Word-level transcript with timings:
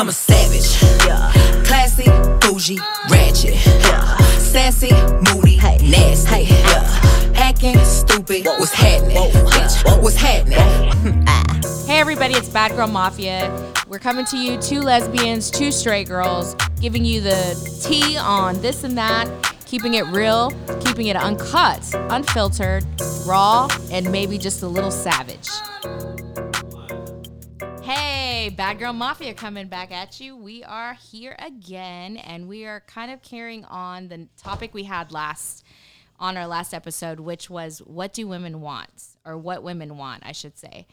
I'm 0.00 0.08
a 0.08 0.12
savage. 0.12 0.82
Yeah. 1.06 1.30
Classy, 1.62 2.06
bougie, 2.40 2.78
ratchet. 3.10 3.52
Yeah. 3.66 4.16
Sassy, 4.38 4.90
moody, 5.30 5.56
hey. 5.56 5.76
nasty. 5.86 6.44
Hey. 6.44 6.62
Yeah. 6.62 7.32
Acting 7.34 7.76
stupid. 7.84 8.46
What's 8.46 8.72
happening? 8.72 9.30
Bitch, 9.30 10.02
what's 10.02 10.16
happening? 10.16 10.56
Ah. 11.28 11.60
Hey 11.86 11.98
everybody, 11.98 12.32
it's 12.32 12.48
Bad 12.48 12.72
Girl 12.72 12.86
Mafia. 12.86 13.52
We're 13.88 13.98
coming 13.98 14.24
to 14.26 14.38
you, 14.38 14.56
two 14.56 14.80
lesbians, 14.80 15.50
two 15.50 15.70
straight 15.70 16.08
girls, 16.08 16.54
giving 16.80 17.04
you 17.04 17.20
the 17.20 17.82
tea 17.86 18.16
on 18.16 18.58
this 18.62 18.84
and 18.84 18.96
that, 18.96 19.28
keeping 19.66 19.92
it 19.94 20.06
real, 20.06 20.50
keeping 20.80 21.08
it 21.08 21.16
uncut, 21.16 21.82
unfiltered, 22.08 22.86
raw, 23.26 23.68
and 23.90 24.10
maybe 24.10 24.38
just 24.38 24.62
a 24.62 24.66
little 24.66 24.90
savage. 24.90 25.48
Hey, 28.40 28.48
Bad 28.48 28.78
Girl 28.78 28.94
Mafia 28.94 29.34
coming 29.34 29.68
back 29.68 29.92
at 29.92 30.18
you. 30.18 30.34
We 30.34 30.64
are 30.64 30.94
here 30.94 31.36
again, 31.38 32.16
and 32.16 32.48
we 32.48 32.64
are 32.64 32.80
kind 32.80 33.12
of 33.12 33.20
carrying 33.20 33.66
on 33.66 34.08
the 34.08 34.28
topic 34.38 34.72
we 34.72 34.84
had 34.84 35.12
last 35.12 35.62
on 36.18 36.38
our 36.38 36.46
last 36.46 36.72
episode, 36.72 37.20
which 37.20 37.50
was 37.50 37.80
what 37.80 38.14
do 38.14 38.26
women 38.26 38.62
want, 38.62 39.08
or 39.26 39.36
what 39.36 39.62
women 39.62 39.98
want, 39.98 40.22
I 40.24 40.32
should 40.32 40.56
say. 40.56 40.86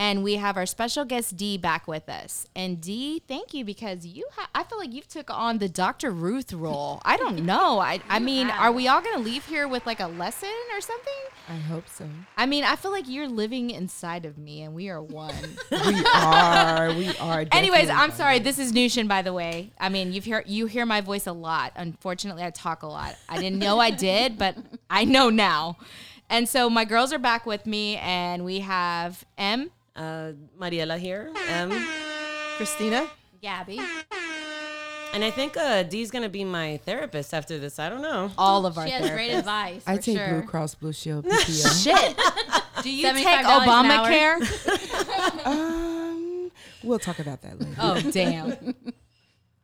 And 0.00 0.24
we 0.24 0.36
have 0.36 0.56
our 0.56 0.64
special 0.64 1.04
guest 1.04 1.36
D 1.36 1.58
back 1.58 1.86
with 1.86 2.08
us. 2.08 2.46
And 2.56 2.80
D, 2.80 3.22
thank 3.28 3.52
you 3.52 3.66
because 3.66 4.06
you 4.06 4.26
ha- 4.34 4.48
I 4.54 4.62
feel 4.64 4.78
like 4.78 4.94
you've 4.94 5.06
took 5.08 5.28
on 5.28 5.58
the 5.58 5.68
Dr. 5.68 6.10
Ruth 6.10 6.54
role. 6.54 7.02
I 7.04 7.18
don't 7.18 7.44
know. 7.44 7.80
I 7.80 8.00
I 8.08 8.18
mean, 8.18 8.48
are 8.48 8.72
we 8.72 8.88
all 8.88 9.02
going 9.02 9.16
to 9.18 9.22
leave 9.22 9.44
here 9.44 9.68
with 9.68 9.84
like 9.84 10.00
a 10.00 10.06
lesson 10.06 10.48
or 10.74 10.80
something? 10.80 11.12
I 11.50 11.56
hope 11.56 11.86
so. 11.86 12.06
I 12.38 12.46
mean, 12.46 12.64
I 12.64 12.76
feel 12.76 12.92
like 12.92 13.10
you're 13.10 13.28
living 13.28 13.68
inside 13.68 14.24
of 14.24 14.38
me 14.38 14.62
and 14.62 14.72
we 14.74 14.88
are 14.88 15.02
one. 15.02 15.34
We 15.70 16.04
are. 16.14 16.94
We 16.94 17.14
are. 17.18 17.44
Anyways, 17.52 17.90
I'm 17.90 18.12
sorry. 18.12 18.38
This 18.38 18.58
is 18.58 18.72
Nushin, 18.72 19.06
by 19.06 19.20
the 19.20 19.34
way. 19.34 19.70
I 19.78 19.90
mean, 19.90 20.14
you've 20.14 20.24
hear 20.24 20.42
you 20.46 20.64
hear 20.64 20.86
my 20.86 21.02
voice 21.02 21.26
a 21.26 21.32
lot. 21.32 21.72
Unfortunately, 21.76 22.42
I 22.42 22.48
talk 22.48 22.82
a 22.84 22.86
lot. 22.86 23.16
I 23.28 23.36
didn't 23.38 23.58
know 23.58 23.78
I 23.78 23.90
did, 23.90 24.38
but 24.38 24.56
I 24.88 25.04
know 25.04 25.28
now. 25.28 25.76
And 26.30 26.48
so 26.48 26.70
my 26.70 26.86
girls 26.86 27.12
are 27.12 27.18
back 27.18 27.44
with 27.44 27.66
me, 27.66 27.96
and 27.96 28.44
we 28.44 28.60
have 28.60 29.24
M, 29.36 29.70
Uh, 29.96 30.32
Mariela 30.58 30.98
here. 30.98 31.32
Um, 31.52 31.70
Christina. 32.56 33.06
Gabby, 33.42 33.80
and 35.14 35.24
I 35.24 35.30
think 35.30 35.56
uh, 35.56 35.82
D's 35.82 36.10
gonna 36.10 36.28
be 36.28 36.44
my 36.44 36.76
therapist 36.84 37.32
after 37.32 37.58
this. 37.58 37.78
I 37.78 37.88
don't 37.88 38.02
know. 38.02 38.30
all 38.36 38.66
of 38.66 38.76
our 38.76 38.86
She 38.86 38.92
has 38.92 39.08
great 39.10 39.30
therapists. 39.30 39.38
advice. 39.38 39.82
I 39.86 39.96
for 39.96 40.02
take 40.02 40.18
sure. 40.18 40.28
Blue 40.28 40.42
Cross 40.46 40.74
Blue 40.76 40.92
Shield 40.92 41.24
PPO. 41.26 41.82
Shit. 41.84 42.16
Do 42.82 42.90
you 42.90 43.10
take 43.14 43.26
$75 43.26 43.40
an 43.40 43.90
hour. 43.90 44.40
Obamacare? 44.40 45.46
um, 45.46 46.50
we'll 46.82 46.98
talk 46.98 47.18
about 47.18 47.40
that 47.42 47.58
later. 47.58 47.74
oh 47.80 48.00
damn. 48.10 48.74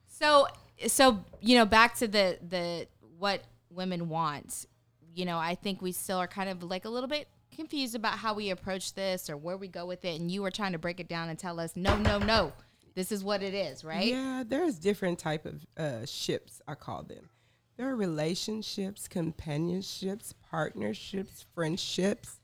So 0.09 0.47
so 0.87 1.23
you 1.41 1.57
know 1.59 1.67
back 1.67 1.97
to 1.97 2.09
the 2.09 2.39
the 2.49 2.87
what 3.19 3.43
women 3.71 4.09
want. 4.09 4.67
You 5.15 5.27
know 5.27 5.39
I 5.39 5.55
think 5.55 5.83
we 5.83 5.93
still 5.93 6.17
are 6.19 6.27
kind 6.29 6.49
of 6.49 6.63
like 6.63 6.85
a 6.87 6.89
little 6.89 7.09
bit 7.09 7.29
confused 7.57 7.95
about 7.95 8.19
how 8.19 8.35
we 8.35 8.51
approach 8.51 8.95
this 8.95 9.29
or 9.29 9.37
where 9.37 9.57
we 9.57 9.69
go 9.69 9.87
with 9.87 10.05
it. 10.05 10.21
And 10.21 10.31
you 10.31 10.43
were 10.43 10.51
trying 10.51 10.73
to 10.73 10.79
break 10.79 11.01
it 11.01 11.09
down 11.09 11.29
and 11.29 11.39
tell 11.39 11.59
us 11.59 11.75
no 11.75 11.97
no 11.97 12.19
no. 12.19 12.53
This 12.95 13.13
is 13.13 13.23
what 13.23 13.43
it 13.43 13.53
is, 13.53 13.85
right? 13.85 14.07
Yeah, 14.07 14.43
there's 14.47 14.79
different 14.79 15.19
type 15.19 15.45
of 15.45 15.67
uh, 15.77 16.07
ships. 16.07 16.63
I 16.67 16.75
call 16.75 17.03
them. 17.03 17.29
There 17.77 17.89
are 17.91 17.97
relationships, 17.97 19.07
companionships, 19.07 20.35
partnerships, 20.51 21.45
friendships. 21.55 22.41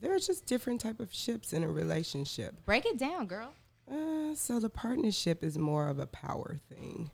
There 0.00 0.14
are 0.14 0.20
just 0.20 0.46
different 0.46 0.80
type 0.80 1.00
of 1.00 1.12
ships 1.12 1.52
in 1.52 1.64
a 1.64 1.68
relationship. 1.68 2.54
Break 2.64 2.86
it 2.86 2.98
down, 2.98 3.26
girl. 3.26 3.52
Uh, 3.90 4.34
so 4.36 4.60
the 4.60 4.70
partnership 4.70 5.42
is 5.42 5.58
more 5.58 5.88
of 5.88 5.98
a 5.98 6.06
power 6.06 6.60
thing. 6.68 7.10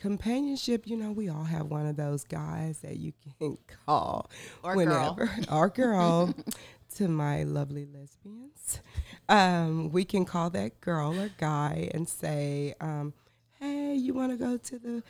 Companionship, 0.00 0.86
you 0.86 0.96
know, 0.96 1.12
we 1.12 1.28
all 1.28 1.44
have 1.44 1.66
one 1.66 1.86
of 1.86 1.96
those 1.96 2.24
guys 2.24 2.78
that 2.80 2.96
you 2.98 3.12
can 3.38 3.56
call 3.86 4.30
Or 4.62 4.74
girl. 4.74 4.76
whenever, 4.76 5.30
or 5.50 5.68
girl, 5.70 6.34
to 6.96 7.08
my 7.08 7.42
lovely 7.44 7.86
lesbians. 7.86 8.80
Um, 9.28 9.90
we 9.90 10.04
can 10.04 10.24
call 10.24 10.50
that 10.50 10.80
girl 10.80 11.18
or 11.18 11.30
guy 11.38 11.88
and 11.94 12.08
say, 12.08 12.74
um, 12.80 13.14
"Hey, 13.58 13.94
you 13.94 14.12
want 14.14 14.32
to 14.32 14.36
go 14.36 14.56
to 14.58 14.78
the 14.78 15.02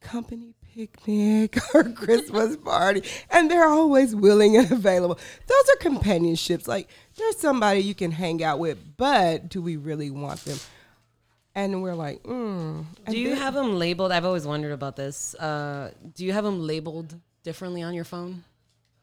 company 0.00 0.54
picnic 0.74 1.58
or 1.74 1.84
Christmas 1.84 2.56
party, 2.56 3.02
and 3.30 3.50
they're 3.50 3.68
always 3.68 4.14
willing 4.16 4.56
and 4.56 4.70
available. 4.72 5.16
Those 5.46 5.74
are 5.74 5.76
companionships. 5.76 6.66
Like 6.66 6.88
there's 7.16 7.36
somebody 7.38 7.80
you 7.80 7.94
can 7.94 8.10
hang 8.12 8.42
out 8.42 8.58
with, 8.58 8.78
but 8.96 9.48
do 9.50 9.60
we 9.60 9.76
really 9.76 10.10
want 10.10 10.44
them? 10.44 10.58
And 11.56 11.82
we're 11.82 11.94
like, 11.94 12.22
mm. 12.24 12.84
Do 13.08 13.16
you 13.18 13.30
then- 13.30 13.38
have 13.38 13.54
them 13.54 13.78
labeled? 13.78 14.10
I've 14.12 14.24
always 14.24 14.46
wondered 14.46 14.72
about 14.72 14.96
this. 14.96 15.34
Uh, 15.36 15.92
do 16.14 16.24
you 16.24 16.32
have 16.32 16.44
them 16.44 16.60
labeled 16.60 17.14
differently 17.44 17.82
on 17.82 17.94
your 17.94 18.04
phone 18.04 18.42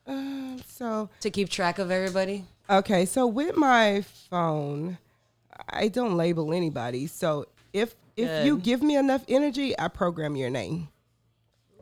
Uh, 0.07 0.57
so 0.67 1.09
to 1.21 1.29
keep 1.29 1.47
track 1.49 1.79
of 1.79 1.91
everybody? 1.91 2.43
okay, 2.69 3.05
so 3.05 3.25
with 3.27 3.55
my 3.55 4.03
phone, 4.29 4.97
I 5.69 5.87
don't 5.87 6.17
label 6.17 6.53
anybody. 6.53 7.07
So 7.07 7.45
if 7.71 7.95
if 8.17 8.45
you 8.45 8.57
give 8.57 8.81
me 8.83 8.97
enough 8.97 9.23
energy, 9.29 9.77
I 9.79 9.87
program 9.87 10.35
your 10.35 10.49
name. 10.49 10.89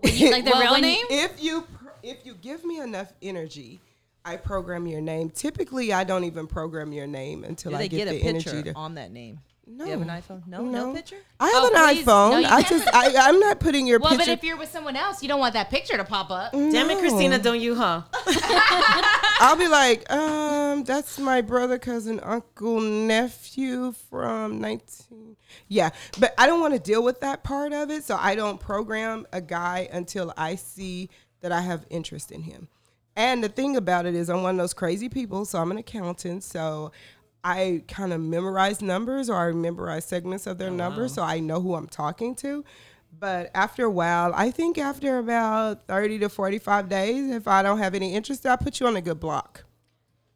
Like 0.03 0.13
the 0.46 0.52
Well, 0.53 0.74
real 0.74 0.81
name? 0.81 1.06
if 1.09 1.41
you 1.44 1.66
if 2.03 2.25
you 2.25 2.35
give 2.35 2.63
me 2.63 2.79
enough 2.79 3.12
energy, 3.22 3.79
I 4.24 4.38
program 4.38 4.85
your 4.85 5.02
name. 5.02 5.29
Typically, 5.31 5.91
I 5.94 6.03
don't 6.03 6.24
even 6.25 6.46
program 6.46 6.94
your 6.94 7.08
name 7.08 7.44
until 7.44 7.72
Do 7.72 7.78
I 7.78 7.88
get, 7.88 7.97
get, 7.97 8.08
a 8.09 8.12
the 8.12 8.22
picture 8.22 8.50
energy 8.52 8.72
to. 8.72 8.75
on 8.75 8.96
that 8.96 9.12
name? 9.12 9.40
No. 9.72 9.85
You 9.85 9.91
have 9.91 10.02
an 10.02 10.07
iPhone? 10.07 10.47
No, 10.47 10.63
no, 10.63 10.94
picture. 10.96 11.18
I 11.40 11.46
have 11.50 11.63
Oh, 11.63 11.68
an 11.68 11.96
please. 11.96 12.03
iPhone. 12.06 12.41
No, 12.41 12.50
I 12.50 12.62
just 12.63 12.88
I 12.91 13.13
I'm 13.30 13.40
not 13.40 13.59
putting 13.59 13.85
your 13.85 14.00
picture. 14.00 14.09
Well, 14.18 14.25
but 14.25 14.28
if 14.28 14.44
you're 14.44 14.57
with 14.57 14.72
someone 14.72 14.96
else, 14.96 15.22
you 15.22 15.30
don't 15.30 15.40
want 15.40 15.53
that 15.53 15.69
picture 15.69 15.96
to 15.96 16.03
pop 16.03 16.31
up. 16.31 16.52
Damn 16.53 16.90
it, 16.90 16.97
Christina, 16.97 17.38
don't 17.38 17.62
you, 17.62 17.75
huh? 17.75 18.02
I'll 19.41 19.56
be 19.56 19.68
like, 19.68 20.12
um, 20.12 20.84
that's 20.84 21.19
my 21.19 21.41
brother, 21.41 21.78
cousin, 21.78 22.19
uncle, 22.22 22.81
nephew 22.81 23.94
from 24.09 24.59
19. 24.59 25.35
Yeah, 25.68 25.91
but 26.19 26.34
I 26.38 26.47
don't 26.47 26.59
want 26.62 26.74
to 26.74 26.79
deal 26.79 27.03
with 27.03 27.22
that 27.22 27.44
part 27.44 27.72
of 27.72 27.90
it, 27.91 28.03
so 28.03 28.18
I 28.19 28.35
don't 28.35 28.59
program 28.59 29.28
a 29.31 29.40
guy 29.41 29.88
until 29.91 30.34
I 30.35 30.56
see 30.56 31.09
that 31.41 31.52
I 31.52 31.62
have 31.62 31.85
interest 31.90 32.31
in 32.31 32.41
him. 32.44 32.68
And 33.16 33.44
the 33.44 33.50
thing 33.50 33.75
about 33.78 34.06
it 34.06 34.16
is, 34.16 34.29
I'm 34.29 34.44
one 34.44 34.56
of 34.56 34.58
those 34.63 34.74
crazy 34.74 35.09
people, 35.09 35.46
so 35.46 35.59
I'm 35.59 35.72
an 35.72 35.78
accountant, 35.78 36.44
so 36.44 36.91
I 37.44 37.84
kind 37.88 38.14
of 38.14 38.22
memorize 38.22 38.82
numbers 38.82 39.30
or 39.30 39.36
I 39.36 39.52
memorize 39.52 40.06
segments 40.06 40.46
of 40.48 40.58
their 40.58 40.70
oh, 40.70 40.76
numbers, 40.76 41.14
so 41.14 41.24
I 41.24 41.40
know 41.40 41.62
who 41.62 41.76
I'm 41.76 41.88
talking 41.88 42.36
to. 42.36 42.64
But 43.18 43.50
after 43.56 43.86
a 43.86 43.90
while, 43.90 44.34
I 44.36 44.52
think 44.52 44.78
after 44.78 45.18
about 45.18 45.88
30 45.88 46.20
to 46.20 46.30
45 46.30 46.90
days, 46.90 47.32
if 47.32 47.48
I 47.48 47.64
don't 47.64 47.80
have 47.80 47.96
any 47.96 48.14
interest, 48.14 48.46
I'll 48.46 48.58
put 48.58 48.80
you 48.80 48.88
on 48.88 48.96
a 48.96 49.02
good 49.02 49.20
block. 49.20 49.66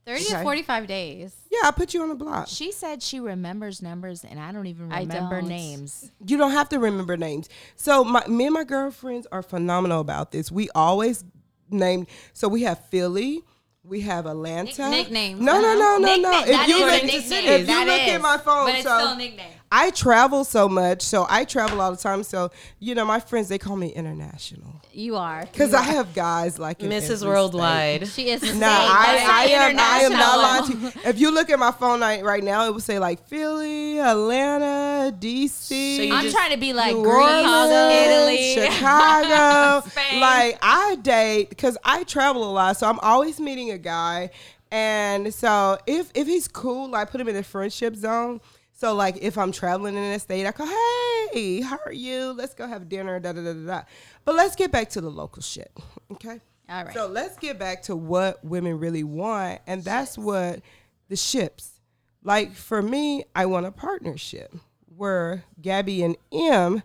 30 0.05 0.25
Okay. 0.25 0.33
to 0.33 0.43
45 0.43 0.87
days. 0.87 1.35
Yeah, 1.49 1.59
I'll 1.63 1.71
put 1.71 1.93
you 1.93 2.01
on 2.03 2.11
a 2.11 2.15
block. 2.15 2.47
She 2.49 2.71
said 2.71 3.01
she 3.01 3.19
remembers 3.19 3.81
numbers, 3.81 4.25
and 4.25 4.39
I 4.39 4.51
don't 4.51 4.67
even 4.67 4.89
remember 4.89 5.39
don't. 5.39 5.47
names. 5.47 6.11
You 6.25 6.37
don't 6.37 6.51
have 6.51 6.67
to 6.69 6.79
remember 6.79 7.15
names. 7.15 7.47
So 7.75 8.03
my 8.03 8.25
me 8.27 8.45
and 8.45 8.53
my 8.53 8.65
girlfriends 8.65 9.27
are 9.31 9.41
phenomenal 9.41 10.01
about 10.01 10.31
this. 10.31 10.51
We 10.51 10.69
always 10.75 11.23
name. 11.69 12.05
So 12.33 12.47
we 12.49 12.63
have 12.63 12.79
Philly. 12.87 13.43
We 13.85 13.99
have 14.01 14.25
Atlanta. 14.27 14.89
Nick- 14.89 15.07
nicknames, 15.11 15.41
No, 15.41 15.59
no, 15.61 15.73
no, 15.73 15.97
no, 15.97 15.97
no. 15.97 16.07
Nickname- 16.07 16.31
that 16.31 16.47
If 16.47 16.67
you 16.69 16.75
is 16.75 16.81
a 16.81 16.85
look, 16.85 17.03
nickname. 17.03 17.19
if 17.53 17.59
you 17.59 17.65
That 17.65 17.87
look 17.87 18.01
is. 18.01 18.13
at 18.13 18.21
my 18.21 18.37
phone, 18.37 18.65
But 18.67 18.75
it's 18.75 18.83
so 18.83 18.97
still 18.97 19.09
a 19.09 19.15
nickname. 19.17 19.45
I 19.75 19.89
travel 19.89 20.43
so 20.43 20.69
much, 20.69 21.01
so 21.01 21.25
I 21.27 21.45
travel 21.45 21.81
all 21.81 21.89
the 21.89 21.97
time. 21.97 22.21
So 22.23 22.51
you 22.79 22.93
know, 22.93 23.05
my 23.05 23.19
friends 23.19 23.47
they 23.49 23.57
call 23.57 23.75
me 23.75 23.87
international 23.89 24.79
You 24.91 25.15
are. 25.15 25.47
because 25.51 25.73
I 25.73 25.81
have 25.81 26.13
guys 26.13 26.59
like 26.59 26.83
in 26.83 26.91
every 26.91 27.07
Mrs. 27.09 27.17
state. 27.17 27.27
Worldwide. 27.27 28.07
She 28.07 28.29
is 28.29 28.41
the 28.41 28.53
No. 28.53 28.67
I, 28.69 29.15
That's 29.17 29.29
I 29.29 29.43
am. 29.45 29.79
I 29.79 29.99
am 30.01 30.11
not 30.11 30.37
lying 30.37 30.65
to 30.71 30.77
you. 30.77 30.91
If 31.09 31.19
you 31.19 31.31
look 31.31 31.49
at 31.49 31.57
my 31.57 31.71
phone 31.71 32.01
right, 32.01 32.23
right 32.23 32.43
now, 32.43 32.67
it 32.67 32.73
would 32.73 32.83
say 32.83 32.99
like 32.99 33.25
Philly, 33.27 33.99
Atlanta, 33.99 35.11
DC. 35.19 35.97
So 36.09 36.15
I'm 36.15 36.23
just- 36.25 36.35
trying 36.35 36.51
to 36.51 36.57
be 36.57 36.71
like 36.73 36.95
New 36.95 37.03
Greece, 37.03 37.73
Italy, 37.91 38.67
Chicago. 38.69 39.89
Like 40.13 40.59
I 40.61 40.95
date 41.01 41.49
because 41.49 41.77
I 41.83 42.03
travel 42.03 42.43
a 42.49 42.51
lot, 42.53 42.77
so 42.77 42.87
I'm 42.87 42.99
always 42.99 43.39
meeting 43.39 43.71
a 43.71 43.77
guy. 43.79 44.29
And 44.71 45.33
so 45.33 45.77
if 45.87 46.11
if 46.13 46.27
he's 46.27 46.47
cool, 46.47 46.93
I 46.95 47.05
put 47.05 47.19
him 47.19 47.27
in 47.27 47.35
the 47.35 47.43
friendship 47.43 47.95
zone. 47.95 48.39
So 48.83 48.93
like 48.93 49.19
if 49.21 49.37
I'm 49.37 49.53
traveling 49.53 49.95
in 49.95 50.03
a 50.03 50.19
state, 50.19 50.45
I 50.45 50.51
go, 50.51 50.65
hey, 50.65 51.61
how 51.61 51.79
are 51.85 51.93
you? 51.93 52.33
Let's 52.33 52.53
go 52.53 52.67
have 52.67 52.89
dinner. 52.89 53.17
Da 53.17 53.31
da 53.31 53.41
da 53.41 53.53
da. 53.53 53.65
da. 53.65 53.81
But 54.25 54.35
let's 54.35 54.57
get 54.57 54.73
back 54.73 54.89
to 54.89 54.99
the 54.99 55.09
local 55.09 55.41
shit, 55.41 55.71
okay? 56.11 56.41
All 56.67 56.83
right. 56.83 56.93
So 56.93 57.07
let's 57.07 57.37
get 57.37 57.57
back 57.57 57.83
to 57.83 57.95
what 57.95 58.43
women 58.43 58.77
really 58.79 59.05
want, 59.05 59.61
and 59.67 59.85
that's 59.85 60.17
what 60.17 60.59
the 61.07 61.15
ships. 61.15 61.79
Like 62.25 62.55
for 62.55 62.81
me, 62.81 63.23
I 63.33 63.45
want 63.45 63.65
a 63.67 63.71
partnership 63.71 64.53
where 64.97 65.45
Gabby 65.61 66.03
and 66.03 66.17
M, 66.33 66.83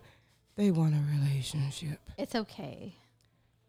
they 0.55 0.71
want 0.71 0.95
a 0.95 1.03
relationship. 1.19 1.99
It's 2.17 2.33
okay. 2.33 2.95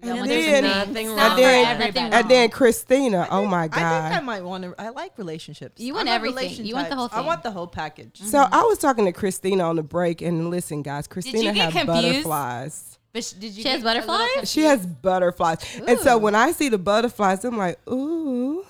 And 0.02 0.14
Well, 0.14 0.26
there's 0.26 0.46
then, 0.46 0.64
nothing 0.64 1.08
wrong. 1.08 1.18
and 1.18 1.32
for 1.32 1.40
then, 1.40 1.66
everybody. 1.66 2.14
and 2.14 2.30
then 2.30 2.50
Christina. 2.50 3.28
Oh 3.30 3.44
my 3.44 3.68
god! 3.68 3.82
I 3.82 4.08
think 4.08 4.22
I 4.22 4.24
might 4.24 4.42
want 4.42 4.64
to. 4.64 4.74
I 4.78 4.88
like 4.90 5.18
relationships. 5.18 5.80
You 5.80 5.94
want 5.94 6.08
I'm 6.08 6.12
a 6.12 6.26
everything. 6.26 6.64
You 6.64 6.74
want 6.74 6.88
the 6.88 6.96
whole 6.96 7.08
whole 7.08 7.22
I 7.22 7.26
want 7.26 7.42
the 7.42 7.50
whole 7.50 7.66
package. 7.66 8.18
So 8.20 8.38
mm-hmm. 8.38 8.54
I 8.54 8.62
was 8.62 8.78
talking 8.78 9.04
to 9.04 9.12
Christina 9.12 9.64
on 9.64 9.76
the 9.76 9.82
break, 9.82 10.22
and 10.22 10.50
listen, 10.50 10.82
guys, 10.82 11.06
Christina 11.06 11.52
get 11.52 11.72
have 11.72 11.86
confused? 11.86 12.06
butterflies. 12.24 12.98
But 13.12 13.24
sh- 13.24 13.32
did 13.32 13.52
you 13.56 13.62
She 13.62 13.68
has 13.68 13.82
get 13.82 13.96
a 13.96 13.98
little 13.98 14.06
butterflies? 14.06 14.50
She 14.50 14.62
has 14.62 14.86
butterflies, 14.86 15.80
and 15.86 15.98
so 15.98 16.16
when 16.16 16.34
I 16.34 16.52
see 16.52 16.68
the 16.68 16.78
butterflies, 16.78 17.44
I'm 17.44 17.58
like, 17.58 17.78
ooh. 17.88 18.64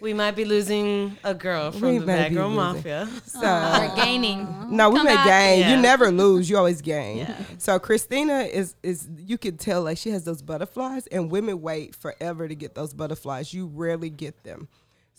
We 0.00 0.12
might 0.12 0.32
be 0.32 0.44
losing 0.44 1.16
a 1.24 1.34
girl 1.34 1.70
We 1.70 1.78
from 1.78 1.98
the 2.00 2.06
Bad 2.06 2.34
Girl 2.34 2.48
losing. 2.48 2.56
Mafia. 2.76 3.08
So 3.26 3.40
We're 3.40 3.96
gaining. 3.96 4.46
no, 4.70 4.90
we 4.90 4.96
Come 4.96 5.06
may 5.06 5.14
back. 5.14 5.26
gain. 5.26 5.60
Yeah. 5.60 5.74
You 5.76 5.80
never 5.82 6.10
lose. 6.10 6.50
You 6.50 6.56
always 6.58 6.82
gain. 6.82 7.18
Yeah. 7.18 7.36
So 7.58 7.78
Christina 7.78 8.40
is 8.40 8.74
is 8.82 9.08
you 9.18 9.38
can 9.38 9.56
tell 9.56 9.82
like 9.82 9.96
she 9.98 10.10
has 10.10 10.24
those 10.24 10.42
butterflies, 10.42 11.06
and 11.08 11.30
women 11.30 11.62
wait 11.62 11.94
forever 11.94 12.48
to 12.48 12.54
get 12.54 12.74
those 12.74 12.92
butterflies. 12.92 13.54
You 13.54 13.66
rarely 13.66 14.10
get 14.10 14.42
them. 14.44 14.68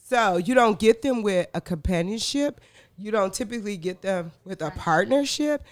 So 0.08 0.38
you 0.38 0.54
don't 0.54 0.78
get 0.78 1.02
them 1.02 1.24
with 1.24 1.48
a 1.56 1.62
companionship. 1.62 2.62
You 2.98 3.12
don't 3.12 3.34
typically 3.34 3.78
get 3.78 4.02
them 4.04 4.32
with 4.44 4.62
a 4.62 4.72
partnership, 4.72 5.64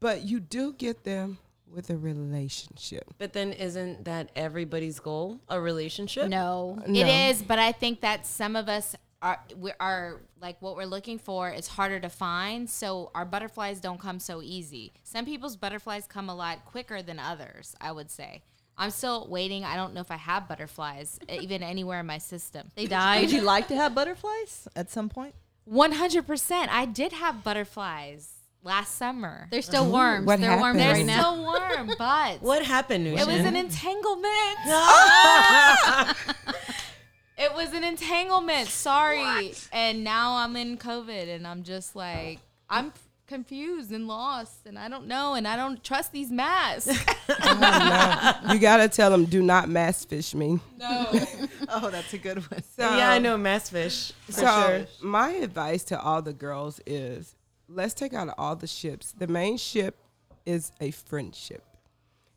but 0.00 0.22
you 0.22 0.40
do 0.40 0.72
get 0.72 1.04
them 1.04 1.38
with 1.72 1.90
a 1.90 1.96
relationship. 1.96 3.04
But 3.18 3.32
then 3.32 3.52
isn't 3.52 4.04
that 4.04 4.30
everybody's 4.36 5.00
goal? 5.00 5.40
A 5.48 5.60
relationship? 5.60 6.28
No. 6.28 6.78
It 6.86 7.06
is, 7.06 7.42
but 7.42 7.58
I 7.58 7.72
think 7.72 8.00
that 8.00 8.26
some 8.26 8.56
of 8.56 8.68
us 8.68 8.94
are 9.22 9.40
we 9.56 9.72
are 9.80 10.20
like 10.40 10.60
what 10.60 10.76
we're 10.76 10.84
looking 10.84 11.18
for 11.18 11.50
is 11.50 11.66
harder 11.66 11.98
to 11.98 12.10
find. 12.10 12.68
So 12.68 13.10
our 13.14 13.24
butterflies 13.24 13.80
don't 13.80 13.98
come 13.98 14.20
so 14.20 14.42
easy. 14.42 14.92
Some 15.02 15.24
people's 15.24 15.56
butterflies 15.56 16.06
come 16.06 16.28
a 16.28 16.34
lot 16.34 16.64
quicker 16.66 17.02
than 17.02 17.18
others. 17.18 17.74
I 17.80 17.90
would 17.90 18.10
say. 18.10 18.42
I'm 18.76 18.90
still 18.90 19.28
waiting. 19.28 19.64
I 19.64 19.76
don't 19.76 19.94
know 19.94 20.00
if 20.00 20.10
I 20.10 20.16
have 20.16 20.48
butterflies 20.48 21.18
even 21.28 21.62
anywhere 21.62 22.00
in 22.00 22.06
my 22.06 22.18
system. 22.18 22.70
They 22.74 22.86
died. 22.88 23.22
Would 23.22 23.30
died. 23.30 23.36
you 23.36 23.42
like 23.42 23.68
to 23.68 23.76
have 23.76 23.94
butterflies 23.94 24.68
at 24.76 24.90
some 24.90 25.08
point? 25.08 25.34
One 25.64 25.92
hundred 25.92 26.26
percent. 26.26 26.70
I 26.72 26.84
did 26.84 27.12
have 27.12 27.42
butterflies 27.42 28.33
last 28.64 28.96
summer. 28.96 29.46
They're 29.50 29.62
still 29.62 29.90
worms. 29.90 30.26
What 30.26 30.40
They're 30.40 30.58
worms 30.58 30.78
happened? 30.78 30.80
They're 30.80 30.92
right 30.94 31.06
now. 31.06 31.20
still 31.20 31.42
warm, 31.44 31.94
but 31.98 32.42
What 32.42 32.64
happened, 32.64 33.06
Nushin? 33.06 33.20
It 33.20 33.26
was 33.26 33.36
an 33.46 33.56
entanglement. 33.56 34.24
Ah! 34.66 36.16
it 37.38 37.54
was 37.54 37.72
an 37.72 37.84
entanglement. 37.84 38.68
Sorry. 38.68 39.52
And 39.72 40.02
now 40.04 40.36
I'm 40.36 40.56
in 40.56 40.78
COVID 40.78 41.28
and 41.34 41.46
I'm 41.46 41.62
just 41.62 41.94
like, 41.94 42.40
I'm 42.70 42.92
confused 43.26 43.90
and 43.90 44.06
lost 44.06 44.66
and 44.66 44.78
I 44.78 44.88
don't 44.88 45.06
know 45.06 45.34
and 45.34 45.48
I 45.48 45.56
don't 45.56 45.82
trust 45.82 46.12
these 46.12 46.30
masks. 46.30 46.86
you 46.88 48.58
gotta 48.58 48.88
tell 48.90 49.10
them, 49.10 49.24
do 49.26 49.42
not 49.42 49.68
mass 49.68 50.04
fish 50.04 50.34
me. 50.34 50.60
No. 50.78 51.06
oh, 51.68 51.90
that's 51.90 52.12
a 52.14 52.18
good 52.18 52.38
one. 52.50 52.62
So, 52.76 52.96
yeah, 52.96 53.10
I 53.10 53.18
know 53.18 53.36
mass 53.36 53.68
fish. 53.70 54.12
For 54.26 54.32
So 54.32 54.46
sure. 54.46 54.86
my 55.02 55.30
advice 55.30 55.84
to 55.84 56.00
all 56.00 56.22
the 56.22 56.32
girls 56.32 56.80
is, 56.86 57.34
let's 57.68 57.94
take 57.94 58.14
out 58.14 58.34
all 58.38 58.56
the 58.56 58.66
ships. 58.66 59.12
The 59.12 59.26
main 59.26 59.56
ship 59.56 59.96
is 60.46 60.72
a 60.80 60.90
friendship. 60.90 61.62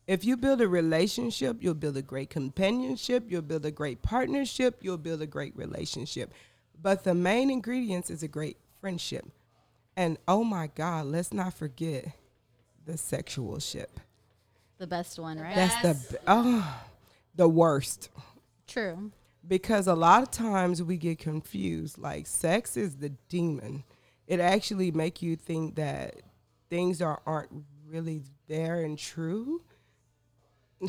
If 0.07 0.23
you 0.23 0.37
build 0.37 0.61
a 0.61 0.67
relationship, 0.67 1.57
you'll 1.59 1.73
build 1.73 1.97
a 1.97 2.01
great 2.01 2.29
companionship, 2.29 3.25
you'll 3.27 3.41
build 3.41 3.65
a 3.65 3.71
great 3.71 4.01
partnership, 4.01 4.79
you'll 4.81 4.97
build 4.97 5.21
a 5.21 5.27
great 5.27 5.55
relationship. 5.57 6.33
But 6.81 7.03
the 7.03 7.13
main 7.13 7.49
ingredients 7.49 8.09
is 8.09 8.23
a 8.23 8.27
great 8.27 8.57
friendship. 8.79 9.25
And 9.97 10.17
oh 10.27 10.43
my 10.43 10.67
God, 10.67 11.07
let's 11.07 11.33
not 11.33 11.53
forget 11.55 12.13
the 12.85 12.97
sexual 12.97 13.59
ship. 13.59 13.99
The 14.77 14.87
best 14.87 15.19
one, 15.19 15.39
right? 15.39 15.55
That's 15.55 15.81
the 15.81 16.19
oh, 16.27 16.81
the 17.35 17.49
worst 17.49 18.09
True. 18.67 19.11
because 19.45 19.87
a 19.87 19.95
lot 19.95 20.21
of 20.21 20.31
times 20.31 20.83
we 20.83 20.97
get 20.97 21.17
confused 21.17 21.97
like 21.97 22.27
sex 22.27 22.77
is 22.77 22.97
the 22.97 23.09
demon 23.27 23.83
it 24.27 24.39
actually 24.39 24.91
make 24.91 25.21
you 25.21 25.35
think 25.35 25.75
that 25.75 26.15
things 26.69 27.01
are 27.01 27.21
aren't 27.25 27.49
really 27.87 28.23
there 28.47 28.81
and 28.83 28.97
true 28.97 29.61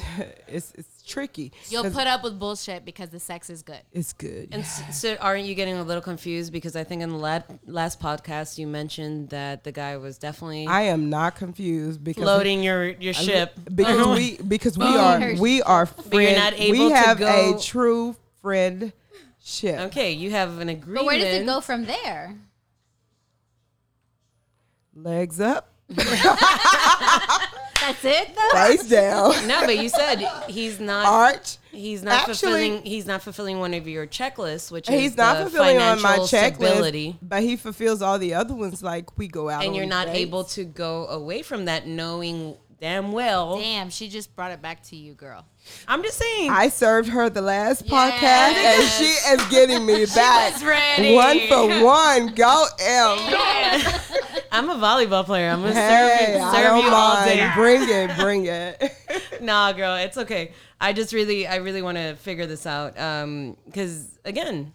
it's 0.49 0.73
it's 0.77 1.03
tricky 1.03 1.51
You'll 1.71 1.83
'Cause 1.85 1.95
put 1.95 2.07
up 2.07 2.23
with 2.23 2.39
bullshit 2.39 2.85
because 2.85 3.09
the 3.09 3.19
sex 3.21 3.49
is 3.49 3.63
good. 3.63 3.81
it's 3.91 4.13
good 4.13 4.49
And 4.53 4.61
s- 4.65 5.01
so, 5.01 5.17
aren't 5.19 5.45
you 5.47 5.55
getting 5.55 5.77
a 5.77 5.83
little 5.83 6.03
confused 6.03 6.53
because 6.53 6.77
I 6.77 6.85
think 6.85 7.01
in 7.01 7.09
the 7.09 7.17
la- 7.17 7.41
last 7.65 7.99
podcast 7.99 8.59
you 8.59 8.67
mentioned 8.67 9.31
that 9.31 9.65
the 9.65 9.73
guy 9.73 9.97
was 9.97 10.19
definitely 10.19 10.67
i 10.67 10.83
am 10.83 11.09
not 11.09 11.37
confused 11.37 12.05
because 12.05 12.23
floating 12.23 12.63
your 12.63 12.89
your 12.89 13.15
ship. 13.15 13.59
because 13.75 14.07
we 14.19 14.37
because 14.47 14.77
we 14.77 14.85
oh, 14.85 14.99
are 14.99 15.35
we 15.37 15.63
are 15.63 15.89
you're 16.13 16.37
not 16.37 16.53
able 16.55 16.85
we 16.85 16.89
to 16.91 16.95
have 16.95 17.19
go- 17.19 17.57
a 17.57 17.61
true 17.61 18.15
friendship 18.43 18.93
Okay, 19.65 20.13
you 20.13 20.31
have 20.33 20.59
an 20.59 20.69
agreement. 20.69 20.97
But 20.97 21.05
where 21.07 21.19
does 21.19 21.35
it 21.41 21.47
go 21.47 21.63
from 21.63 21.87
there? 21.87 22.37
Legs 25.03 25.41
up 25.41 25.73
That's 27.81 28.05
it, 28.05 28.35
though. 28.35 28.59
face 28.59 28.89
down 28.89 29.47
No, 29.47 29.61
but 29.65 29.79
you 29.79 29.89
said 29.89 30.19
he's 30.49 30.79
not. 30.81 31.07
arch 31.07 31.57
He's 31.71 32.03
not 32.03 32.29
Actually- 32.29 32.35
fulfilling. 32.35 32.83
He's 32.83 33.07
not 33.07 33.23
fulfilling 33.23 33.61
one 33.61 33.73
of 33.73 33.87
your 33.87 34.07
checklists, 34.07 34.71
which 34.73 34.89
he's 34.89 34.97
is 34.97 35.03
He's 35.03 35.17
not 35.17 35.39
the 35.39 35.43
fulfilling 35.45 35.79
on 35.79 36.03
my 36.03 36.17
financial 36.17 36.39
checklist, 36.39 36.55
stability. 36.71 37.19
but 37.23 37.43
he 37.43 37.57
fulfills 37.57 38.03
all 38.03 38.19
the 38.19 38.35
other 38.35 38.53
ones. 38.55 38.83
Like 38.83 39.17
we 39.17 39.29
go 39.29 39.49
out, 39.49 39.65
and 39.65 39.77
you're 39.77 39.87
not 39.87 40.09
dates. 40.09 40.19
able 40.19 40.45
to 40.45 40.65
go 40.65 41.07
away 41.07 41.43
from 41.43 41.67
that, 41.67 41.87
knowing 41.87 42.57
damn 42.81 43.13
well. 43.13 43.59
Damn, 43.59 43.91
she 43.91 44.09
just 44.09 44.35
brought 44.37 44.53
it 44.53 44.63
back 44.63 44.83
to 44.85 44.97
you, 44.97 45.15
girl. 45.15 45.45
I'm 45.87 46.03
just 46.03 46.19
saying. 46.19 46.51
I 46.51 46.69
served 46.69 47.09
her 47.11 47.29
the 47.29 47.43
last 47.43 47.85
Yes. 47.87 47.93
podcast, 47.93 48.55
and 48.65 48.89
she 48.89 49.05
is 49.45 49.51
getting 49.51 49.85
me 49.85 50.07
back. 50.15 50.61
ready. 50.63 51.15
One 51.15 51.41
for 51.49 51.85
one. 51.85 52.35
Go 52.35 52.67
M. 52.81 53.19
I'm 54.53 54.71
a 54.71 54.75
volleyball 54.77 55.25
player. 55.25 55.51
I'm 55.51 55.61
gonna 55.63 55.75
Hey, 55.75 56.27
serve, 56.27 56.41
you- 56.43 56.51
serve 56.53 56.65
don't 56.65 56.85
you 56.85 56.91
all 56.91 57.15
mind. 57.15 57.27
day. 57.31 57.51
Bring 57.55 57.83
it, 57.89 58.17
bring 58.19 58.47
it. 58.47 59.41
nah, 59.43 59.73
girl, 59.73 59.95
it's 59.97 60.17
okay. 60.17 60.53
I 60.81 60.93
just 60.93 61.13
really, 61.13 61.47
I 61.47 61.57
really 61.57 61.83
want 61.83 61.99
to 61.99 62.15
figure 62.17 62.47
this 62.47 62.65
out. 62.67 62.99
Um, 62.99 63.57
because 63.67 64.19
again, 64.25 64.73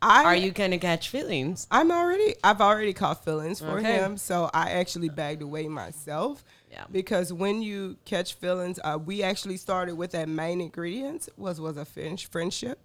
I 0.00 0.24
are 0.24 0.34
you 0.34 0.50
gonna 0.50 0.78
catch 0.78 1.10
feelings? 1.10 1.68
I'm 1.70 1.92
already. 1.92 2.34
I've 2.42 2.60
already 2.60 2.92
caught 2.92 3.24
feelings 3.24 3.60
for 3.60 3.78
Okay. 3.78 3.92
him, 3.94 4.16
so 4.16 4.50
I 4.52 4.70
actually 4.72 5.08
bagged 5.10 5.42
away 5.42 5.68
myself. 5.68 6.42
Yeah. 6.72 6.84
Because 6.90 7.32
when 7.34 7.60
you 7.60 7.98
catch 8.06 8.32
feelings, 8.34 8.80
uh, 8.82 8.98
we 9.04 9.22
actually 9.22 9.58
started 9.58 9.94
with 9.94 10.12
that 10.12 10.26
main 10.28 10.60
ingredients 10.62 11.28
was 11.36 11.60
was 11.60 11.76
a 11.76 11.84
friend- 11.84 12.18
friendship, 12.20 12.78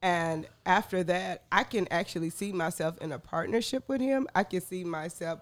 and 0.00 0.46
after 0.64 1.02
that, 1.02 1.42
I 1.50 1.64
can 1.64 1.88
actually 1.90 2.30
see 2.30 2.52
myself 2.52 2.96
in 2.98 3.10
a 3.10 3.18
partnership 3.18 3.88
with 3.88 4.00
him. 4.00 4.28
I 4.36 4.44
can 4.44 4.60
see 4.60 4.84
myself 4.84 5.40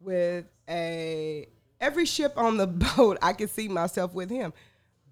with 0.00 0.44
a 0.68 1.46
every 1.80 2.04
ship 2.04 2.34
on 2.36 2.58
the 2.58 2.66
boat. 2.96 3.16
I 3.22 3.32
can 3.32 3.48
see 3.48 3.68
myself 3.68 4.12
with 4.12 4.28
him, 4.28 4.52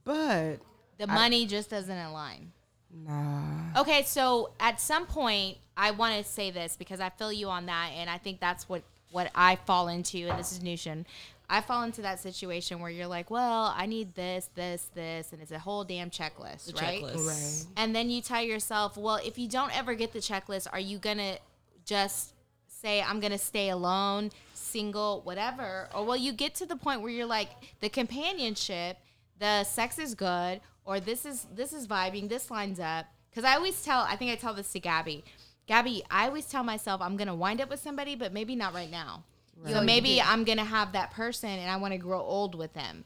but 0.05 0.57
The 0.99 1.07
money 1.07 1.47
just 1.47 1.71
doesn't 1.71 1.97
align. 1.97 2.53
nah. 2.93 3.81
Okay, 3.81 4.03
so 4.03 4.51
at 4.61 4.81
some 4.83 5.07
point, 5.07 5.57
I 5.79 5.93
want 5.93 6.23
to 6.23 6.31
say 6.31 6.51
this 6.51 6.77
because 6.77 7.01
I 7.01 7.09
feel 7.09 7.33
you 7.33 7.49
on 7.49 7.65
that, 7.67 7.93
and 7.97 8.11
I 8.11 8.19
think 8.19 8.39
that's 8.39 8.69
what 8.69 8.83
what 9.13 9.31
I 9.35 9.57
fall 9.57 9.89
into, 9.89 10.19
and 10.29 10.39
this 10.39 10.53
is 10.53 10.59
Nushin. 10.61 11.07
I 11.51 11.63
fall 11.63 11.83
into 11.83 12.03
that 12.03 12.21
situation 12.21 12.81
where 12.81 12.91
you're 12.91 13.07
like, 13.07 13.31
well, 13.31 13.75
I 13.75 13.87
need 13.87 14.15
this, 14.15 14.51
this, 14.55 14.91
this, 14.95 15.33
and 15.33 15.41
it's 15.41 15.51
a 15.51 15.59
whole 15.59 15.83
damn 15.83 16.11
checklist, 16.11 16.79
right? 16.81 17.03
checklist. 17.03 17.27
Right. 17.27 17.67
And 17.77 17.97
then 17.97 18.11
you 18.11 18.21
tell 18.21 18.43
yourself, 18.43 18.99
well, 18.99 19.19
if 19.25 19.39
you 19.39 19.49
don't 19.49 19.77
ever 19.77 19.95
get 19.95 20.13
the 20.13 20.19
checklist, 20.19 20.67
are 20.71 20.81
you 20.81 20.99
gonna 20.99 21.39
just 21.87 22.35
say 22.67 23.01
I'm 23.01 23.19
gonna 23.19 23.39
stay 23.39 23.71
alone, 23.71 24.31
single, 24.53 25.23
whatever? 25.23 25.89
Or 25.95 26.05
will 26.05 26.17
you 26.17 26.33
get 26.33 26.55
to 26.57 26.67
the 26.67 26.77
point 26.77 27.01
where 27.01 27.11
you're 27.11 27.27
like, 27.27 27.49
the 27.81 27.89
companionship, 27.89 28.99
the 29.39 29.65
sex 29.65 29.99
is 29.99 30.15
good, 30.15 30.61
or 30.85 31.01
this 31.01 31.25
is 31.25 31.47
this 31.55 31.73
is 31.73 31.87
vibing, 31.87 32.29
this 32.29 32.51
lines 32.51 32.79
up. 32.79 33.07
Because 33.31 33.45
I 33.45 33.55
always 33.55 33.83
tell, 33.83 34.01
I 34.03 34.17
think 34.17 34.33
I 34.33 34.35
tell 34.35 34.53
this 34.53 34.71
to 34.73 34.81
Gabby. 34.81 35.25
Gabby, 35.67 36.03
I 36.11 36.27
always 36.27 36.47
tell 36.47 36.65
myself 36.65 37.01
I'm 37.01 37.17
gonna 37.17 37.35
wind 37.35 37.63
up 37.63 37.71
with 37.71 37.81
somebody, 37.81 38.17
but 38.17 38.35
maybe 38.35 38.55
not 38.55 38.75
right 38.75 38.91
now. 38.91 39.25
So 39.67 39.83
maybe 39.83 40.21
I'm 40.23 40.45
gonna 40.45 40.65
have 40.65 40.93
that 40.93 41.11
person, 41.11 41.51
and 41.51 41.71
I 41.71 41.77
want 41.77 41.93
to 41.93 41.99
grow 41.99 42.21
old 42.21 42.55
with 42.55 42.73
them. 42.75 43.05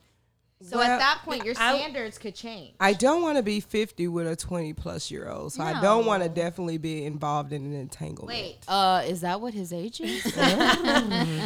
So 0.64 0.78
Well, 0.78 0.88
at 0.88 0.98
that 1.00 1.22
point, 1.24 1.44
your 1.44 1.54
I- 1.58 1.76
standards 1.76 2.18
could 2.18 2.36
change. 2.36 2.74
I 2.78 2.92
don't 2.92 3.20
want 3.20 3.36
to 3.36 3.42
be 3.42 3.58
50 3.58 4.06
with 4.06 4.28
a 4.28 4.36
20 4.36 4.72
plus 4.74 5.10
year 5.10 5.28
old, 5.28 5.52
so 5.52 5.62
I 5.62 5.80
don't 5.80 6.06
want 6.06 6.22
to 6.22 6.28
definitely 6.28 6.78
be 6.78 7.04
involved 7.04 7.52
in 7.52 7.64
an 7.64 7.72
entanglement. 7.74 8.28
Wait, 8.28 8.58
uh, 8.68 9.02
is 9.04 9.22
that 9.22 9.40
what 9.40 9.54
his 9.54 9.72
age 9.72 10.00
is? 10.00 10.22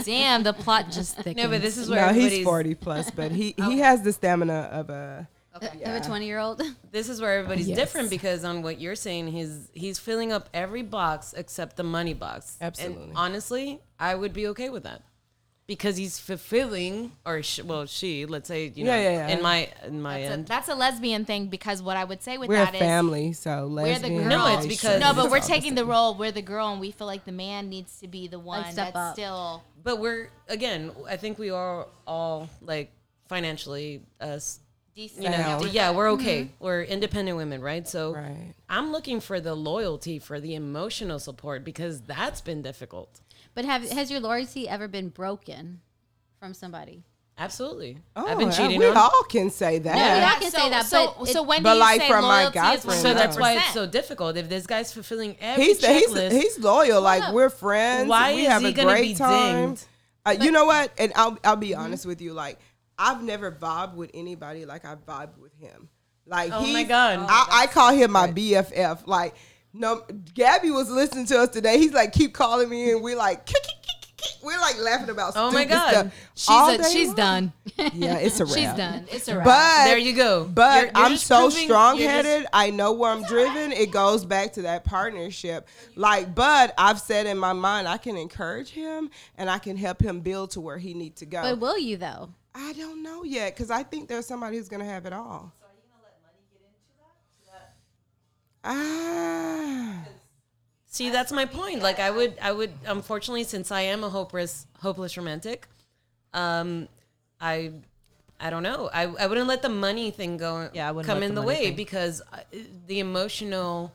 Damn, 0.04 0.42
the 0.42 0.52
plot 0.52 0.90
just 0.90 1.16
thickens. 1.16 1.36
No, 1.36 1.48
but 1.48 1.62
this 1.62 1.78
is 1.78 1.88
where 1.88 2.06
No, 2.06 2.12
he's 2.12 2.44
40 2.44 2.74
plus, 2.74 3.10
but 3.10 3.32
he 3.32 3.54
he 3.56 3.78
has 3.86 4.02
the 4.02 4.12
stamina 4.12 4.68
of 4.72 4.90
a. 4.90 5.28
Of 5.62 5.94
a 5.94 6.00
20 6.00 6.26
year 6.26 6.38
old. 6.38 6.62
This 6.90 7.08
is 7.08 7.20
where 7.20 7.38
everybody's 7.38 7.68
Yes. 7.68 7.76
different 7.78 8.10
because 8.10 8.44
on 8.44 8.62
what 8.62 8.80
you're 8.80 8.94
saying, 8.96 9.28
he's 9.28 9.68
he's 9.74 9.98
filling 9.98 10.32
up 10.32 10.48
every 10.54 10.82
box 10.82 11.34
except 11.36 11.76
the 11.76 11.82
money 11.84 12.14
box. 12.14 12.56
Absolutely. 12.60 13.04
And 13.04 13.12
honestly, 13.16 13.80
I 13.98 14.14
would 14.14 14.32
be 14.32 14.46
okay 14.48 14.70
with 14.70 14.84
that. 14.84 15.02
because 15.68 15.96
he's 15.96 16.16
fulfilling, 16.20 17.10
or 17.24 17.42
sh- 17.42 17.60
well, 17.64 17.86
she, 17.86 18.24
let's 18.24 18.46
say, 18.46 18.70
you 18.76 18.84
know, 18.84 18.94
Yeah, 18.94 19.02
yeah, 19.10 19.10
yeah. 19.26 19.34
in 19.34 19.42
my 19.42 19.68
in 19.84 20.00
my 20.00 20.18
That's 20.20 20.30
a, 20.30 20.32
end. 20.34 20.46
that's 20.46 20.68
a 20.68 20.74
lesbian 20.76 21.24
thing 21.24 21.48
because 21.48 21.82
what 21.82 21.96
I 21.96 22.04
would 22.04 22.22
say 22.22 22.38
with 22.38 22.48
We're 22.48 22.62
a 22.62 22.66
that 22.66 22.74
is 22.74 22.80
family, 22.80 23.32
so 23.32 23.50
we're 23.66 23.82
the 23.84 23.92
lesbian. 23.92 24.22
girl. 24.28 24.28
No, 24.38 24.56
it's 24.58 24.66
because- 24.74 25.00
no, 25.00 25.12
but 25.12 25.24
we're 25.28 25.38
all 25.38 25.42
the 25.42 25.54
taking 25.54 25.74
the 25.74 25.84
role. 25.84 26.14
We're 26.14 26.30
the 26.30 26.46
girl, 26.54 26.68
and 26.70 26.80
we 26.80 26.92
feel 26.92 27.08
like 27.08 27.24
the 27.24 27.32
man 27.46 27.68
needs 27.68 27.98
to 27.98 28.06
be 28.06 28.28
the 28.28 28.38
one 28.38 28.62
step 28.70 28.94
that's 28.94 28.96
up. 28.96 29.14
still. 29.14 29.64
But 29.82 29.98
we're 29.98 30.30
again, 30.48 30.92
I 31.08 31.16
think 31.16 31.36
we 31.36 31.50
are 31.50 31.88
all 32.06 32.48
like 32.62 32.92
financially, 33.28 34.02
uh, 34.20 34.38
s- 34.38 34.60
Decent. 34.96 35.24
you 35.24 35.28
know, 35.30 35.60
Yeah. 35.70 35.90
we're 35.90 36.10
okay. 36.12 36.48
We're 36.58 36.82
independent 36.82 37.36
women, 37.36 37.60
right? 37.60 37.86
So 37.86 38.14
Right. 38.14 38.54
I'm 38.70 38.92
looking 38.92 39.20
for 39.20 39.40
the 39.40 39.54
loyalty, 39.54 40.18
for 40.18 40.40
the 40.40 40.54
emotional 40.54 41.18
support 41.18 41.64
because 41.64 42.00
that's 42.00 42.40
been 42.40 42.62
difficult. 42.62 43.20
But 43.54 43.66
have 43.66 43.86
has 43.90 44.10
your 44.10 44.20
loyalty 44.20 44.66
ever 44.68 44.88
been 44.88 45.10
broken 45.10 45.82
from 46.40 46.54
somebody? 46.54 47.04
Absolutely, 47.38 47.98
Oh, 48.16 48.26
I've 48.26 48.38
been 48.38 48.48
and 48.48 48.56
cheating 48.56 48.78
we 48.78 48.86
on. 48.86 48.96
all 48.96 49.22
can 49.28 49.50
say 49.50 49.78
that. 49.78 49.94
No, 49.94 50.00
Yeah, 50.00 50.32
I 50.34 50.40
can 50.40 50.50
say 50.50 50.70
that, 50.70 50.86
So, 50.86 51.14
but 51.18 51.28
so 51.28 51.42
it- 51.42 51.46
when 51.46 51.58
do 51.58 51.64
But 51.64 51.74
you 51.74 51.80
like 51.80 52.00
say 52.00 52.08
from 52.08 52.22
my 52.24 52.38
loyalty 52.44 52.54
guy 52.58 52.74
is 52.76 52.84
friend, 52.86 53.02
So 53.02 53.12
that's 53.12 53.36
why 53.38 53.52
it's 53.56 53.74
so 53.74 53.86
difficult. 53.86 54.38
If 54.38 54.48
this 54.48 54.66
guy's 54.66 54.90
fulfilling 54.90 55.36
every 55.38 55.62
He's 55.66 55.84
he's 55.84 56.06
checklist, 56.08 56.32
he's 56.32 56.58
loyal. 56.58 57.02
Like 57.02 57.34
we're 57.34 57.50
friends. 57.50 58.08
Why 58.08 58.32
we 58.34 58.42
is 58.42 58.48
have 58.48 58.62
he 58.62 58.68
a 58.68 58.72
gonna 58.72 58.88
great 58.92 59.02
be 59.08 59.14
time. 59.14 59.66
dinged? 59.66 59.84
Uh, 60.24 60.30
you 60.40 60.50
know 60.50 60.64
what? 60.64 60.90
And 60.96 61.12
I'll 61.14 61.36
I'll 61.44 61.56
be 61.56 61.74
honest 61.74 62.06
with 62.06 62.22
you. 62.22 62.32
Like 62.32 62.58
I've 62.98 63.22
never 63.22 63.50
vibed 63.52 63.94
with 63.94 64.10
anybody 64.14 64.64
like 64.66 64.84
I 64.84 64.94
vibed 64.96 65.38
with 65.38 65.52
him. 65.60 65.88
Like 66.26 66.50
Oh 66.52 66.60
my 66.60 66.66
he's- 66.66 66.88
God. 66.88 67.26
I, 67.28 67.62
I 67.62 67.66
call 67.66 67.92
him 67.92 68.10
my 68.12 68.28
BFF. 68.28 69.06
Like 69.06 69.34
no, 69.72 70.02
Gabby 70.34 70.70
was 70.70 70.90
listening 70.90 71.26
to 71.26 71.38
us 71.38 71.50
today. 71.50 71.78
He's 71.78 71.92
like 71.92 72.12
keep 72.12 72.32
calling 72.32 72.68
me, 72.70 72.92
and 72.92 73.02
we're 73.02 73.14
like. 73.16 73.44
"Kick, 73.44 73.62
kick, 73.62 73.74
kick, 73.82 74.00
kick, 74.00 74.16
kick." 74.16 74.32
We're 74.42 74.58
like 74.58 74.78
laughing 74.80 75.10
about 75.10 75.34
Oh 75.36 75.50
my 75.50 75.66
God. 75.66 75.90
stuff. 75.90 76.14
She's 76.34 76.48
all 76.48 76.70
a, 76.70 76.84
she's 76.84 77.08
long. 77.08 77.16
done. 77.16 77.52
Yeah, 77.92 78.16
it's 78.16 78.40
a 78.40 78.46
wrap. 78.46 78.54
She's 78.54 78.72
done. 78.72 79.04
It's 79.12 79.28
a 79.28 79.36
wrap. 79.36 79.44
But 79.44 79.84
There 79.84 79.98
you 79.98 80.14
go. 80.14 80.44
But 80.46 80.76
You're- 80.76 80.90
you're 80.96 81.04
I'm 81.04 81.16
so 81.18 81.50
strong 81.50 81.98
you're 81.98 82.10
just- 82.10 82.26
headed. 82.26 82.46
I 82.54 82.70
know 82.70 82.92
where 82.92 83.10
I'm 83.10 83.22
driven. 83.24 83.70
It 83.72 83.90
goes 83.90 84.24
back 84.24 84.54
to 84.54 84.62
that 84.62 84.84
partnership. 84.84 85.68
Like, 85.94 86.34
but 86.34 86.72
I've 86.78 86.98
said 86.98 87.26
in 87.26 87.36
my 87.36 87.52
mind, 87.52 87.86
I 87.86 87.98
can 87.98 88.16
encourage 88.16 88.70
him 88.70 89.10
and 89.36 89.50
I 89.50 89.58
can 89.58 89.76
help 89.76 90.00
him 90.00 90.20
build 90.20 90.52
to 90.52 90.60
where 90.62 90.78
he 90.78 90.94
needs 90.94 91.20
to 91.20 91.26
go. 91.26 91.42
But 91.42 91.58
will 91.58 91.78
you 91.78 91.98
though? 91.98 92.30
I 92.58 92.72
don't 92.72 93.02
know 93.02 93.22
yet 93.22 93.54
because 93.54 93.70
I 93.70 93.82
think 93.82 94.08
there's 94.08 94.26
somebody 94.26 94.56
who's 94.56 94.68
gonna 94.68 94.84
have 94.86 95.04
it 95.04 95.12
all. 95.12 95.52
Ah, 98.64 100.04
See, 100.86 101.10
that's 101.10 101.30
my 101.30 101.44
point. 101.44 101.82
Like 101.82 102.00
I 102.00 102.10
would, 102.10 102.38
I 102.40 102.50
would, 102.52 102.72
unfortunately, 102.86 103.44
since 103.44 103.70
I 103.70 103.82
am 103.82 104.02
a 104.02 104.08
hopeless, 104.08 104.66
hopeless 104.80 105.14
romantic, 105.18 105.68
um, 106.32 106.88
I, 107.38 107.72
I 108.40 108.48
don't 108.48 108.62
know. 108.62 108.88
I, 108.94 109.02
I 109.02 109.26
wouldn't 109.26 109.46
let 109.46 109.60
the 109.60 109.68
money 109.68 110.10
thing 110.10 110.38
go. 110.38 110.70
Yeah, 110.72 110.88
I 110.88 110.92
wouldn't 110.92 111.06
come 111.06 111.22
in 111.22 111.34
the 111.34 111.42
the, 111.42 111.46
way 111.46 111.66
thing. 111.66 111.76
because 111.76 112.22
uh, 112.32 112.38
the 112.86 113.00
emotional, 113.00 113.92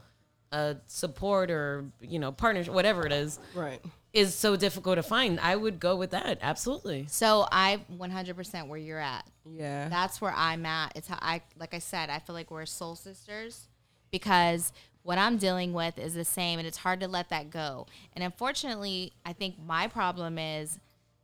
uh, 0.52 0.76
support 0.86 1.50
or 1.50 1.86
you 2.02 2.20
know 2.20 2.32
partnership, 2.32 2.72
whatever 2.72 3.06
it 3.08 3.12
is, 3.12 3.40
right. 3.56 3.82
Is 4.14 4.36
so 4.36 4.56
difficult 4.56 4.98
to 4.98 5.04
find. 5.04 5.40
I 5.40 5.56
would 5.56 5.80
go 5.80 5.96
with 5.96 6.12
that. 6.12 6.40
Absolutely. 6.42 7.06
So 7.10 7.48
I 7.52 7.80
100% 7.98 8.68
where 8.68 8.80
you're 8.80 9.00
at. 9.00 9.26
Yeah. 9.46 9.88
That's 9.90 10.20
where 10.20 10.34
I'm 10.36 10.66
at. 10.66 10.92
It's 10.96 11.08
how 11.08 11.18
I, 11.22 11.42
like 11.58 11.74
I 11.74 11.80
said, 11.80 12.10
I 12.10 12.20
feel 12.20 12.36
like 12.36 12.52
we're 12.52 12.66
soul 12.66 12.96
sisters 12.96 13.68
because 14.12 14.74
what 15.04 15.18
I'm 15.18 15.38
dealing 15.38 15.74
with 15.74 15.98
is 15.98 16.14
the 16.14 16.26
same 16.26 16.60
and 16.60 16.68
it's 16.68 16.78
hard 16.78 17.00
to 17.00 17.08
let 17.08 17.30
that 17.30 17.50
go. 17.50 17.88
And 18.14 18.24
unfortunately, 18.24 19.14
I 19.26 19.34
think 19.34 19.56
my 19.66 19.88
problem 19.88 20.38
is 20.38 20.78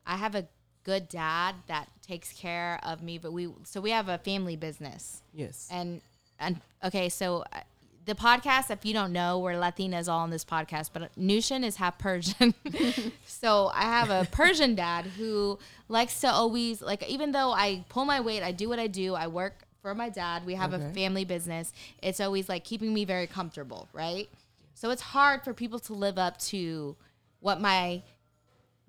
I 0.05 0.15
have 0.15 0.33
a 0.35 0.47
good 0.83 1.09
dad 1.09 1.55
that 1.67 1.89
takes 2.01 2.31
care 2.31 2.79
of 2.83 3.03
me, 3.03 3.17
but 3.17 3.33
we, 3.33 3.49
so 3.63 3.81
we 3.81 3.91
have 3.91 4.07
a 4.07 4.17
family 4.17 4.55
business. 4.55 5.21
yes. 5.33 5.67
And, 5.69 6.01
and 6.39 6.61
okay, 6.83 7.09
so 7.09 7.43
the 8.07 8.15
podcast, 8.15 8.71
if 8.71 8.85
you 8.85 8.93
don't 8.93 9.11
know, 9.11 9.37
we're 9.37 9.51
Latinas 9.51 10.07
all 10.07 10.19
on 10.19 10.29
this 10.29 10.45
podcast, 10.45 10.91
but 10.93 11.13
Nushin 11.19 11.63
is 11.65 11.75
half 11.75 11.99
Persian. 11.99 12.53
so 13.27 13.69
I 13.73 13.81
have 13.81 14.09
a 14.09 14.25
Persian 14.31 14.75
dad 14.75 15.05
who 15.05 15.59
likes 15.89 16.21
to 16.21 16.31
always, 16.31 16.81
like, 16.81 17.07
even 17.07 17.33
though 17.33 17.51
I 17.51 17.83
pull 17.89 18.05
my 18.05 18.21
weight, 18.21 18.43
I 18.43 18.53
do 18.53 18.69
what 18.69 18.79
I 18.79 18.87
do, 18.87 19.13
I 19.13 19.27
work 19.27 19.65
for 19.81 19.93
my 19.93 20.07
dad, 20.07 20.45
we 20.45 20.55
have 20.55 20.71
a 20.73 20.79
family 20.93 21.25
business, 21.25 21.73
it's 22.01 22.21
always 22.21 22.47
like 22.47 22.63
keeping 22.63 22.93
me 22.93 23.03
very 23.03 23.27
comfortable, 23.27 23.89
right? 23.91 24.29
So 24.73 24.89
it's 24.89 25.01
hard 25.01 25.43
for 25.43 25.53
people 25.53 25.79
to 25.79 25.93
live 25.93 26.17
up 26.17 26.37
to 26.39 26.95
what 27.41 27.59
my 27.59 28.01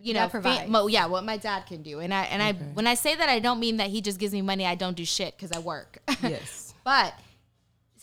you 0.01 0.15
know, 0.15 0.31
mo- 0.69 0.87
yeah, 0.87 1.07
what 1.07 1.25
my 1.25 1.37
dad 1.37 1.63
can 1.67 1.83
do, 1.83 1.99
and 1.99 2.15
I 2.15 2.23
and 2.27 2.41
I 2.41 2.53
when 2.53 2.87
I 2.87 2.95
say 2.95 3.17
that, 3.17 3.29
I 3.29 3.41
don't 3.41 3.59
mean 3.59 3.79
that 3.79 3.89
he 3.91 4.01
just 4.01 4.21
gives 4.21 4.33
me 4.33 4.43
money. 4.43 4.65
I 4.65 4.77
don't 4.77 4.97
do 4.97 5.05
shit 5.05 5.35
because 5.37 5.51
I 5.51 5.59
work. 5.59 5.99
yes. 6.23 6.73
But 6.85 7.15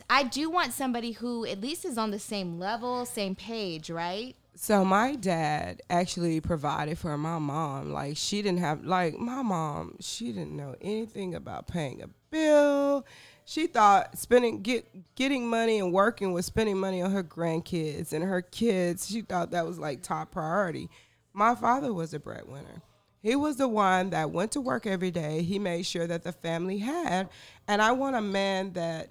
I 0.10 0.24
do 0.24 0.50
want 0.50 0.74
somebody 0.74 1.14
who 1.14 1.46
at 1.46 1.62
least 1.62 1.86
is 1.86 1.98
on 1.98 2.12
the 2.12 2.20
same 2.20 2.60
level, 2.60 3.06
same 3.06 3.36
page, 3.36 3.90
right? 3.90 4.36
So 4.56 4.86
my 4.86 5.16
dad 5.16 5.82
actually 5.90 6.40
provided 6.40 6.98
for 6.98 7.18
my 7.18 7.40
mom. 7.40 7.92
Like 7.92 8.16
she 8.16 8.42
didn't 8.42 8.60
have 8.60 8.86
like 8.86 9.18
my 9.18 9.42
mom, 9.42 9.98
she 10.00 10.32
didn't 10.32 10.56
know 10.56 10.76
anything 10.80 11.36
about 11.36 11.68
paying 11.68 12.02
a 12.02 12.10
bill. 12.30 13.06
She 13.44 13.68
thought 13.68 14.18
spending 14.18 14.62
get 14.62 15.16
getting 15.16 15.48
money 15.48 15.80
and 15.80 15.92
working 15.92 16.32
was 16.32 16.46
spending 16.46 16.78
money 16.78 17.02
on 17.02 17.12
her 17.12 17.24
grandkids 17.24 18.14
and 18.14 18.24
her 18.24 18.42
kids. 18.42 19.08
She 19.08 19.22
thought 19.22 19.52
that 19.52 19.66
was 19.66 19.78
like 19.78 20.02
top 20.02 20.32
priority. 20.32 20.90
My 21.34 21.54
father 21.54 21.94
was 21.94 22.14
a 22.14 22.20
breadwinner. 22.20 22.82
He 23.22 23.36
was 23.36 23.58
the 23.58 23.68
one 23.68 24.12
that 24.12 24.32
went 24.32 24.52
to 24.52 24.62
work 24.62 24.86
every 24.86 25.12
day. 25.12 25.42
He 25.42 25.58
made 25.58 25.86
sure 25.86 26.08
that 26.08 26.24
the 26.24 26.32
family 26.32 26.78
had. 26.78 27.28
And 27.68 27.82
I 27.82 27.92
want 27.92 28.16
a 28.16 28.22
man 28.22 28.74
that 28.74 29.10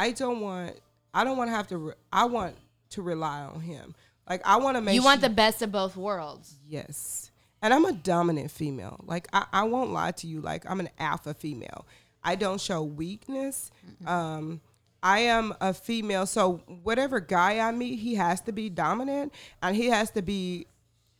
I 0.00 0.12
don't 0.12 0.40
want. 0.40 0.80
I 1.12 1.24
don't 1.24 1.36
want 1.36 1.50
to 1.50 1.54
have 1.54 1.68
to. 1.68 1.78
Re- 1.78 1.94
I 2.12 2.24
want 2.24 2.56
to 2.90 3.02
rely 3.02 3.40
on 3.42 3.60
him. 3.60 3.94
Like 4.28 4.40
I 4.46 4.56
want 4.56 4.76
to 4.76 4.80
make. 4.80 4.94
you 4.94 5.02
want 5.02 5.20
sure- 5.20 5.28
the 5.28 5.34
best 5.34 5.60
of 5.60 5.70
both 5.70 5.96
worlds. 5.96 6.54
Yes. 6.66 7.30
And 7.62 7.74
I'm 7.74 7.84
a 7.84 7.92
dominant 7.92 8.50
female. 8.50 8.98
Like 9.04 9.28
I, 9.32 9.44
I 9.52 9.64
won't 9.64 9.90
lie 9.92 10.12
to 10.12 10.26
you. 10.26 10.40
Like 10.40 10.64
I'm 10.68 10.80
an 10.80 10.88
alpha 10.98 11.34
female. 11.34 11.86
I 12.24 12.34
don't 12.34 12.60
show 12.60 12.82
weakness. 12.82 13.70
Um, 14.06 14.62
I 15.02 15.20
am 15.20 15.54
a 15.60 15.74
female. 15.74 16.24
So 16.24 16.62
whatever 16.82 17.20
guy 17.20 17.58
I 17.58 17.70
meet, 17.72 17.98
he 17.98 18.14
has 18.14 18.40
to 18.42 18.52
be 18.52 18.70
dominant 18.70 19.34
and 19.62 19.76
he 19.76 19.86
has 19.86 20.10
to 20.12 20.22
be 20.22 20.66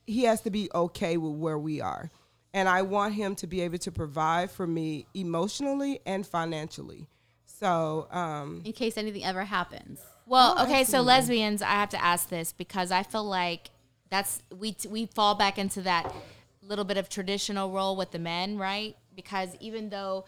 he 0.07 0.25
has 0.25 0.41
to 0.43 0.51
be 0.51 0.71
okay 0.75 1.19
with 1.19 1.35
where 1.35 1.59
we 1.59 1.83
are. 1.83 2.11
And 2.55 2.69
I 2.69 2.83
want 2.83 3.15
him 3.15 3.35
to 3.37 3.47
be 3.47 3.61
able 3.61 3.79
to 3.79 3.93
provide 3.93 4.51
for 4.51 4.67
me 4.67 5.07
emotionally 5.15 6.01
and 6.07 6.27
financially. 6.27 7.07
So, 7.61 8.09
um, 8.11 8.63
In 8.65 8.73
case 8.73 8.97
anything 8.97 9.25
ever 9.25 9.45
happens. 9.45 10.01
Well, 10.27 10.55
Oh, 10.59 10.65
okay, 10.65 10.85
so 10.85 11.03
lesbians, 11.03 11.61
I 11.61 11.73
have 11.73 11.91
to 11.91 12.03
ask 12.03 12.29
this 12.29 12.53
because 12.53 12.91
I 12.91 13.03
feel 13.03 13.25
like 13.25 13.71
that's 14.09 14.43
we 14.59 14.75
we 14.89 15.07
fall 15.07 15.35
back 15.35 15.59
into 15.59 15.83
that 15.83 16.13
little 16.63 16.85
bit 16.85 16.97
of 16.97 17.09
traditional 17.09 17.71
role 17.71 17.97
with 17.97 18.13
the 18.13 18.19
men, 18.19 18.57
right? 18.57 18.97
Because 19.15 19.57
even 19.61 19.91
though 19.91 20.25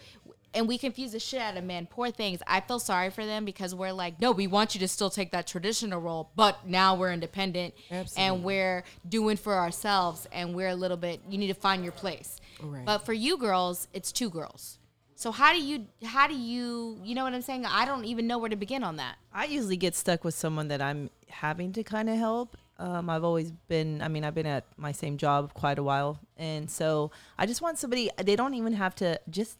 and 0.54 0.68
we 0.68 0.76
confuse 0.76 1.12
the 1.12 1.18
shit 1.18 1.40
out 1.40 1.56
of 1.56 1.64
men, 1.64 1.86
poor 1.86 2.10
things. 2.10 2.40
I 2.46 2.60
feel 2.60 2.78
sorry 2.78 3.08
for 3.08 3.24
them 3.24 3.46
because 3.46 3.74
we're 3.74 3.92
like, 3.92 4.20
no, 4.20 4.32
we 4.32 4.46
want 4.46 4.74
you 4.74 4.80
to 4.80 4.88
still 4.88 5.08
take 5.08 5.30
that 5.32 5.46
traditional 5.46 5.98
role, 5.98 6.30
but 6.36 6.68
now 6.68 6.94
we're 6.94 7.10
independent 7.10 7.72
Absolutely. 7.90 8.22
and 8.22 8.44
we're 8.44 8.84
doing 9.08 9.38
for 9.38 9.54
ourselves 9.54 10.28
and 10.30 10.54
we're 10.54 10.68
a 10.68 10.74
little 10.74 10.98
bit 10.98 11.22
you 11.26 11.38
need 11.38 11.46
to 11.46 11.54
find 11.54 11.82
your 11.82 11.92
place. 11.92 12.38
Right. 12.60 12.84
But 12.84 12.98
for 12.98 13.14
you 13.14 13.38
girls, 13.38 13.88
it's 13.94 14.12
two 14.12 14.28
girls. 14.28 14.78
So 15.22 15.30
how 15.30 15.52
do 15.52 15.62
you 15.62 15.86
how 16.04 16.26
do 16.26 16.34
you 16.34 16.98
you 17.04 17.14
know 17.14 17.22
what 17.22 17.32
I'm 17.32 17.42
saying? 17.42 17.64
I 17.64 17.84
don't 17.84 18.04
even 18.04 18.26
know 18.26 18.38
where 18.38 18.50
to 18.50 18.56
begin 18.56 18.82
on 18.82 18.96
that. 18.96 19.14
I 19.32 19.44
usually 19.44 19.76
get 19.76 19.94
stuck 19.94 20.24
with 20.24 20.34
someone 20.34 20.66
that 20.66 20.82
I'm 20.82 21.10
having 21.28 21.72
to 21.74 21.84
kind 21.84 22.10
of 22.10 22.16
help. 22.16 22.56
Um, 22.76 23.08
I've 23.08 23.22
always 23.22 23.52
been, 23.52 24.02
I 24.02 24.08
mean, 24.08 24.24
I've 24.24 24.34
been 24.34 24.46
at 24.46 24.64
my 24.76 24.90
same 24.90 25.16
job 25.16 25.54
quite 25.54 25.78
a 25.78 25.82
while. 25.84 26.18
And 26.36 26.68
so 26.68 27.12
I 27.38 27.46
just 27.46 27.62
want 27.62 27.78
somebody, 27.78 28.10
they 28.16 28.34
don't 28.34 28.54
even 28.54 28.72
have 28.72 28.96
to 28.96 29.20
just, 29.30 29.58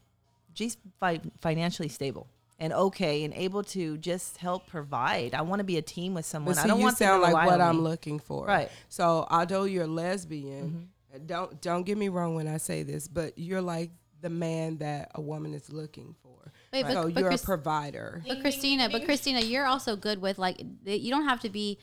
just 0.52 0.78
fi- 0.98 1.20
financially 1.40 1.88
stable 1.88 2.26
and 2.58 2.72
okay 2.72 3.22
and 3.22 3.32
able 3.34 3.62
to 3.64 3.96
just 3.98 4.38
help 4.38 4.66
provide. 4.66 5.32
I 5.32 5.42
want 5.42 5.60
to 5.60 5.64
be 5.64 5.76
a 5.76 5.82
team 5.82 6.14
with 6.14 6.26
someone. 6.26 6.54
But 6.54 6.58
I 6.58 6.62
see, 6.62 6.68
don't 6.70 6.78
you 6.78 6.84
want 6.84 6.98
them 6.98 7.06
to 7.06 7.12
sound 7.12 7.34
like 7.34 7.46
what 7.46 7.60
I'm 7.60 7.76
me. 7.76 7.82
looking 7.82 8.18
for. 8.18 8.46
Right. 8.46 8.68
So 8.88 9.28
although 9.30 9.64
you're 9.64 9.86
lesbian, 9.86 10.88
don't 11.26 11.60
don't 11.60 11.84
get 11.84 11.96
me 11.96 12.08
wrong 12.08 12.34
when 12.34 12.48
I 12.48 12.56
say 12.56 12.82
this, 12.82 13.06
but 13.06 13.38
you're 13.38 13.62
like 13.62 13.90
the 14.22 14.30
man 14.30 14.78
that 14.78 15.10
a 15.14 15.20
woman 15.20 15.52
is 15.52 15.70
looking 15.70 16.14
for. 16.22 16.52
Wait, 16.72 16.84
but- 16.84 16.92
so 16.92 17.02
but 17.10 17.20
you're 17.20 17.28
Chris- 17.28 17.42
a 17.42 17.46
provider. 17.46 18.22
But 18.26 18.40
Christina, 18.40 18.88
but 18.88 19.04
Christina, 19.04 19.40
you're 19.40 19.66
also 19.66 19.94
good 19.96 20.20
with 20.22 20.38
like 20.38 20.62
you 20.86 21.10
don't 21.10 21.28
have 21.28 21.40
to 21.40 21.50
be 21.50 21.78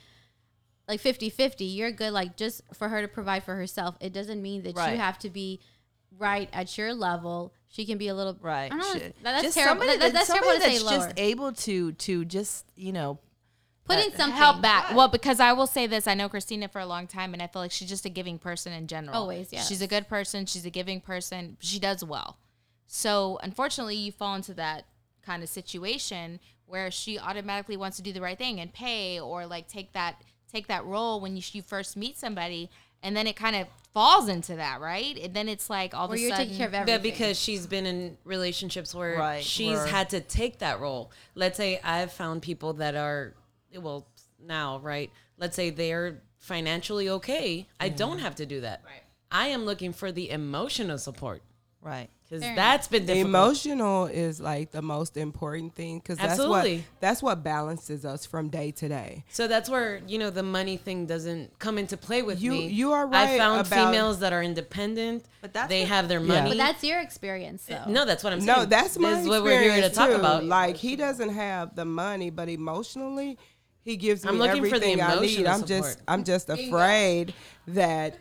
like 0.87 0.99
50-50. 1.01 1.75
You're 1.75 1.91
good 1.91 2.11
like 2.13 2.35
just 2.37 2.61
for 2.73 2.89
her 2.89 3.01
to 3.01 3.07
provide 3.07 3.43
for 3.43 3.55
herself. 3.55 3.95
It 4.01 4.11
doesn't 4.13 4.41
mean 4.41 4.63
that 4.63 4.75
Right. 4.75 4.93
you 4.93 4.97
have 4.97 5.19
to 5.19 5.29
be 5.29 5.59
right 6.17 6.49
at 6.51 6.75
your 6.77 6.93
level. 6.95 7.53
She 7.67 7.85
can 7.85 7.97
be 7.99 8.07
a 8.07 8.15
little 8.15 8.35
Right. 8.41 8.71
Know, 8.71 8.93
that- 8.93 9.13
that's 9.21 9.43
Just 9.43 9.57
terrible. 9.57 9.81
somebody 9.81 9.99
That- 9.99 9.99
that- 9.99 10.13
that- 10.13 10.27
that's 10.27 10.27
terrible 10.29 10.49
to 10.55 10.61
say 10.61 10.71
that's 10.79 10.83
lower. 10.83 11.05
just 11.07 11.19
able 11.19 11.51
to 11.53 11.91
to 11.91 12.25
just 12.25 12.65
you 12.75 12.91
know 12.91 13.19
Put 13.89 14.15
some 14.17 14.31
help 14.31 14.61
back. 14.61 14.95
Well, 14.95 15.07
because 15.07 15.39
I 15.39 15.53
will 15.53 15.67
say 15.67 15.87
this, 15.87 16.07
I 16.07 16.13
know 16.13 16.29
Christina 16.29 16.67
for 16.67 16.79
a 16.79 16.85
long 16.85 17.07
time, 17.07 17.33
and 17.33 17.41
I 17.41 17.47
feel 17.47 17.61
like 17.61 17.71
she's 17.71 17.89
just 17.89 18.05
a 18.05 18.09
giving 18.09 18.37
person 18.39 18.71
in 18.73 18.87
general. 18.87 19.15
Always, 19.15 19.51
yeah. 19.51 19.61
She's 19.61 19.81
a 19.81 19.87
good 19.87 20.07
person. 20.07 20.45
She's 20.45 20.65
a 20.65 20.69
giving 20.69 21.01
person. 21.01 21.57
She 21.59 21.79
does 21.79 22.03
well. 22.03 22.37
So 22.87 23.39
unfortunately, 23.43 23.95
you 23.95 24.11
fall 24.11 24.35
into 24.35 24.53
that 24.55 24.85
kind 25.25 25.43
of 25.43 25.49
situation 25.49 26.39
where 26.65 26.91
she 26.91 27.17
automatically 27.19 27.77
wants 27.77 27.97
to 27.97 28.03
do 28.03 28.13
the 28.13 28.21
right 28.21 28.37
thing 28.37 28.59
and 28.59 28.71
pay, 28.73 29.19
or 29.19 29.45
like 29.45 29.67
take 29.67 29.93
that 29.93 30.21
take 30.51 30.67
that 30.67 30.83
role 30.85 31.19
when 31.19 31.35
you, 31.37 31.43
you 31.51 31.61
first 31.61 31.95
meet 31.95 32.17
somebody, 32.17 32.69
and 33.03 33.15
then 33.15 33.27
it 33.27 33.35
kind 33.35 33.55
of 33.55 33.67
falls 33.93 34.27
into 34.27 34.55
that, 34.55 34.81
right? 34.81 35.15
And 35.17 35.33
then 35.35 35.47
it's 35.47 35.69
like 35.69 35.93
all 35.93 36.07
Where 36.07 36.15
of 36.15 36.19
a 36.19 36.21
you're 36.21 36.29
sudden, 36.31 36.45
taking 36.45 36.57
care 36.57 36.67
of 36.67 36.73
Yeah, 36.73 36.79
everything. 36.95 37.01
because 37.11 37.39
she's 37.39 37.67
been 37.67 37.85
in 37.85 38.17
relationships 38.23 38.93
where 38.95 39.17
Right, 39.17 39.43
she's 39.43 39.77
where- 39.77 39.85
had 39.87 40.09
to 40.09 40.21
take 40.21 40.59
that 40.59 40.79
role. 40.79 41.11
Let's 41.35 41.57
say 41.57 41.79
I've 41.83 42.11
found 42.11 42.41
people 42.41 42.73
that 42.73 42.95
are, 42.95 43.35
well, 43.77 44.07
now, 44.41 44.79
right? 44.79 45.11
Let's 45.37 45.55
say 45.55 45.69
they're 45.69 46.21
financially 46.37 47.09
okay. 47.09 47.67
I 47.79 47.89
don't 47.89 48.19
have 48.19 48.35
to 48.35 48.45
do 48.45 48.61
that. 48.61 48.81
Right. 48.85 49.03
I 49.31 49.47
am 49.47 49.65
looking 49.65 49.93
for 49.93 50.11
the 50.11 50.29
emotional 50.31 50.97
support 50.97 51.43
Right. 51.81 52.09
because 52.23 52.41
that's 52.41 52.87
been 52.87 53.05
difficult. 53.05 53.27
Emotional 53.27 54.05
is 54.07 54.41
like 54.41 54.71
the 54.71 54.81
most 54.81 55.15
important 55.17 55.75
thing 55.75 55.99
because 55.99 56.17
that's 56.17 56.37
what 56.39 56.57
Absolutely. 56.59 56.85
that's 56.99 57.21
what 57.23 57.43
balances 57.43 58.05
us 58.05 58.25
from 58.25 58.49
day 58.49 58.71
to 58.71 58.87
day. 58.89 59.23
So 59.29 59.47
that's 59.47 59.69
where 59.69 60.01
you 60.07 60.17
know 60.17 60.29
the 60.29 60.43
money 60.43 60.75
thing 60.77 61.05
doesn't 61.05 61.57
come 61.59 61.77
into 61.77 61.95
play 61.95 62.21
with 62.21 62.41
You- 62.41 62.51
me. 62.51 62.67
you 62.67 62.91
are 62.93 63.05
right 63.07 63.29
I 63.29 63.37
found 63.37 63.65
about- 63.67 63.87
females 63.87 64.19
that 64.19 64.33
are 64.33 64.41
independent, 64.43 65.25
But 65.41 65.53
that's 65.53 65.69
they 65.69 65.81
what- 65.81 65.89
have 65.89 66.07
their 66.09 66.19
Yeah. 66.19 66.27
money. 66.27 66.49
But 66.49 66.57
that's 66.57 66.83
your 66.83 66.99
experience, 66.99 67.63
though. 67.65 67.85
no, 67.87 68.03
that's 68.03 68.23
what 68.23 68.33
I'm 68.33 68.41
saying. 68.41 68.59
No, 68.59 68.65
that's 68.65 68.97
my 68.97 69.11
This 69.11 69.19
is 69.23 69.27
what 69.29 69.43
we're 69.43 69.51
here 69.51 69.59
to 69.81 69.87
experience, 69.87 69.95
talk 69.95 70.09
too. 70.09 70.15
about. 70.15 70.43
Like 70.45 70.75
he 70.77 70.95
doesn't 70.95 71.29
have 71.29 71.75
the 71.75 71.85
money, 71.85 72.29
but 72.29 72.49
emotionally, 72.49 73.37
he 73.89 73.97
gives 73.97 74.23
me 74.23 74.29
I'm 74.29 74.37
looking 74.37 74.63
for 74.63 74.77
the 74.77 74.85
everything 74.85 75.01
I 75.01 75.15
need. 75.19 75.39
emotional 75.39 75.53
I'm 75.53 75.65
just. 75.65 76.01
I'm 76.07 76.23
just 76.23 76.49
afraid 76.49 77.33
that 77.67 78.17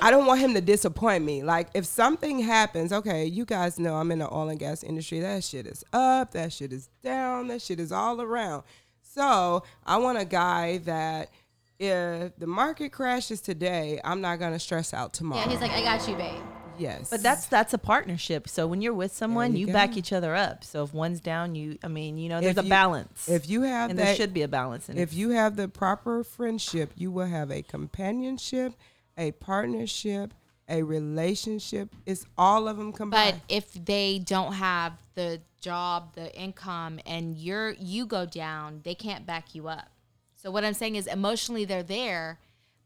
I 0.00 0.10
don't 0.10 0.26
want 0.26 0.40
him 0.40 0.54
to 0.54 0.60
disappoint 0.60 1.24
me. 1.24 1.42
Like 1.42 1.68
if 1.74 1.84
something 1.84 2.38
happens, 2.38 2.92
okay, 2.92 3.24
you 3.26 3.44
guys 3.44 3.78
know 3.78 3.96
I'm 3.96 4.10
in 4.10 4.20
the 4.20 4.32
oil 4.32 4.48
and 4.48 4.58
gas 4.58 4.82
industry. 4.82 5.20
That 5.20 5.42
shit 5.42 5.66
is 5.66 5.84
up. 5.92 6.30
That 6.32 6.52
shit 6.52 6.72
is 6.72 6.88
down. 7.02 7.48
That 7.48 7.60
shit 7.60 7.80
is 7.80 7.92
all 7.92 8.20
around. 8.22 8.62
So 9.02 9.64
I 9.84 9.96
want 9.96 10.18
a 10.18 10.24
guy 10.24 10.78
that. 10.78 11.30
If 11.76 12.36
the 12.38 12.46
market 12.46 12.92
crashes 12.92 13.40
today, 13.40 14.00
I'm 14.04 14.20
not 14.20 14.38
gonna 14.38 14.60
stress 14.60 14.94
out 14.94 15.12
tomorrow. 15.12 15.42
Yeah, 15.42 15.50
he's 15.50 15.60
like, 15.60 15.72
I 15.72 15.82
got 15.82 16.08
you, 16.08 16.14
babe. 16.14 16.40
Yes, 16.78 17.10
But 17.10 17.22
that's 17.22 17.46
that's 17.46 17.72
a 17.74 17.78
partnership. 17.78 18.48
So 18.48 18.66
when 18.66 18.80
you're 18.82 18.94
with 18.94 19.12
someone, 19.14 19.56
you 19.56 19.66
you, 19.66 19.72
back 19.72 19.96
each 19.96 20.12
other 20.12 20.34
up. 20.34 20.64
So 20.64 20.84
if 20.84 20.92
one's 20.94 21.20
down, 21.20 21.54
you 21.54 21.78
I 21.82 21.88
mean, 21.88 22.18
you 22.18 22.28
know, 22.28 22.40
there's 22.40 22.56
If 22.56 22.62
a 22.62 22.64
you- 22.64 22.70
balance. 22.70 23.28
if 23.28 23.48
you 23.48 23.62
have 23.62 23.90
and 23.90 23.98
that, 23.98 24.04
there 24.04 24.14
should 24.16 24.34
be 24.34 24.42
a 24.42 24.48
balance. 24.48 24.88
And 24.88 24.98
if 24.98 25.12
you 25.14 25.30
have 25.30 25.56
the 25.56 25.68
proper 25.68 26.22
friendship, 26.24 26.92
you 26.96 27.10
will 27.10 27.26
have 27.26 27.50
a 27.50 27.62
companionship, 27.62 28.72
a 29.16 29.32
partnership, 29.32 30.34
a 30.68 30.82
relationship. 30.82 31.94
It's 32.06 32.26
all 32.36 32.68
of 32.68 32.76
them 32.76 32.92
combined. 32.92 33.40
But 33.48 33.54
if 33.54 33.72
they 33.72 34.18
don't 34.18 34.54
have 34.54 34.92
the 35.14 35.40
job, 35.60 36.14
the 36.14 36.34
income, 36.38 37.00
and 37.06 37.36
you're 37.36 37.70
you 37.78 38.06
go 38.06 38.26
down, 38.26 38.80
they 38.84 38.94
can't 38.94 39.26
back 39.26 39.54
you 39.54 39.68
up. 39.68 39.88
So 40.36 40.50
what 40.50 40.64
I'm 40.64 40.74
saying 40.74 40.96
is 40.96 41.06
emotionally 41.06 41.64
they're 41.64 41.82
there, 41.82 42.38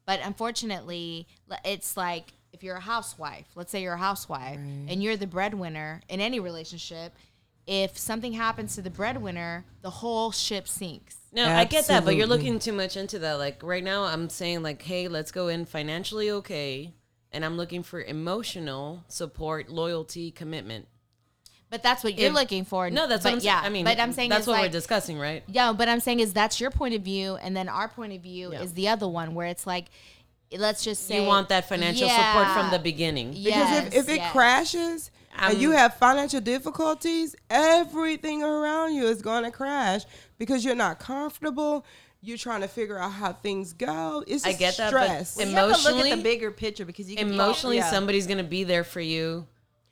but 0.07 0.21
unfortunately 0.23 1.27
it's 1.65 1.97
like 1.97 2.33
if 2.53 2.63
you're 2.63 2.77
a 2.77 2.81
housewife, 2.81 3.47
let's 3.55 3.71
say 3.71 3.83
you're 3.83 3.95
a 3.95 3.99
housewife 3.99 4.59
and 4.59 5.03
you're 5.03 5.17
the 5.17 5.27
breadwinner 5.27 6.01
in 6.09 6.21
any 6.21 6.41
relationship, 6.41 7.15
if 7.67 7.99
something 7.99 8.33
happens 8.33 8.75
to 8.77 8.83
the 8.83 8.91
breadwinner, 8.91 9.65
the 9.83 9.91
whole 9.91 10.33
ship 10.33 10.67
sinks. 10.67 11.17
No, 11.33 11.47
I 11.47 11.65
get 11.65 11.87
that, 11.89 12.05
but 12.05 12.17
you're 12.17 12.27
looking 12.27 12.59
too 12.59 12.73
much 12.73 12.97
into 12.97 13.19
that. 13.19 13.35
Like 13.35 13.63
right 13.63 13.85
now, 13.85 14.05
I'm 14.05 14.31
saying 14.31 14.63
like, 14.63 14.81
hey, 14.83 15.09
let's 15.09 15.31
go 15.31 15.49
in 15.49 15.67
financially 15.67 16.31
okay, 16.31 16.95
and 17.31 17.45
I'm 17.45 17.59
looking 17.59 17.83
for 17.83 18.01
emotional 18.03 19.05
support, 19.09 19.69
loyalty, 19.69 20.31
commitment. 20.31 20.87
But 21.71 21.83
that's 21.83 22.03
what 22.03 22.19
you're 22.19 22.29
If- 22.29 22.35
looking 22.35 22.65
for. 22.65 22.89
No, 22.89 23.07
that's 23.07 23.23
but 23.23 23.35
what 23.35 23.39
I'm 23.41 23.45
yeah, 23.45 23.61
saying. 23.61 23.67
I 23.67 23.69
mean, 23.75 23.85
but 23.85 24.01
I'm 24.01 24.15
saying 24.15 24.31
that's 24.31 24.43
is 24.43 24.47
what 24.49 24.63
we're 24.63 24.71
discussing, 24.71 25.19
right? 25.19 25.45
Yeah, 25.49 25.75
but 25.75 25.87
I'm 25.87 26.01
saying 26.01 26.21
is 26.21 26.33
that's 26.33 26.59
your 26.63 26.71
point 26.71 26.95
of 26.95 27.03
view, 27.03 27.37
and 27.37 27.55
then 27.55 27.69
our 27.69 27.89
point 27.89 28.15
of 28.15 28.23
view 28.23 28.53
Yeah. 28.53 28.63
is 28.63 28.73
the 28.73 28.89
other 28.89 29.07
one 29.07 29.35
where 29.35 29.47
it's 29.49 29.67
like, 29.67 29.91
let's 30.57 30.85
just 30.85 31.07
say 31.07 31.21
you 31.21 31.27
want 31.27 31.49
that 31.51 31.69
financial 31.69 32.09
support 32.09 32.49
from 32.49 32.71
the 32.71 32.79
beginning. 32.79 33.31
because 33.33 33.87
if, 33.87 33.95
if 33.95 34.09
it 34.09 34.17
yes. 34.17 34.33
crashes 34.33 35.11
and 35.39 35.59
you 35.59 35.73
have 35.73 35.95
financial 35.95 36.41
difficulties, 36.41 37.37
everything 37.51 38.43
around 38.43 38.95
you 38.95 39.07
is 39.07 39.23
going 39.23 39.45
to 39.45 39.51
crash 39.51 40.03
because 40.39 40.65
you're 40.65 40.75
not 40.75 40.99
comfortable. 40.99 41.85
You're 42.21 42.39
trying 42.39 42.63
to 42.63 42.69
figure 42.69 42.99
out 42.99 43.13
how 43.13 43.33
things 43.33 43.73
go. 43.73 44.25
It's 44.27 44.45
I 44.45 44.51
just 44.51 44.59
get 44.59 44.77
that, 44.79 44.93
but 44.93 45.05
stress. 45.05 45.39
em- 45.39 45.51
you 45.51 45.55
have 45.55 45.83
to 45.83 45.93
look 45.93 46.07
at 46.07 46.17
the 46.17 46.23
bigger 46.23 46.51
picture 46.51 46.85
because 46.85 47.09
you 47.09 47.17
can 47.17 47.33
Emotionally, 47.33 47.77
yeah. 47.77 47.91
somebody's 47.91 48.27
gonna 48.27 48.43
be 48.43 48.65
there 48.65 48.83
for 48.83 49.01
you 49.01 49.47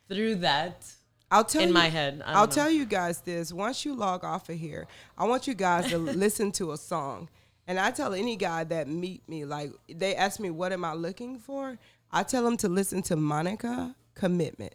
through 0.08 0.36
that. 0.36 0.92
I'll 1.30 1.44
tell 1.44 1.62
in 1.62 1.68
you, 1.68 1.74
my 1.74 1.88
head, 1.88 2.22
I 2.24 2.40
will 2.40 2.46
know. 2.46 2.52
tell 2.52 2.70
you 2.70 2.84
guys 2.84 3.20
this. 3.20 3.52
Once 3.52 3.84
you 3.84 3.94
log 3.94 4.24
off 4.24 4.48
of 4.48 4.56
here, 4.56 4.86
I 5.18 5.24
want 5.26 5.46
you 5.46 5.54
guys 5.54 5.88
to 5.90 5.98
listen 5.98 6.50
to 6.52 6.72
a 6.72 6.76
song. 6.76 7.28
And 7.66 7.80
I 7.80 7.90
tell 7.90 8.14
any 8.14 8.36
guy 8.36 8.64
that 8.64 8.88
meet 8.88 9.28
me, 9.28 9.44
like 9.44 9.72
they 9.88 10.14
ask 10.14 10.38
me, 10.38 10.50
what 10.50 10.72
am 10.72 10.84
I 10.84 10.94
looking 10.94 11.38
for? 11.38 11.78
I 12.12 12.22
tell 12.22 12.44
them 12.44 12.56
to 12.58 12.68
listen 12.68 13.02
to 13.02 13.16
Monica 13.16 13.94
Commitment. 14.14 14.74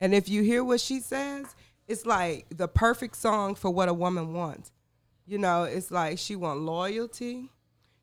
And 0.00 0.14
if 0.14 0.28
you 0.28 0.42
hear 0.42 0.64
what 0.64 0.80
she 0.80 1.00
says, 1.00 1.54
it's 1.86 2.06
like 2.06 2.46
the 2.50 2.68
perfect 2.68 3.16
song 3.16 3.54
for 3.54 3.70
what 3.70 3.88
a 3.88 3.94
woman 3.94 4.32
wants. 4.32 4.72
You 5.26 5.38
know, 5.38 5.64
it's 5.64 5.90
like 5.90 6.18
she 6.18 6.36
want 6.36 6.60
loyalty. 6.60 7.50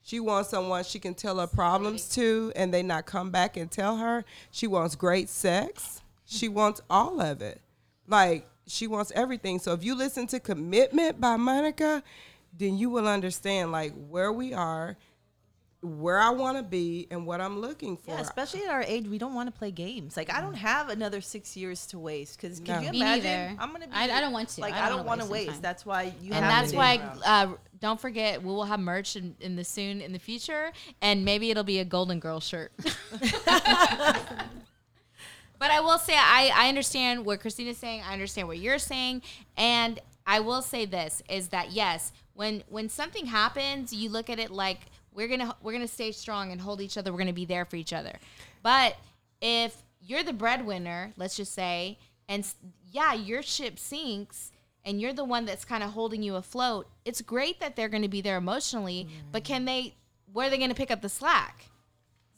She 0.02 0.20
wants 0.20 0.50
someone 0.50 0.84
she 0.84 1.00
can 1.00 1.14
tell 1.14 1.40
her 1.40 1.48
problems 1.48 2.10
to 2.10 2.52
and 2.56 2.74
they 2.74 2.84
not 2.84 3.06
come 3.06 3.32
back 3.32 3.58
and 3.58 3.72
tell 3.72 3.98
her. 3.98 4.26
She 4.52 4.68
wants 4.68 4.96
great 4.96 5.30
sex. 5.30 6.02
She 6.26 6.50
wants 6.50 6.82
all 6.90 7.22
of 7.22 7.42
it. 7.42 7.62
Like 8.08 8.48
she 8.68 8.88
wants 8.88 9.12
everything. 9.16 9.60
So 9.60 9.74
if 9.74 9.84
you 9.84 9.96
listen 9.96 10.28
to 10.28 10.40
Commitment 10.40 11.22
by 11.22 11.38
Monica, 11.38 12.04
then 12.58 12.78
you 12.78 12.90
will 12.90 13.08
understand 13.08 13.72
like 13.72 13.94
where 14.10 14.32
we 14.32 14.54
are, 14.54 14.98
where 15.82 16.18
I 16.20 16.30
want 16.30 16.56
to 16.58 16.64
be 16.64 17.08
and 17.12 17.26
what 17.28 17.42
I'm 17.42 17.60
looking 17.60 17.98
for. 17.98 18.12
Yeah, 18.12 18.22
especially 18.22 18.64
at 18.64 18.70
our 18.70 18.84
age, 18.84 19.06
we 19.08 19.18
don't 19.18 19.34
want 19.34 19.52
to 19.54 19.58
play 19.58 19.70
games. 19.72 20.16
Like 20.16 20.32
I 20.32 20.40
don't 20.40 20.54
have 20.56 20.90
another 20.90 21.20
six 21.20 21.58
years 21.58 21.86
to 21.88 22.00
waste. 22.00 22.40
Because 22.40 22.60
No. 22.62 22.66
can 22.76 22.84
you 22.84 22.92
Me 22.92 22.98
imagine? 23.02 23.24
neither. 23.26 23.56
I'm 23.60 23.72
gonna. 23.72 23.88
Be, 23.88 23.94
I- 23.94 24.18
I 24.18 24.22
don't 24.22 24.32
want 24.34 24.50
to. 24.50 24.62
Like 24.62 24.74
I 24.76 24.86
I 24.86 24.90
don't 24.90 25.00
don't, 25.00 25.08
wanna 25.08 25.26
waste 25.26 25.50
waste. 25.50 25.62
That's 25.62 25.86
why 25.86 26.14
you. 26.22 26.32
and 26.34 26.46
have 26.46 26.62
that's 26.62 26.72
to 26.72 26.78
why 26.78 27.02
uh, 27.26 27.48
don't 27.82 28.00
forget 28.00 28.42
we 28.42 28.48
will 28.48 28.64
have 28.64 28.80
merch 28.80 29.16
in, 29.18 29.36
in 29.42 29.56
the 29.58 29.64
soon 29.66 30.00
in 30.00 30.14
the 30.14 30.20
future, 30.20 30.72
and 31.02 31.26
maybe 31.26 31.50
it'll 31.52 31.64
be 31.66 31.80
a 31.80 31.86
Golden 31.86 32.20
Girl 32.20 32.40
shirt. 32.40 32.72
But 35.60 35.72
I 35.72 35.80
will 35.80 35.98
say 36.00 36.14
I, 36.14 36.52
I 36.54 36.68
understand 36.68 37.26
what 37.26 37.40
Christina's 37.40 37.78
saying. 37.78 38.02
I 38.06 38.12
understand 38.12 38.50
what 38.50 38.58
you're 38.58 38.80
saying, 38.80 39.22
and 39.56 39.98
I 40.26 40.40
will 40.40 40.62
say 40.62 40.86
this 40.86 41.22
is 41.30 41.50
that 41.50 41.72
yes, 41.72 42.12
when 42.34 42.64
when 42.70 42.90
something 42.90 43.26
happens, 43.26 43.94
you 43.94 44.10
look 44.10 44.30
at 44.30 44.40
it 44.40 44.52
like 44.52 44.80
we're 45.14 45.28
gonna 45.28 45.56
we're 45.62 45.74
gonna 45.74 45.88
stay 45.88 46.12
strong 46.12 46.52
and 46.52 46.62
hold 46.62 46.82
each 46.82 46.98
other. 46.98 47.12
We're 47.12 47.20
gonna 47.20 47.34
be 47.34 47.46
there 47.46 47.66
for 47.66 47.76
each 47.76 47.94
other. 47.94 48.14
But 48.62 48.98
if 49.42 49.76
you're 50.02 50.24
the 50.24 50.34
breadwinner, 50.34 51.14
let's 51.18 51.36
just 51.36 51.54
say, 51.54 51.98
and 52.28 52.46
yeah, 52.92 53.14
your 53.14 53.42
ship 53.42 53.80
sinks. 53.80 54.52
And 54.86 55.00
you're 55.00 55.14
the 55.14 55.24
one 55.24 55.46
that's 55.46 55.64
kind 55.64 55.82
of 55.82 55.92
holding 55.92 56.22
you 56.22 56.36
afloat. 56.36 56.88
It's 57.06 57.22
great 57.22 57.62
that 57.62 57.78
they're 57.78 57.88
going 57.88 58.04
to 58.04 58.10
be 58.10 58.20
there 58.20 58.36
emotionally, 58.36 59.08
but 59.32 59.46
can 59.46 59.64
mm. 59.64 59.68
they? 59.68 59.96
Where 60.34 60.48
are 60.48 60.50
they 60.50 60.58
going 60.58 60.72
to 60.72 60.76
pick 60.76 60.92
up 60.92 61.02
the 61.02 61.08
slack? 61.08 61.70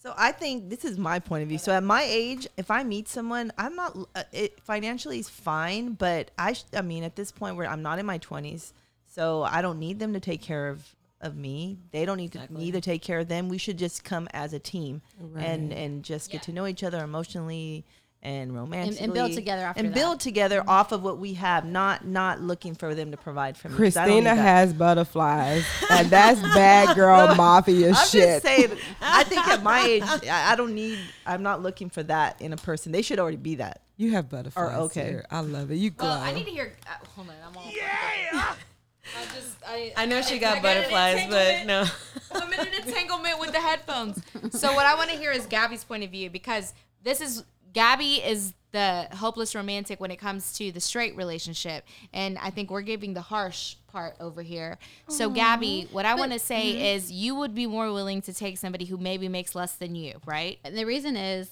So 0.06 0.14
I 0.16 0.34
think 0.34 0.70
this 0.70 0.86
is 0.86 1.00
my 1.00 1.18
point 1.18 1.42
of 1.42 1.50
view. 1.50 1.58
So 1.58 1.72
at 1.72 1.84
my 1.84 2.04
age, 2.04 2.48
if 2.58 2.70
I 2.70 2.84
meet 2.84 3.08
someone, 3.08 3.52
I'm 3.58 3.76
not 3.76 3.98
uh, 4.14 4.22
it, 4.32 4.60
financially 4.62 5.18
is 5.18 5.30
fine, 5.30 5.94
but 5.94 6.30
I 6.38 6.54
sh- 6.54 6.66
I 6.76 6.84
mean 6.84 7.04
at 7.04 7.16
this 7.16 7.32
point 7.32 7.56
where 7.56 7.68
I'm 7.68 7.82
not 7.82 7.98
in 7.98 8.06
my 8.06 8.20
20s, 8.20 8.72
so 9.08 9.42
I 9.42 9.64
don't 9.64 9.80
need 9.80 9.98
them 9.98 10.14
to 10.14 10.20
take 10.20 10.44
care 10.44 10.68
of 10.70 10.94
of 11.22 11.36
me. 11.36 11.80
They 11.92 12.06
don't 12.06 12.18
need 12.18 12.34
to 12.34 12.52
me 12.52 12.72
to 12.72 12.82
take 12.82 13.02
care 13.02 13.18
of 13.18 13.30
them. 13.30 13.50
We 13.50 13.58
should 13.58 13.80
just 13.80 14.04
come 14.04 14.28
as 14.32 14.54
a 14.54 14.60
team 14.60 15.02
and 15.44 15.74
and 15.74 16.04
just 16.04 16.30
get 16.30 16.44
to 16.44 16.52
know 16.52 16.68
each 16.68 16.84
other 16.84 17.04
emotionally 17.04 17.84
and 18.26 18.54
romantically 18.56 19.08
build 19.08 19.32
together 19.34 19.62
after 19.64 19.80
and 19.80 19.90
that. 19.90 19.96
build 19.96 20.20
together 20.20 20.64
off 20.68 20.92
of 20.92 21.04
what 21.04 21.20
we 21.20 21.36
have, 21.36 21.64
not 21.64 22.06
not 22.06 22.42
looking 22.42 22.74
for 22.76 22.94
them 22.96 23.12
to 23.12 23.18
provide 23.18 23.56
for 23.56 23.70
me. 23.70 23.78
'cause 23.78 23.96
I 23.96 24.06
don't 24.08 24.16
need 24.16 24.24
Christina 24.24 24.42
has 24.42 24.74
butterflies, 24.74 25.64
and 25.92 26.10
that's 26.10 26.42
bad 26.42 26.96
girl 26.96 27.34
mafia 27.36 27.94
shit. 27.94 27.98
I'm 27.98 28.08
shit. 28.08 28.44
just 28.44 28.46
saying. 28.46 28.78
I 29.02 29.24
think 29.24 29.48
at 29.48 29.62
my 29.64 29.82
age, 29.88 30.04
I 30.04 30.54
I 30.54 30.56
don't 30.56 30.74
need. 30.76 30.98
I'm 31.26 31.44
not 31.44 31.62
looking 31.62 31.90
for 31.90 32.04
that 32.04 32.42
in 32.42 32.52
a 32.52 32.58
person. 32.58 32.92
They 32.92 33.02
should 33.04 33.20
already 33.20 33.38
be 33.38 33.56
that. 33.56 33.82
you 33.98 34.12
have 34.12 34.30
butterflies. 34.30 34.76
okay. 34.88 35.04
here. 35.10 35.26
I 35.32 35.40
love 35.42 35.72
it. 35.72 35.76
You 35.76 35.92
glow. 35.92 36.10
Well, 36.10 36.20
I 36.20 36.34
need 36.34 36.46
to 36.46 36.52
hear. 36.52 36.74
Uh, 36.88 37.06
hold 37.16 37.30
on, 37.30 37.36
I'm 37.48 37.56
all. 37.56 37.72
Yeah. 37.72 38.56
I 39.06 39.36
just. 39.36 39.56
I, 39.68 39.94
I 39.96 40.06
know 40.08 40.22
she 40.24 40.40
got 40.40 40.54
I 40.54 40.56
got 40.56 40.64
butterflies, 40.64 41.28
but 41.30 41.66
no. 41.68 41.86
I'm 42.32 42.52
in 42.54 42.60
an 42.60 42.74
entanglement 42.74 43.40
with 43.40 43.52
the 43.52 43.62
headphones. 43.62 44.20
So 44.52 44.74
what 44.74 44.86
I 44.88 44.96
want 44.96 45.12
to 45.12 45.16
hear 45.16 45.32
is 45.32 45.46
Gabby's 45.46 45.84
point 45.84 46.04
of 46.04 46.10
view 46.10 46.30
because 46.32 46.74
this 47.04 47.22
is 47.22 47.44
Gabby 47.76 48.16
is 48.26 48.54
the 48.72 49.08
hopeless 49.14 49.54
romantic 49.54 50.00
when 50.00 50.10
it 50.10 50.16
comes 50.18 50.54
to 50.54 50.72
the 50.72 50.80
straight 50.80 51.16
relationship, 51.16 51.86
and 52.14 52.38
I 52.40 52.50
think 52.50 52.72
we're 52.72 52.82
giving 52.82 53.14
the 53.14 53.22
harsh 53.22 53.76
part 53.88 54.16
over 54.20 54.42
here. 54.42 54.80
So, 55.10 55.30
Gabby, 55.30 55.88
what 55.92 56.06
I 56.06 56.16
want 56.16 56.32
to 56.32 56.40
say 56.40 56.74
mm-hmm. 56.74 56.86
is, 56.86 57.12
you 57.12 57.36
would 57.36 57.54
be 57.54 57.68
more 57.68 57.92
willing 57.92 58.22
to 58.24 58.34
take 58.34 58.58
somebody 58.58 58.86
who 58.86 58.98
maybe 58.98 59.28
makes 59.28 59.56
less 59.56 59.76
than 59.76 59.94
you, 59.94 60.16
right? 60.26 60.58
And 60.64 60.78
the 60.78 60.86
reason 60.86 61.16
is 61.16 61.50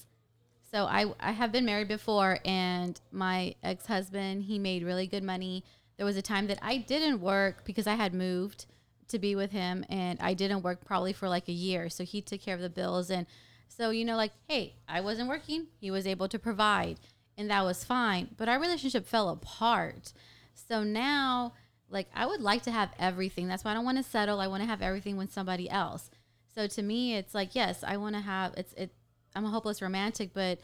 so 0.73 0.85
I, 0.85 1.13
I 1.19 1.31
have 1.31 1.51
been 1.51 1.65
married 1.65 1.87
before 1.87 2.39
and 2.43 2.99
my 3.11 3.53
ex-husband 3.61 4.43
he 4.43 4.57
made 4.57 4.83
really 4.83 5.05
good 5.05 5.23
money 5.23 5.63
there 5.97 6.05
was 6.05 6.17
a 6.17 6.21
time 6.21 6.47
that 6.47 6.57
i 6.63 6.77
didn't 6.77 7.21
work 7.21 7.63
because 7.63 7.85
i 7.85 7.93
had 7.93 8.13
moved 8.13 8.65
to 9.09 9.19
be 9.19 9.35
with 9.35 9.51
him 9.51 9.85
and 9.87 10.19
i 10.19 10.33
didn't 10.33 10.63
work 10.63 10.83
probably 10.83 11.13
for 11.13 11.29
like 11.29 11.47
a 11.47 11.53
year 11.53 11.89
so 11.89 12.03
he 12.03 12.21
took 12.21 12.41
care 12.41 12.55
of 12.55 12.61
the 12.61 12.71
bills 12.71 13.11
and 13.11 13.27
so 13.67 13.89
you 13.89 14.05
know 14.05 14.15
like 14.15 14.31
hey 14.47 14.75
i 14.87 15.01
wasn't 15.01 15.27
working 15.27 15.67
he 15.79 15.89
was 15.89 16.07
able 16.07 16.27
to 16.27 16.39
provide 16.39 16.99
and 17.37 17.49
that 17.49 17.63
was 17.63 17.83
fine 17.83 18.29
but 18.37 18.49
our 18.49 18.59
relationship 18.59 19.05
fell 19.05 19.29
apart 19.29 20.13
so 20.53 20.83
now 20.83 21.53
like 21.89 22.07
i 22.15 22.25
would 22.25 22.41
like 22.41 22.61
to 22.61 22.71
have 22.71 22.89
everything 22.99 23.47
that's 23.47 23.63
why 23.63 23.71
i 23.71 23.73
don't 23.73 23.85
want 23.85 23.97
to 23.97 24.03
settle 24.03 24.39
i 24.39 24.47
want 24.47 24.61
to 24.61 24.67
have 24.67 24.81
everything 24.81 25.17
with 25.17 25.31
somebody 25.31 25.69
else 25.69 26.09
so 26.53 26.67
to 26.67 26.81
me 26.81 27.15
it's 27.15 27.33
like 27.33 27.55
yes 27.55 27.83
i 27.85 27.97
want 27.97 28.15
to 28.15 28.21
have 28.21 28.53
it's 28.55 28.73
it 28.73 28.91
I'm 29.35 29.45
a 29.45 29.49
hopeless 29.49 29.81
romantic, 29.81 30.33
but 30.33 30.59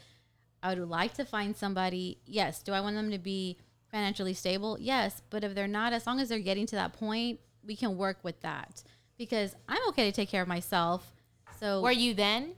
I 0.62 0.74
would 0.74 0.88
like 0.88 1.14
to 1.14 1.24
find 1.24 1.56
somebody. 1.56 2.18
Yes. 2.26 2.62
Do 2.62 2.72
I 2.72 2.80
want 2.80 2.96
them 2.96 3.10
to 3.10 3.18
be 3.18 3.58
financially 3.90 4.34
stable? 4.34 4.76
Yes. 4.80 5.22
But 5.30 5.44
if 5.44 5.54
they're 5.54 5.68
not, 5.68 5.92
as 5.92 6.06
long 6.06 6.20
as 6.20 6.28
they're 6.28 6.38
getting 6.38 6.66
to 6.66 6.76
that 6.76 6.92
point, 6.92 7.40
we 7.64 7.76
can 7.76 7.96
work 7.96 8.18
with 8.22 8.40
that 8.40 8.82
because 9.18 9.54
I'm 9.68 9.86
okay 9.88 10.10
to 10.10 10.12
take 10.12 10.28
care 10.28 10.42
of 10.42 10.48
myself. 10.48 11.12
So 11.58 11.82
Were 11.82 11.92
you 11.92 12.14
then? 12.14 12.54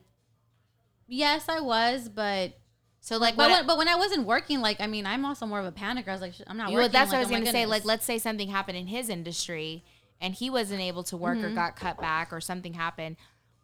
Yes, 1.12 1.48
I 1.48 1.61
was, 1.61 2.09
but 2.09 2.53
So 3.01 3.18
like, 3.18 3.37
but 3.37 3.51
what? 3.51 3.59
when, 3.61 3.66
but 3.66 3.79
when 3.79 3.88
I 3.88 3.96
wasn't 3.96 4.27
working, 4.27 4.61
like 4.61 4.81
I 4.81 4.87
mean, 4.87 5.07
I'm 5.07 5.25
also 5.25 5.46
more 5.46 5.61
of 5.61 5.66
a 5.66 5.72
panicker. 5.72 6.09
I 6.09 6.12
was 6.12 6.20
like, 6.20 6.35
I'm 6.46 6.57
not 6.57 6.68
well, 6.68 6.77
working. 6.83 6.92
that's 6.92 7.11
like, 7.12 7.12
what 7.12 7.16
I 7.18 7.20
was 7.20 7.29
oh 7.31 7.44
gonna 7.44 7.53
say. 7.53 7.66
Like, 7.66 7.85
let's 7.85 8.05
say 8.05 8.18
something 8.18 8.48
happened 8.48 8.79
in 8.79 8.87
his 8.87 9.09
industry, 9.09 9.83
and 10.20 10.35
he 10.35 10.51
wasn't 10.51 10.81
able 10.81 11.03
to 11.05 11.16
work 11.16 11.38
Mm-hmm. 11.38 11.46
or 11.53 11.55
got 11.55 11.77
cut 11.77 12.01
back, 12.01 12.33
or 12.33 12.40
something 12.40 12.75
happened. 12.75 13.16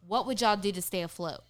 What 0.07 0.25
would 0.27 0.41
y'all 0.41 0.57
do 0.57 0.71
to 0.71 0.81
stay 0.81 1.01
afloat? 1.03 1.41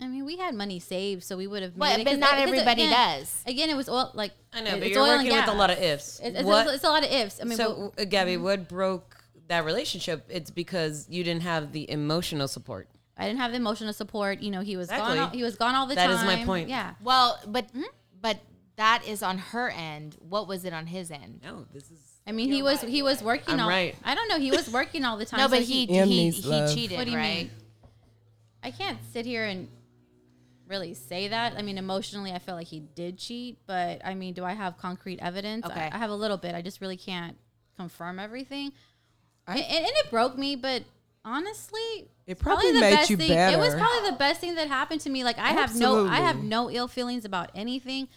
I 0.00 0.06
mean, 0.08 0.24
we 0.24 0.36
had 0.36 0.54
money 0.54 0.80
saved, 0.80 1.22
so 1.22 1.36
we 1.36 1.46
would 1.46 1.62
have. 1.62 1.78
But- 1.78 1.90
made 1.90 2.00
it, 2.00 2.04
but 2.04 2.10
'cause- 2.12 2.18
not 2.18 2.38
everybody 2.38 2.82
again- 2.82 3.18
does. 3.20 3.42
Again, 3.46 3.70
it 3.70 3.76
was 3.76 3.88
oil. 3.88 4.10
Like 4.14 4.32
I 4.52 4.60
know, 4.62 4.72
but 4.72 4.82
it's 4.84 4.90
you're 4.96 5.00
oil 5.04 5.10
and 5.12 5.24
working 5.28 5.38
with 5.38 5.48
a 5.48 5.52
lot 5.54 5.70
of 5.70 5.78
ifs. 5.78 6.18
It's, 6.22 6.38
it's, 6.38 6.44
What- 6.46 6.66
it's, 6.66 6.76
it's 6.76 6.84
a 6.84 6.88
lot 6.88 7.04
of 7.04 7.10
ifs. 7.12 7.40
I 7.40 7.44
mean, 7.44 7.56
so, 7.56 7.74
what- 7.94 8.00
uh, 8.00 8.04
Gabby, 8.06 8.36
what 8.36 8.68
broke 8.68 9.16
that 9.48 9.64
relationship? 9.64 10.24
It's 10.28 10.50
because 10.50 11.06
you 11.08 11.22
didn't 11.22 11.42
have 11.42 11.72
the 11.72 11.88
emotional 11.90 12.48
support. 12.48 12.88
I 13.16 13.26
didn't 13.26 13.40
have 13.40 13.50
the 13.52 13.56
emotional 13.58 13.92
support. 13.92 14.40
You 14.40 14.50
know, 14.50 14.60
he 14.60 14.76
was 14.76 14.88
Exactly. 14.88 15.16
gone. 15.16 15.24
All, 15.24 15.30
he 15.30 15.42
was 15.42 15.56
gone 15.56 15.74
all 15.74 15.86
the 15.86 15.94
That 15.94 16.06
time. 16.06 16.16
is 16.16 16.24
my 16.24 16.44
point. 16.44 16.68
Yeah. 16.68 16.94
Well, 17.02 17.38
but 17.46 17.66
hmm, 17.70 17.82
but 18.20 18.38
that 18.76 19.02
is 19.06 19.22
on 19.22 19.38
her 19.38 19.70
end. 19.70 20.16
What 20.20 20.48
was 20.48 20.64
it 20.64 20.72
on 20.72 20.86
his 20.86 21.10
end? 21.10 21.40
No, 21.44 21.66
this 21.72 21.90
is. 21.90 21.98
I 22.26 22.32
mean, 22.32 22.50
he 22.52 22.62
was 22.62 22.80
he 22.82 23.02
was 23.02 23.22
working 23.22 23.54
I'm 23.54 23.60
all. 23.60 23.68
right. 23.68 23.94
I 24.04 24.14
don't 24.14 24.28
know. 24.28 24.38
He 24.38 24.50
was 24.50 24.70
working 24.70 25.04
all 25.04 25.16
the 25.16 25.24
time. 25.26 25.40
No, 25.40 25.48
but 25.48 25.58
so 25.60 25.64
he 25.64 25.88
M 25.98 26.08
he, 26.08 26.30
he 26.30 26.42
cheated, 26.74 26.96
What 26.96 27.04
do 27.04 27.10
you 27.10 27.16
right? 27.18 27.36
mean? 27.44 27.50
I 28.62 28.70
can't 28.70 28.98
sit 29.12 29.26
here 29.26 29.44
and 29.44 29.68
really 30.68 30.94
say 30.94 31.28
that. 31.28 31.54
I 31.58 31.62
mean, 31.62 31.76
emotionally, 31.78 32.32
I 32.32 32.38
feel 32.38 32.54
like 32.54 32.68
he 32.68 32.80
did 32.80 33.18
cheat, 33.18 33.58
but 33.66 34.00
I 34.04 34.14
mean, 34.14 34.34
do 34.34 34.44
I 34.44 34.52
have 34.52 34.78
concrete 34.78 35.18
evidence? 35.20 35.66
Okay. 35.66 35.90
I, 35.92 35.96
I 35.96 35.98
have 35.98 36.10
a 36.10 36.14
little 36.14 36.36
bit. 36.38 36.54
I 36.54 36.62
just 36.62 36.80
really 36.80 36.96
can't 36.96 37.36
confirm 37.76 38.18
everything. 38.18 38.72
and, 39.46 39.58
and, 39.58 39.66
and 39.86 39.86
it 39.96 40.10
broke 40.10 40.38
me, 40.38 40.54
but 40.56 40.84
honestly, 41.24 42.08
It 42.26 42.38
probably 42.38 42.72
the 42.72 42.80
made 42.80 42.94
best 42.94 43.10
you 43.10 43.16
thing. 43.16 43.32
It 43.32 43.58
was 43.58 43.74
probably 43.74 44.10
the 44.10 44.16
best 44.16 44.40
thing 44.40 44.54
that 44.56 44.68
happened 44.68 45.00
to 45.02 45.10
me. 45.10 45.24
Like 45.24 45.38
I 45.38 45.48
have 45.52 45.76
no, 45.76 46.06
I 46.06 46.16
have 46.16 46.42
no 46.42 46.70
ill 46.70 46.88
feelings 46.88 47.24
about 47.24 47.50
anything. 47.54 48.08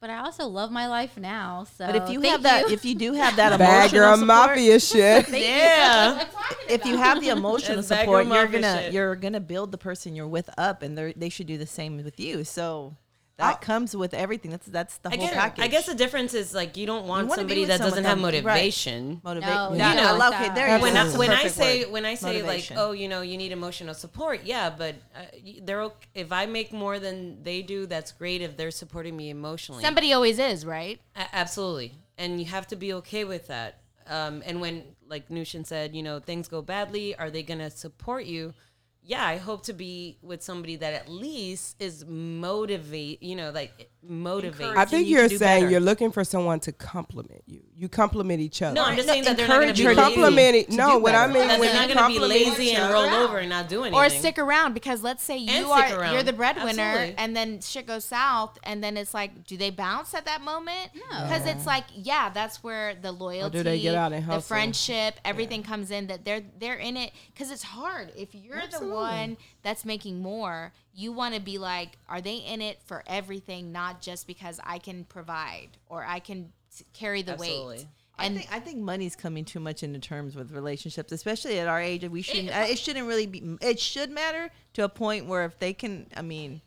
But 0.00 0.08
I 0.08 0.20
also 0.20 0.46
love 0.46 0.70
my 0.72 0.88
life 0.88 1.18
now. 1.18 1.66
So, 1.76 1.84
But 1.84 1.94
if 1.96 2.08
you 2.08 2.22
thank 2.22 2.32
have 2.32 2.42
that, 2.44 2.68
you. 2.68 2.72
if 2.74 2.86
you 2.86 2.94
do 2.94 3.12
have 3.22 3.36
that 3.36 3.58
Bad 3.58 3.92
emotional 3.92 4.00
girl 4.00 4.16
support, 4.16 4.26
mafia 4.26 4.80
shit. 4.80 5.28
Yeah. 5.28 6.26
if 6.70 6.86
you 6.86 6.96
have 6.96 7.20
the 7.20 7.28
emotional 7.28 7.82
support, 7.82 8.26
you're 8.26 8.46
gonna 8.46 8.78
shit. 8.84 8.92
you're 8.94 9.14
gonna 9.14 9.40
build 9.40 9.72
the 9.72 9.78
person 9.78 10.16
you're 10.16 10.26
with 10.26 10.48
up, 10.56 10.80
and 10.82 10.96
they 10.96 11.12
they 11.12 11.28
should 11.28 11.46
do 11.46 11.58
the 11.58 11.66
same 11.66 12.02
with 12.02 12.18
you. 12.18 12.44
So 12.44 12.96
that 13.40 13.56
I- 13.56 13.64
comes 13.64 13.96
with 13.96 14.14
everything. 14.14 14.50
That's 14.52 14.66
that's 14.66 14.98
the 14.98 15.08
I 15.10 15.16
whole 15.16 15.26
guess, 15.26 15.34
package. 15.34 15.64
I 15.64 15.68
guess 15.68 15.86
the 15.86 15.94
difference 15.94 16.34
is 16.34 16.54
like 16.54 16.76
you 16.76 16.86
don't 16.86 17.06
want 17.06 17.28
wanna 17.28 17.40
somebody 17.40 17.64
that 17.66 17.78
doesn't 17.78 18.04
have 18.04 18.18
that- 18.20 18.24
right. 18.24 18.42
motivation. 18.44 19.20
motivate. 19.24 19.48
No, 19.48 19.72
yeah, 19.74 19.90
you 19.90 19.96
know, 19.96 20.18
I- 20.20 20.28
okay, 20.28 20.46
that. 20.46 20.54
there 20.54 20.76
you 20.76 20.82
When. 20.82 20.96
I, 20.96 21.08
when 21.16 21.30
I 21.30 21.46
say 21.48 21.84
word. 21.84 21.92
when 21.92 22.04
I 22.06 22.14
say 22.14 22.42
like 22.42 22.70
oh 22.76 22.92
you 22.92 23.08
know 23.08 23.22
you 23.22 23.36
need 23.36 23.52
emotional 23.52 23.94
support 23.94 24.44
yeah 24.44 24.70
but 24.70 24.94
uh, 25.16 25.20
they're 25.62 25.82
ok- 25.82 26.06
if 26.14 26.30
I 26.32 26.46
make 26.46 26.72
more 26.72 26.98
than 26.98 27.42
they 27.42 27.62
do 27.62 27.86
that's 27.86 28.12
great 28.12 28.40
if 28.42 28.56
they're 28.56 28.70
supporting 28.70 29.16
me 29.16 29.30
emotionally 29.30 29.82
Somebody 29.82 30.12
always 30.12 30.38
is, 30.38 30.64
right? 30.64 31.00
A- 31.16 31.34
absolutely 31.34 31.92
and 32.18 32.38
you 32.40 32.46
have 32.46 32.66
to 32.68 32.76
be 32.76 32.92
okay 32.94 33.24
with 33.24 33.46
that 33.48 33.80
um, 34.06 34.42
and 34.46 34.60
when 34.60 34.84
like 35.08 35.28
Nushin 35.28 35.64
said 35.66 35.94
you 35.94 36.02
know 36.02 36.18
things 36.20 36.48
go 36.48 36.62
badly 36.62 37.14
are 37.16 37.30
they 37.30 37.42
gonna 37.42 37.70
support 37.70 38.24
you 38.24 38.52
yeah 39.10 39.26
I 39.26 39.38
hope 39.38 39.64
to 39.64 39.72
be 39.72 40.18
with 40.22 40.40
somebody 40.40 40.76
that 40.76 40.94
at 40.94 41.08
least 41.08 41.74
is 41.82 42.06
motivate 42.06 43.20
you 43.20 43.34
know 43.34 43.50
like 43.50 43.90
motivate 44.02 44.76
I 44.76 44.84
think 44.86 45.06
you 45.06 45.18
you're 45.18 45.28
to 45.28 45.38
saying 45.38 45.60
better. 45.64 45.70
you're 45.70 45.80
looking 45.80 46.10
for 46.10 46.24
someone 46.24 46.58
to 46.60 46.72
compliment 46.72 47.42
you. 47.46 47.60
You 47.76 47.88
compliment 47.88 48.40
each 48.40 48.62
other. 48.62 48.74
no 48.74 48.84
I'm 48.84 48.96
just 48.96 49.06
No, 49.06 49.12
saying 49.12 49.24
that 49.24 49.36
they're 49.36 49.46
not 49.48 49.60
gonna 49.60 49.72
be 49.74 49.78
you 49.80 49.88
her 49.88 49.94
lazy. 49.94 50.02
compliment 50.14 50.56
it. 50.56 50.70
to 50.70 50.76
No, 50.76 50.90
do 50.92 50.98
what 50.98 51.14
I 51.14 51.26
better. 51.26 51.38
mean 51.38 51.48
that 51.48 51.60
when 51.60 51.68
they're 51.72 51.88
you 51.88 51.94
not 51.94 52.08
gonna 52.12 52.14
be 52.14 52.18
lazy 52.20 52.70
and 52.72 52.84
other- 52.84 52.94
roll 52.94 53.04
over 53.24 53.38
and 53.38 53.48
not 53.50 53.68
do 53.68 53.82
anything 53.84 53.98
Or 53.98 54.08
stick 54.08 54.38
around 54.38 54.72
because 54.74 55.02
let's 55.02 55.22
say 55.22 55.36
you 55.36 55.50
And 55.50 55.66
are 55.66 56.12
you're 56.12 56.22
the 56.22 56.32
breadwinner 56.32 56.82
Absolutely. 56.82 57.14
and 57.18 57.36
then 57.36 57.60
shit 57.60 57.86
goes 57.86 58.04
south 58.04 58.58
and 58.64 58.82
then 58.82 58.96
it's 58.96 59.12
like 59.14 59.44
do 59.46 59.56
they 59.56 59.70
bounce 59.70 60.14
at 60.14 60.24
that 60.26 60.40
moment? 60.42 60.90
No. 60.94 61.22
Because 61.24 61.46
it's 61.46 61.66
like 61.66 61.84
yeah, 61.94 62.30
that's 62.30 62.62
where 62.62 62.94
the 62.94 63.12
loyalty, 63.12 63.62
they 63.62 63.80
get 63.80 63.94
out 63.94 64.12
and 64.12 64.26
the 64.30 64.40
friendship, 64.40 65.14
everything 65.24 65.62
comes 65.62 65.90
in 65.90 66.06
that 66.06 66.24
they're 66.24 66.42
they're 66.58 66.74
in 66.76 66.96
it 66.96 67.12
cuz 67.36 67.50
it's 67.50 67.62
hard. 67.64 68.12
If 68.16 68.34
you're 68.34 68.62
the 68.66 68.86
one 68.86 69.36
that's 69.62 69.84
making 69.84 70.20
more, 70.22 70.72
you 70.94 71.12
want 71.12 71.34
to 71.34 71.40
be 71.40 71.58
like 71.58 71.98
are 72.08 72.20
they 72.20 72.36
in 72.36 72.60
it 72.60 72.80
for 72.84 73.02
everything 73.06 73.72
not 73.72 73.89
just 74.00 74.26
because 74.26 74.60
I 74.64 74.78
can 74.78 75.04
provide 75.04 75.70
or 75.86 76.04
I 76.04 76.18
can 76.20 76.52
carry 76.92 77.22
the 77.22 77.32
Absolutely. 77.32 77.76
weight. 77.78 77.86
I 78.18 78.26
And 78.26 78.36
think, 78.36 78.52
I 78.52 78.60
think 78.60 78.78
money's 78.78 79.16
coming 79.16 79.44
too 79.46 79.60
much 79.60 79.82
into 79.82 79.98
terms 79.98 80.36
with 80.36 80.52
relationships, 80.52 81.10
especially 81.10 81.58
at 81.58 81.66
our 81.68 81.80
age. 81.80 82.04
We 82.06 82.20
shouldn't. 82.22 82.50
uh, 82.54 82.66
It, 82.68 82.78
shouldn't 82.78 83.06
really 83.08 83.26
be. 83.26 83.56
It 83.62 83.80
should 83.80 84.10
matter 84.10 84.50
to 84.74 84.84
a 84.84 84.88
point 84.88 85.26
where 85.26 85.44
if 85.46 85.58
they 85.58 85.72
can. 85.72 86.06
I 86.14 86.20
mean, 86.22 86.60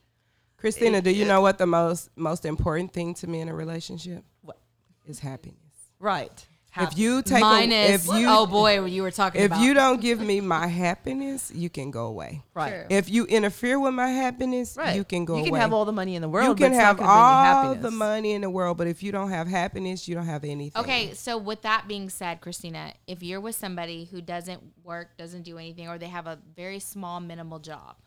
Christina, 0.57 0.97
It- 0.97 1.03
do 1.03 1.11
you 1.11 1.25
it- 1.25 1.27
know 1.27 1.41
what 1.41 1.57
the 1.59 1.67
most 1.67 2.09
most 2.15 2.43
important 2.45 2.91
thing 2.91 3.13
to 3.15 3.27
me 3.27 3.39
in 3.41 3.49
a 3.49 3.53
relationship? 3.53 4.23
What? 4.41 4.57
Is 5.05 5.19
happiness. 5.19 5.57
right? 5.99 6.45
If 6.75 6.97
you 6.97 7.21
take 7.21 7.37
a, 7.37 7.41
minus 7.41 8.07
if 8.07 8.07
you 8.07 8.25
oh 8.27 8.47
boy, 8.47 8.83
you 8.85 9.03
were 9.03 9.11
talking 9.11 9.41
about. 9.41 9.45
if 9.45 9.51
about 9.57 9.63
you 9.63 9.73
don't 9.73 10.01
give 10.01 10.19
me 10.19 10.41
my 10.41 10.67
happiness, 10.67 11.51
you 11.53 11.69
can 11.69 11.91
go 11.91 12.07
away. 12.07 12.41
right, 12.53 12.69
True. 12.69 12.85
If 12.89 13.09
you 13.09 13.25
interfere 13.25 13.79
with 13.79 13.93
my 13.93 14.09
happiness, 14.09 14.75
right, 14.75 14.95
you 14.95 15.03
can 15.03 15.25
go 15.25 15.33
away. 15.33 15.41
You 15.41 15.45
can 15.45 15.53
away. 15.53 15.59
have 15.59 15.73
all 15.73 15.85
the 15.85 15.91
money 15.91 16.15
in 16.15 16.21
the 16.21 16.29
world. 16.29 16.47
you 16.47 16.53
but 16.53 16.57
can 16.57 16.73
it's 16.73 16.77
not 16.77 16.85
have 16.85 16.97
bring 16.97 17.07
you 17.07 17.13
all 17.13 17.75
the 17.75 17.91
money 17.91 18.31
in 18.31 18.41
the 18.41 18.49
world, 18.49 18.77
but 18.77 18.87
if 18.87 19.03
you 19.03 19.11
don't 19.11 19.29
have 19.29 19.47
happiness, 19.47 20.07
you 20.07 20.15
don't 20.15 20.25
have 20.25 20.43
anything. 20.43 20.81
Okay, 20.81 21.13
so 21.13 21.37
with 21.37 21.61
that 21.61 21.87
being 21.87 22.09
said, 22.09 22.41
Christina, 22.41 22.93
if 23.05 23.21
you're 23.21 23.41
with 23.41 23.55
somebody 23.55 24.05
who 24.05 24.21
doesn't 24.21 24.61
work, 24.83 25.17
doesn't 25.17 25.43
do 25.43 25.57
anything, 25.57 25.87
or 25.87 25.97
they 25.97 26.07
have 26.07 26.25
a 26.25 26.39
very 26.55 26.79
small, 26.79 27.19
minimal 27.19 27.59
job, 27.59 27.97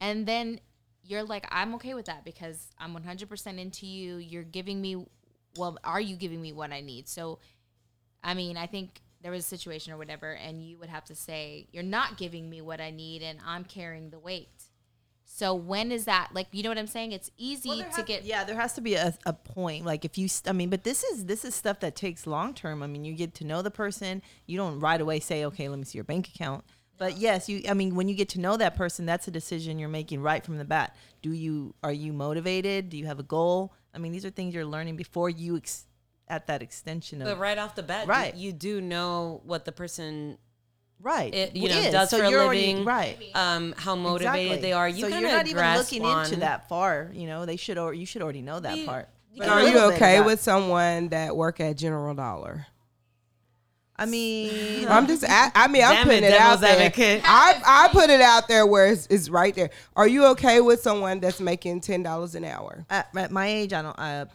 and 0.00 0.26
then 0.26 0.60
you're 1.08 1.22
like, 1.22 1.46
I'm 1.50 1.74
okay 1.76 1.94
with 1.94 2.06
that 2.06 2.24
because 2.24 2.68
I'm 2.78 2.94
100% 2.94 3.58
into 3.58 3.86
you. 3.86 4.16
You're 4.16 4.42
giving 4.42 4.80
me, 4.80 5.06
well, 5.56 5.78
are 5.84 6.00
you 6.00 6.16
giving 6.16 6.40
me 6.40 6.52
what 6.52 6.72
I 6.72 6.80
need? 6.80 7.08
So, 7.08 7.38
I 8.22 8.34
mean, 8.34 8.56
I 8.56 8.66
think 8.66 9.00
there 9.22 9.32
was 9.32 9.44
a 9.44 9.48
situation 9.48 9.92
or 9.92 9.96
whatever, 9.96 10.32
and 10.32 10.62
you 10.62 10.78
would 10.78 10.88
have 10.88 11.04
to 11.06 11.14
say, 11.14 11.68
You're 11.72 11.82
not 11.82 12.16
giving 12.16 12.48
me 12.50 12.60
what 12.60 12.80
I 12.80 12.90
need, 12.90 13.22
and 13.22 13.38
I'm 13.46 13.64
carrying 13.64 14.10
the 14.10 14.18
weight. 14.18 14.48
So, 15.28 15.54
when 15.54 15.90
is 15.90 16.04
that? 16.04 16.30
Like, 16.32 16.46
you 16.52 16.62
know 16.62 16.68
what 16.68 16.78
I'm 16.78 16.86
saying? 16.86 17.12
It's 17.12 17.30
easy 17.36 17.68
Well, 17.70 17.78
to 17.78 17.84
has- 17.84 18.04
get. 18.04 18.24
yeah 18.24 18.44
there 18.44 18.54
has 18.56 18.74
to 18.74 18.80
be 18.80 18.94
a, 18.94 19.12
a 19.26 19.32
point 19.32 19.84
like 19.84 20.04
if 20.04 20.16
you 20.16 20.28
i 20.46 20.52
mean 20.52 20.70
but 20.70 20.84
this 20.84 21.02
is 21.02 21.24
this 21.26 21.44
is 21.44 21.54
stuff 21.54 21.80
that 21.80 21.96
takes 21.96 22.26
long 22.26 22.54
term 22.54 22.82
i 22.82 22.86
mean 22.86 23.04
you 23.04 23.14
get 23.14 23.34
to 23.34 23.44
know 23.44 23.60
the 23.62 23.70
person 23.70 24.22
you 24.46 24.56
don't 24.56 24.78
right 24.80 25.00
away 25.00 25.18
say 25.20 25.44
okay 25.44 25.68
let 25.68 25.78
me 25.78 25.84
see 25.84 25.98
your 25.98 26.04
bank 26.04 26.28
account 26.28 26.64
but 26.96 27.18
yes 27.18 27.48
you 27.48 27.62
i 27.68 27.74
mean 27.74 27.94
when 27.96 28.08
you 28.08 28.14
get 28.14 28.28
to 28.30 28.40
know 28.40 28.56
that 28.56 28.76
person 28.76 29.04
that's 29.04 29.26
a 29.26 29.30
decision 29.30 29.78
you're 29.78 29.88
making 29.88 30.22
right 30.22 30.44
from 30.44 30.56
the 30.58 30.64
bat 30.64 30.94
do 31.22 31.32
you 31.32 31.74
are 31.82 31.92
you 31.92 32.12
motivated 32.12 32.88
do 32.88 32.96
you 32.96 33.06
have 33.06 33.18
a 33.18 33.22
goal 33.24 33.72
i 33.96 33.98
mean 33.98 34.12
these 34.12 34.24
are 34.24 34.30
things 34.30 34.54
you're 34.54 34.64
learning 34.64 34.94
before 34.96 35.28
you 35.30 35.56
ex- 35.56 35.86
at 36.28 36.46
that 36.46 36.62
extension 36.62 37.20
of 37.22 37.26
but 37.28 37.38
right 37.38 37.58
off 37.58 37.74
the 37.74 37.82
bat 37.82 38.06
Right. 38.06 38.34
you, 38.34 38.46
you 38.48 38.52
do 38.52 38.80
know 38.80 39.40
what 39.44 39.64
the 39.64 39.72
person 39.72 40.38
right 41.00 41.34
it, 41.34 41.56
you 41.56 41.68
know 41.68 41.76
is. 41.78 41.92
does 41.92 42.10
so 42.10 42.18
for 42.18 42.24
a 42.24 42.30
you're 42.30 42.42
already- 42.42 42.66
living 42.68 42.84
right 42.84 43.18
um 43.34 43.74
how 43.76 43.94
motivated 43.96 44.36
Exactly. 44.52 44.60
they 44.62 44.72
are 44.72 44.88
you 44.88 45.00
so 45.02 45.06
you're 45.08 45.20
not 45.20 45.46
even 45.46 45.74
looking 45.76 46.04
on, 46.04 46.24
into 46.24 46.36
that 46.40 46.68
far 46.68 47.10
you 47.12 47.26
know 47.26 47.44
they 47.46 47.56
should 47.56 47.78
or 47.78 47.92
you 47.94 48.06
should 48.06 48.22
already 48.22 48.42
know 48.42 48.60
that 48.60 48.76
You- 48.78 48.86
part 48.86 49.08
But 49.36 49.48
are 49.48 49.62
you 49.62 49.78
okay 49.92 50.16
about- 50.16 50.26
with 50.26 50.40
someone 50.42 51.08
that 51.08 51.36
work 51.36 51.60
at 51.60 51.76
General 51.76 52.14
Dollar? 52.14 52.66
I 53.98 54.04
mean, 54.06 54.86
I'm 54.88 55.06
just, 55.06 55.24
I, 55.26 55.50
I 55.54 55.68
mean, 55.68 55.82
I'm 55.82 56.04
putting 56.04 56.24
it, 56.24 56.32
it, 56.32 56.32
out 56.34 56.60
devil's 56.60 56.60
there. 56.60 56.86
advocate. 56.86 57.22
I, 57.24 57.62
I 57.64 57.88
put 57.92 58.10
it 58.10 58.20
out 58.20 58.46
there 58.48 58.66
where 58.66 58.88
it's, 58.88 59.06
it's 59.08 59.28
right 59.30 59.54
there. 59.54 59.70
Are 59.96 60.06
you 60.06 60.26
okay 60.26 60.60
with 60.60 60.82
someone 60.82 61.20
that's 61.20 61.40
making 61.40 61.80
ten 61.80 62.02
dollars 62.02 62.34
an 62.34 62.44
hour? 62.44 62.84
at, 62.90 63.08
at 63.16 63.30
my 63.30 63.46
age, 63.46 63.72
I 63.72 63.82
don't. 63.82 63.98
Uh, 63.98 64.26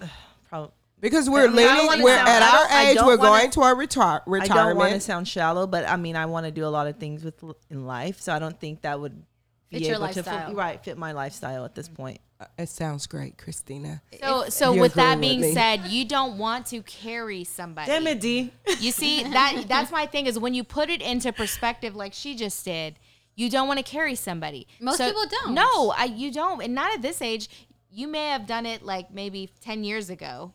probably. 0.49 0.71
Because 0.99 1.29
we're 1.29 1.47
I 1.47 1.51
mean, 1.51 1.67
I 1.67 1.79
leaning, 1.87 2.03
we're 2.03 2.15
sound- 2.15 2.29
at 2.29 2.41
our 2.43 2.79
age, 2.85 2.97
we're 2.97 3.17
wanna- 3.17 3.21
going 3.21 3.51
to 3.51 3.61
our 3.61 3.75
retire, 3.75 4.21
I 4.27 4.47
don't 4.47 4.77
want 4.77 4.93
to 4.93 4.99
sound 4.99 5.27
shallow, 5.27 5.65
but 5.65 5.87
I 5.89 5.95
mean, 5.95 6.15
I 6.15 6.27
want 6.27 6.45
to 6.45 6.51
do 6.51 6.65
a 6.65 6.69
lot 6.69 6.85
of 6.87 6.97
things 6.97 7.23
with 7.23 7.43
in 7.71 7.85
life, 7.87 8.21
so 8.21 8.33
I 8.33 8.37
don't 8.39 8.59
think 8.59 8.81
that 8.83 8.99
would 8.99 9.23
be 9.71 9.77
Fit 9.79 9.87
your 9.87 9.95
able 9.95 10.07
to 10.09 10.19
lifestyle. 10.19 10.47
fit, 10.49 10.55
right 10.55 10.83
fit 10.83 10.97
my 10.97 11.13
lifestyle 11.13 11.65
at 11.65 11.73
this 11.73 11.87
point. 11.87 12.19
Uh, 12.39 12.45
it 12.59 12.69
sounds 12.69 13.07
great, 13.07 13.37
Christina. 13.37 14.01
So, 14.21 14.49
so 14.49 14.79
with 14.79 14.93
that 14.95 15.19
being 15.19 15.41
with 15.41 15.53
said, 15.53 15.87
you 15.87 16.05
don't 16.05 16.37
want 16.37 16.67
to 16.67 16.81
carry 16.83 17.43
somebody. 17.43 17.87
Damn 17.89 18.05
it, 18.07 18.19
D. 18.19 18.51
You 18.79 18.91
see 18.91 19.23
that 19.23 19.65
that's 19.67 19.91
my 19.91 20.05
thing 20.05 20.27
is 20.27 20.37
when 20.37 20.53
you 20.53 20.63
put 20.63 20.89
it 20.89 21.01
into 21.01 21.31
perspective, 21.31 21.95
like 21.95 22.13
she 22.13 22.35
just 22.35 22.63
did, 22.63 22.99
you 23.35 23.49
don't 23.49 23.67
want 23.67 23.79
to 23.79 23.83
carry 23.83 24.15
somebody. 24.15 24.67
Most 24.79 24.99
people 24.99 25.23
don't. 25.29 25.53
No, 25.53 25.93
I, 25.97 26.05
you 26.05 26.31
don't, 26.31 26.61
and 26.61 26.75
not 26.75 26.93
at 26.93 27.01
this 27.01 27.21
age. 27.21 27.49
You 27.89 28.07
may 28.07 28.27
have 28.29 28.45
done 28.45 28.65
it 28.65 28.83
like 28.83 29.11
maybe 29.11 29.49
ten 29.61 29.83
years 29.83 30.09
ago, 30.09 30.53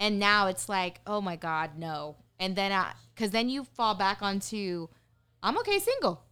and 0.00 0.18
now 0.18 0.48
it's 0.48 0.68
like, 0.68 1.00
oh 1.06 1.20
my 1.20 1.36
god, 1.36 1.78
no. 1.78 2.16
And 2.40 2.56
then, 2.56 2.72
I, 2.72 2.92
because 3.14 3.30
then 3.30 3.48
you 3.48 3.62
fall 3.62 3.94
back 3.94 4.20
onto, 4.20 4.88
I'm 5.42 5.56
okay 5.58 5.78
single. 5.78 6.24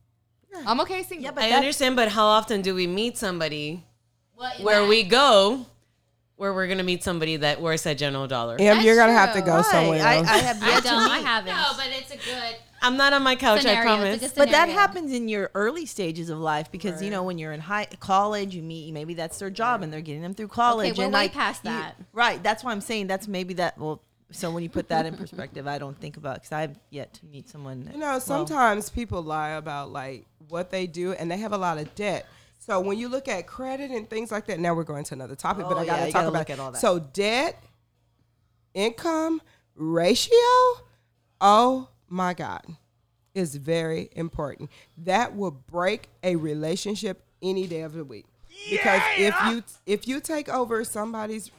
I'm 0.66 0.80
okay 0.80 1.02
single. 1.02 1.24
Yeah, 1.24 1.30
but 1.32 1.44
I 1.44 1.50
that- 1.50 1.56
understand, 1.56 1.96
but 1.96 2.08
how 2.08 2.26
often 2.26 2.62
do 2.62 2.74
we 2.74 2.86
meet 2.86 3.16
somebody 3.18 3.84
Well, 4.36 4.52
where 4.62 4.80
that- 4.82 4.88
we 4.88 5.02
go 5.04 5.66
where 6.36 6.54
we're 6.54 6.66
gonna 6.68 6.82
meet 6.82 7.04
somebody 7.04 7.36
that 7.36 7.60
works 7.60 7.86
at 7.86 7.98
General 7.98 8.26
Dollar? 8.26 8.56
Em, 8.58 8.80
you're 8.80 8.96
gonna 8.96 9.12
have 9.12 9.34
to 9.34 9.42
go 9.42 9.56
Right. 9.56 9.64
somewhere 9.66 10.02
I, 10.06 10.16
else. 10.16 10.28
I 10.28 10.38
have 10.38 10.62
I 10.62 10.68
yet 10.68 10.76
to 10.82 10.88
don't. 10.88 11.10
I 11.10 11.18
meet- 11.18 11.26
haven't. 11.26 11.54
No, 11.56 11.66
but 11.76 11.86
it's 11.88 12.10
a 12.12 12.16
good. 12.16 12.56
I'm 12.82 12.96
not 12.96 13.12
on 13.12 13.22
my 13.22 13.36
couch, 13.36 13.60
Scenario, 13.60 13.80
I 13.80 13.84
promise. 14.18 14.32
But 14.32 14.50
that 14.52 14.70
happens 14.70 15.12
in 15.12 15.28
your 15.28 15.50
early 15.54 15.84
stages 15.84 16.30
of 16.30 16.38
life 16.38 16.70
because 16.72 17.02
you 17.02 17.10
know 17.10 17.22
when 17.22 17.36
you're 17.36 17.52
in 17.52 17.60
high 17.60 17.86
college, 18.00 18.54
you 18.54 18.62
meet 18.62 18.90
maybe 18.94 19.12
that's 19.12 19.38
their 19.38 19.50
job 19.50 19.82
and 19.82 19.92
they're 19.92 20.00
getting 20.00 20.22
them 20.22 20.32
through 20.34 20.48
college. 20.48 20.92
Okay, 20.92 20.98
we're 20.98 21.04
and 21.04 21.12
way 21.12 21.20
like, 21.24 21.34
past 21.34 21.62
you- 21.62 21.70
that. 21.72 21.96
right? 22.14 22.42
That's 22.42 22.64
why 22.64 22.72
I'm 22.72 22.80
saying 22.80 23.06
that's 23.06 23.28
maybe 23.28 23.52
that. 23.54 23.76
Well, 23.76 24.00
so 24.32 24.50
when 24.50 24.62
you 24.62 24.68
put 24.68 24.88
that 24.88 25.06
in 25.06 25.16
perspective, 25.24 25.66
I 25.66 25.78
don't 25.78 25.98
think 25.98 26.16
about 26.16 26.36
because 26.36 26.52
I've 26.52 26.78
yet 26.90 27.12
to 27.14 27.26
meet 27.26 27.48
someone. 27.48 27.84
That, 27.84 27.94
You 27.94 28.00
know, 28.00 28.06
well, 28.06 28.20
sometimes 28.20 28.90
people 28.90 29.22
lie 29.22 29.50
about 29.50 29.90
like 29.92 30.26
what 30.48 30.70
they 30.70 30.86
do, 30.86 31.12
and 31.12 31.30
they 31.30 31.36
have 31.38 31.52
a 31.52 31.58
lot 31.58 31.78
of 31.78 31.94
debt. 31.94 32.26
So 32.58 32.78
when 32.80 32.98
you 32.98 33.08
look 33.08 33.26
at 33.26 33.46
credit 33.46 33.90
and 33.90 34.08
things 34.08 34.30
like 34.30 34.46
that, 34.46 34.60
now 34.60 34.74
we're 34.74 34.84
going 34.84 35.04
to 35.04 35.14
another 35.14 35.34
topic, 35.34 35.64
but 35.68 35.76
Oh, 35.76 35.80
I 35.80 35.86
got 35.86 35.96
to 36.00 36.06
you 36.06 36.12
talk 36.12 36.22
gotta 36.22 36.28
about 36.28 36.38
look 36.40 36.50
at 36.50 36.58
all 36.60 36.70
that. 36.72 36.80
So 36.80 36.98
debt, 36.98 37.62
income 38.74 39.40
ratio, 39.74 40.36
oh 41.40 41.88
my 42.08 42.34
God, 42.34 42.62
is 43.34 43.56
very 43.56 44.10
important. 44.12 44.70
That 44.98 45.34
will 45.36 45.50
break 45.52 46.08
a 46.22 46.36
relationship 46.36 47.24
any 47.42 47.66
day 47.66 47.80
of 47.82 47.94
the 47.94 48.04
week. 48.04 48.26
Because 48.70 49.00
if 49.16 49.34
you 49.46 49.62
if 49.86 50.06
you 50.06 50.20
take 50.20 50.48
over 50.48 50.84
somebody's 50.84 51.50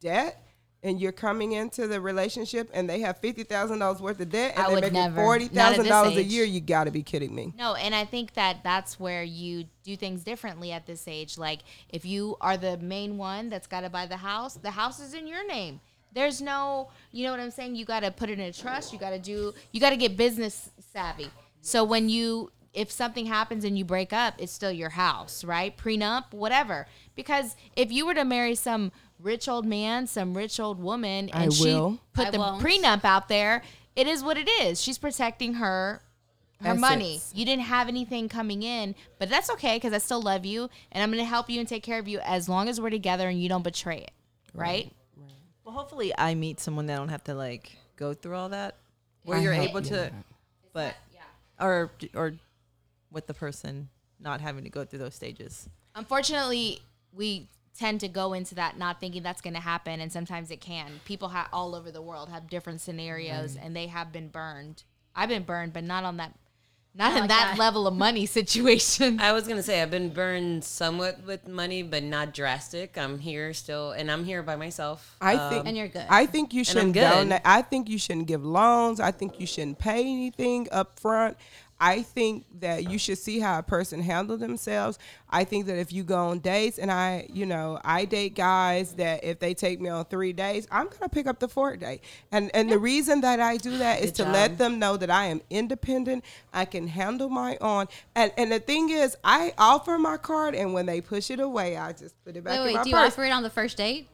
debt 0.00 0.42
and 0.82 1.00
you're 1.00 1.12
coming 1.12 1.52
into 1.52 1.86
the 1.86 2.00
relationship 2.00 2.70
and 2.72 2.88
they 2.88 3.00
have 3.00 3.18
fifty 3.18 3.42
thousand 3.42 3.80
dollars 3.80 4.00
worth 4.00 4.20
of 4.20 4.30
debt 4.30 4.52
and 4.56 4.60
I 4.60 4.66
they're 4.66 4.74
would 4.74 4.80
making 4.82 4.94
never. 4.94 5.22
forty 5.22 5.44
Not 5.46 5.50
at 5.50 5.54
thousand 5.54 5.82
this 5.82 5.90
dollars 5.90 6.16
a 6.16 6.22
year, 6.22 6.44
you 6.44 6.60
got 6.60 6.84
to 6.84 6.90
be 6.90 7.02
kidding 7.02 7.34
me. 7.34 7.52
No, 7.58 7.74
and 7.74 7.94
I 7.94 8.04
think 8.04 8.34
that 8.34 8.62
that's 8.62 8.98
where 9.00 9.22
you 9.22 9.64
do 9.82 9.96
things 9.96 10.22
differently 10.22 10.72
at 10.72 10.86
this 10.86 11.08
age. 11.08 11.36
Like 11.38 11.60
if 11.88 12.04
you 12.04 12.36
are 12.40 12.56
the 12.56 12.76
main 12.78 13.18
one 13.18 13.48
that's 13.48 13.66
got 13.66 13.80
to 13.80 13.90
buy 13.90 14.06
the 14.06 14.18
house, 14.18 14.54
the 14.54 14.70
house 14.70 15.00
is 15.00 15.14
in 15.14 15.26
your 15.26 15.46
name. 15.46 15.80
There's 16.12 16.40
no, 16.40 16.88
you 17.12 17.24
know 17.24 17.32
what 17.32 17.40
I'm 17.40 17.50
saying? 17.50 17.74
You 17.74 17.84
got 17.84 18.00
to 18.00 18.10
put 18.10 18.30
it 18.30 18.38
in 18.38 18.46
a 18.46 18.52
trust. 18.52 18.92
You 18.92 18.98
got 18.98 19.10
to 19.10 19.18
do, 19.18 19.52
you 19.72 19.80
got 19.80 19.90
to 19.90 19.96
get 19.96 20.16
business 20.16 20.70
savvy. 20.92 21.28
So 21.60 21.84
when 21.84 22.08
you, 22.08 22.50
if 22.72 22.90
something 22.90 23.26
happens 23.26 23.64
and 23.64 23.76
you 23.76 23.84
break 23.84 24.12
up, 24.12 24.34
it's 24.38 24.52
still 24.52 24.72
your 24.72 24.90
house, 24.90 25.44
right? 25.44 25.76
Prenup, 25.76 26.32
whatever. 26.32 26.86
Because 27.14 27.56
if 27.76 27.92
you 27.92 28.06
were 28.06 28.14
to 28.14 28.24
marry 28.24 28.54
some 28.54 28.90
rich 29.20 29.48
old 29.48 29.66
man, 29.66 30.06
some 30.06 30.36
rich 30.36 30.58
old 30.60 30.80
woman, 30.82 31.28
and 31.30 31.44
I 31.44 31.48
she 31.48 31.64
will. 31.64 31.98
put 32.12 32.28
I 32.28 32.30
the 32.30 32.38
won't. 32.38 32.62
prenup 32.62 33.04
out 33.04 33.28
there, 33.28 33.62
it 33.96 34.06
is 34.06 34.22
what 34.22 34.36
it 34.36 34.48
is. 34.48 34.80
She's 34.80 34.98
protecting 34.98 35.54
her 35.54 36.02
her 36.60 36.68
Assets. 36.70 36.80
money. 36.80 37.20
You 37.34 37.44
didn't 37.44 37.64
have 37.64 37.86
anything 37.88 38.28
coming 38.28 38.62
in, 38.64 38.96
but 39.20 39.28
that's 39.28 39.48
okay 39.50 39.76
because 39.76 39.92
I 39.92 39.98
still 39.98 40.20
love 40.20 40.44
you 40.44 40.68
and 40.90 41.02
I'm 41.02 41.10
going 41.10 41.22
to 41.22 41.28
help 41.28 41.48
you 41.48 41.60
and 41.60 41.68
take 41.68 41.84
care 41.84 42.00
of 42.00 42.08
you 42.08 42.18
as 42.18 42.48
long 42.48 42.68
as 42.68 42.80
we're 42.80 42.90
together 42.90 43.28
and 43.28 43.40
you 43.40 43.48
don't 43.48 43.62
betray 43.62 43.98
it. 43.98 44.10
Right? 44.54 44.92
Right. 45.16 45.32
well, 45.64 45.74
hopefully, 45.74 46.12
I 46.18 46.34
meet 46.34 46.58
someone 46.58 46.86
that 46.86 46.94
I 46.94 46.96
don't 46.96 47.10
have 47.10 47.22
to 47.24 47.34
like 47.34 47.76
go 47.96 48.12
through 48.12 48.34
all 48.34 48.48
that, 48.48 48.74
where 49.24 49.38
I 49.38 49.42
you're 49.42 49.54
hope 49.54 49.68
able 49.70 49.82
to, 49.82 50.02
not. 50.04 50.12
but 50.72 50.94
or 51.60 51.90
or 52.14 52.34
with 53.12 53.26
the 53.26 53.34
person 53.34 53.88
not 54.20 54.40
having 54.40 54.64
to 54.64 54.70
go 54.70 54.84
through 54.84 54.98
those 54.98 55.14
stages. 55.14 55.68
Unfortunately, 55.94 56.80
we 57.12 57.48
tend 57.78 58.00
to 58.00 58.08
go 58.08 58.32
into 58.32 58.54
that 58.56 58.76
not 58.76 58.98
thinking 59.00 59.22
that's 59.22 59.40
going 59.40 59.54
to 59.54 59.60
happen 59.60 60.00
and 60.00 60.12
sometimes 60.12 60.50
it 60.50 60.60
can. 60.60 61.00
People 61.04 61.28
ha- 61.28 61.48
all 61.52 61.74
over 61.74 61.90
the 61.92 62.02
world 62.02 62.28
have 62.28 62.48
different 62.50 62.80
scenarios 62.80 63.56
and 63.56 63.76
they 63.76 63.86
have 63.86 64.12
been 64.12 64.28
burned. 64.28 64.82
I've 65.14 65.28
been 65.28 65.44
burned, 65.44 65.72
but 65.72 65.84
not 65.84 66.04
on 66.04 66.16
that 66.16 66.34
not, 66.94 67.12
in 67.12 67.20
like 67.20 67.28
that, 67.28 67.50
that. 67.52 67.58
level 67.58 67.86
of 67.86 67.94
money 67.94 68.26
situation. 68.38 69.20
I 69.20 69.32
was 69.32 69.46
gonna 69.46 69.62
say 69.62 69.80
I've 69.80 69.90
been 69.90 70.08
burned 70.12 70.64
somewhat 70.64 71.20
with 71.24 71.46
money, 71.46 71.84
but 71.84 72.02
not 72.02 72.34
drastic. 72.34 72.98
I'm 72.98 73.20
here 73.20 73.54
still, 73.54 73.92
and 73.92 74.10
I'm 74.10 74.24
here 74.24 74.42
by 74.42 74.56
myself. 74.56 75.16
I 75.20 75.34
Um, 75.36 75.50
think 75.52 75.66
And 75.68 75.76
you're 75.76 75.86
good. 75.86 76.06
I 76.08 76.26
think 76.26 76.52
you 76.52 76.64
shouldn't 76.64 76.94
good. 76.94 77.08
donate. 77.08 77.42
I 77.44 77.62
think 77.62 77.88
you 77.88 77.98
shouldn't 77.98 78.26
give 78.26 78.44
loans. 78.44 78.98
I 78.98 79.12
think 79.12 79.38
you 79.38 79.46
shouldn't 79.46 79.78
pay 79.78 80.00
anything 80.00 80.66
up 80.72 80.98
front. 80.98 81.36
I 81.80 82.02
think 82.02 82.44
that 82.60 82.90
you 82.90 82.98
should 82.98 83.18
see 83.18 83.38
how 83.38 83.58
a 83.58 83.62
person 83.62 84.02
handle 84.02 84.36
themselves. 84.36 84.98
I 85.30 85.44
think 85.44 85.66
that 85.66 85.78
if 85.78 85.92
you 85.92 86.02
go 86.02 86.28
on 86.28 86.40
dates, 86.40 86.78
and 86.78 86.90
I, 86.90 87.28
you 87.32 87.46
know, 87.46 87.78
I 87.84 88.04
date 88.04 88.34
guys 88.34 88.94
that 88.94 89.22
if 89.22 89.38
they 89.38 89.54
take 89.54 89.80
me 89.80 89.88
on 89.88 90.04
three 90.06 90.32
days, 90.32 90.66
I'm 90.72 90.88
gonna 90.88 91.08
pick 91.08 91.26
up 91.26 91.38
the 91.38 91.48
fourth 91.48 91.78
day. 91.78 92.00
And 92.32 92.50
and 92.54 92.70
the 92.70 92.78
reason 92.78 93.20
that 93.20 93.38
I 93.38 93.58
do 93.58 93.78
that 93.78 94.00
is 94.00 94.10
Good 94.10 94.24
to 94.24 94.32
let 94.32 94.58
them 94.58 94.78
know 94.78 94.96
that 94.96 95.10
I 95.10 95.26
am 95.26 95.40
independent. 95.50 96.24
I 96.52 96.64
can 96.64 96.88
handle 96.88 97.28
my 97.28 97.56
own. 97.60 97.86
And 98.14 98.32
and 98.36 98.50
the 98.50 98.60
thing 98.60 98.90
is, 98.90 99.16
I 99.22 99.52
offer 99.56 99.98
my 99.98 100.16
card, 100.16 100.54
and 100.54 100.74
when 100.74 100.86
they 100.86 101.00
push 101.00 101.30
it 101.30 101.38
away, 101.38 101.76
I 101.76 101.92
just 101.92 102.14
put 102.24 102.36
it 102.36 102.42
back 102.42 102.54
Wait, 102.54 102.58
in 102.58 102.64
wait. 102.64 102.74
my 102.74 102.82
Do 102.82 102.90
you 102.90 102.96
offer 102.96 103.24
it 103.24 103.30
on 103.30 103.42
the 103.44 103.50
first 103.50 103.76
date? 103.76 104.08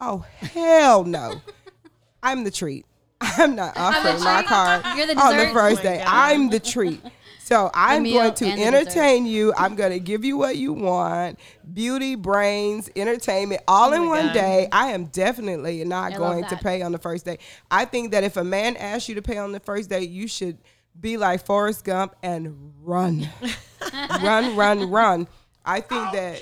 Oh 0.00 0.24
hell 0.38 1.04
no! 1.04 1.40
I'm 2.22 2.42
the 2.42 2.50
treat. 2.50 2.86
I'm 3.38 3.56
not 3.56 3.76
offering 3.76 4.22
my 4.22 4.42
treat? 4.42 4.48
card 4.48 4.84
on 4.84 5.36
the 5.36 5.50
first 5.52 5.80
Oh 5.80 5.82
day. 5.82 6.02
I'm 6.06 6.50
the 6.50 6.60
treat. 6.74 7.00
So 7.38 7.70
I'm 7.74 8.04
going 8.04 8.32
to 8.34 8.46
entertain 8.46 9.26
you. 9.26 9.52
I'm 9.54 9.74
going 9.74 9.92
to 9.92 10.00
give 10.00 10.24
you 10.24 10.38
what 10.38 10.56
you 10.56 10.72
want: 10.72 11.38
beauty, 11.72 12.14
brains, 12.14 12.88
entertainment, 12.96 13.62
all 13.68 13.92
in 13.92 14.08
one 14.08 14.26
God. 14.26 14.32
day. 14.32 14.68
I 14.72 14.92
am 14.92 15.06
definitely 15.06 15.84
not 15.84 16.14
I 16.14 16.16
going 16.16 16.44
to 16.46 16.56
pay 16.56 16.80
on 16.82 16.92
the 16.92 16.98
first 16.98 17.24
day. 17.26 17.38
I 17.70 17.84
think 17.84 18.12
that 18.12 18.24
if 18.24 18.36
a 18.36 18.44
man 18.44 18.76
asks 18.76 19.08
you 19.08 19.14
to 19.16 19.22
pay 19.22 19.36
on 19.36 19.52
the 19.52 19.60
first 19.60 19.90
day, 19.90 20.02
you 20.02 20.26
should 20.26 20.58
be 20.98 21.16
like 21.16 21.44
Forrest 21.44 21.84
Gump 21.84 22.16
and 22.22 22.72
run, 22.80 23.28
run, 24.22 24.56
run, 24.56 24.90
run. 24.90 25.28
I 25.64 25.80
think 25.80 26.08
oh, 26.08 26.12
that. 26.12 26.40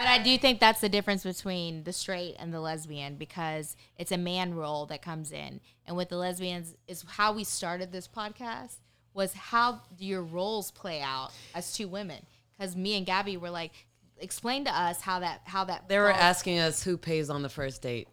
But 0.00 0.08
I 0.08 0.22
do 0.22 0.38
think 0.38 0.60
that's 0.60 0.80
the 0.80 0.88
difference 0.88 1.24
between 1.24 1.84
the 1.84 1.92
straight 1.92 2.36
and 2.38 2.54
the 2.54 2.60
lesbian 2.60 3.16
because 3.16 3.76
it's 3.98 4.12
a 4.12 4.16
man 4.18 4.54
role 4.54 4.86
that 4.86 5.02
comes 5.02 5.30
in. 5.30 5.60
And 5.86 5.96
with 5.96 6.08
the 6.08 6.16
lesbians 6.16 6.74
is 6.88 7.04
how 7.06 7.32
we 7.34 7.44
started 7.44 7.92
this 7.92 8.08
podcast 8.08 8.76
was 9.12 9.34
how 9.34 9.82
do 9.98 10.06
your 10.06 10.22
roles 10.22 10.70
play 10.70 11.02
out 11.02 11.32
as 11.54 11.74
two 11.74 11.86
women? 11.86 12.24
Because 12.56 12.74
me 12.76 12.96
and 12.96 13.04
Gabby 13.04 13.36
were 13.36 13.50
like, 13.50 13.72
explain 14.18 14.64
to 14.64 14.70
us 14.78 15.00
how 15.02 15.18
that 15.20 15.42
how 15.44 15.64
that 15.64 15.88
They 15.88 15.98
were 15.98 16.10
falls- 16.10 16.20
asking 16.22 16.58
us 16.60 16.82
who 16.82 16.96
pays 16.96 17.28
on 17.28 17.42
the 17.42 17.48
first 17.50 17.82
date. 17.82 18.08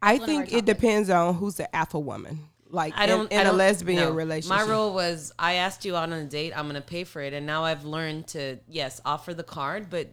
I 0.00 0.16
one 0.16 0.26
think 0.26 0.52
it 0.52 0.64
depends 0.64 1.10
on 1.10 1.34
who's 1.34 1.56
the 1.56 1.74
alpha 1.76 1.98
woman. 1.98 2.38
Like 2.68 2.94
I 2.96 3.06
don't. 3.06 3.30
in, 3.32 3.40
in 3.40 3.46
a 3.46 3.50
don't- 3.50 3.58
lesbian 3.58 4.00
no. 4.00 4.10
relationship. 4.12 4.66
My 4.66 4.70
role 4.70 4.92
was 4.94 5.32
I 5.38 5.54
asked 5.54 5.84
you 5.84 5.94
out 5.96 6.04
on 6.10 6.12
a 6.12 6.24
date. 6.24 6.52
I'm 6.56 6.66
gonna 6.66 6.80
pay 6.80 7.04
for 7.04 7.20
it, 7.22 7.32
and 7.32 7.46
now 7.46 7.64
I've 7.64 7.84
learned 7.84 8.26
to 8.28 8.58
yes 8.68 9.00
offer 9.04 9.34
the 9.34 9.44
card, 9.44 9.88
but 9.90 10.08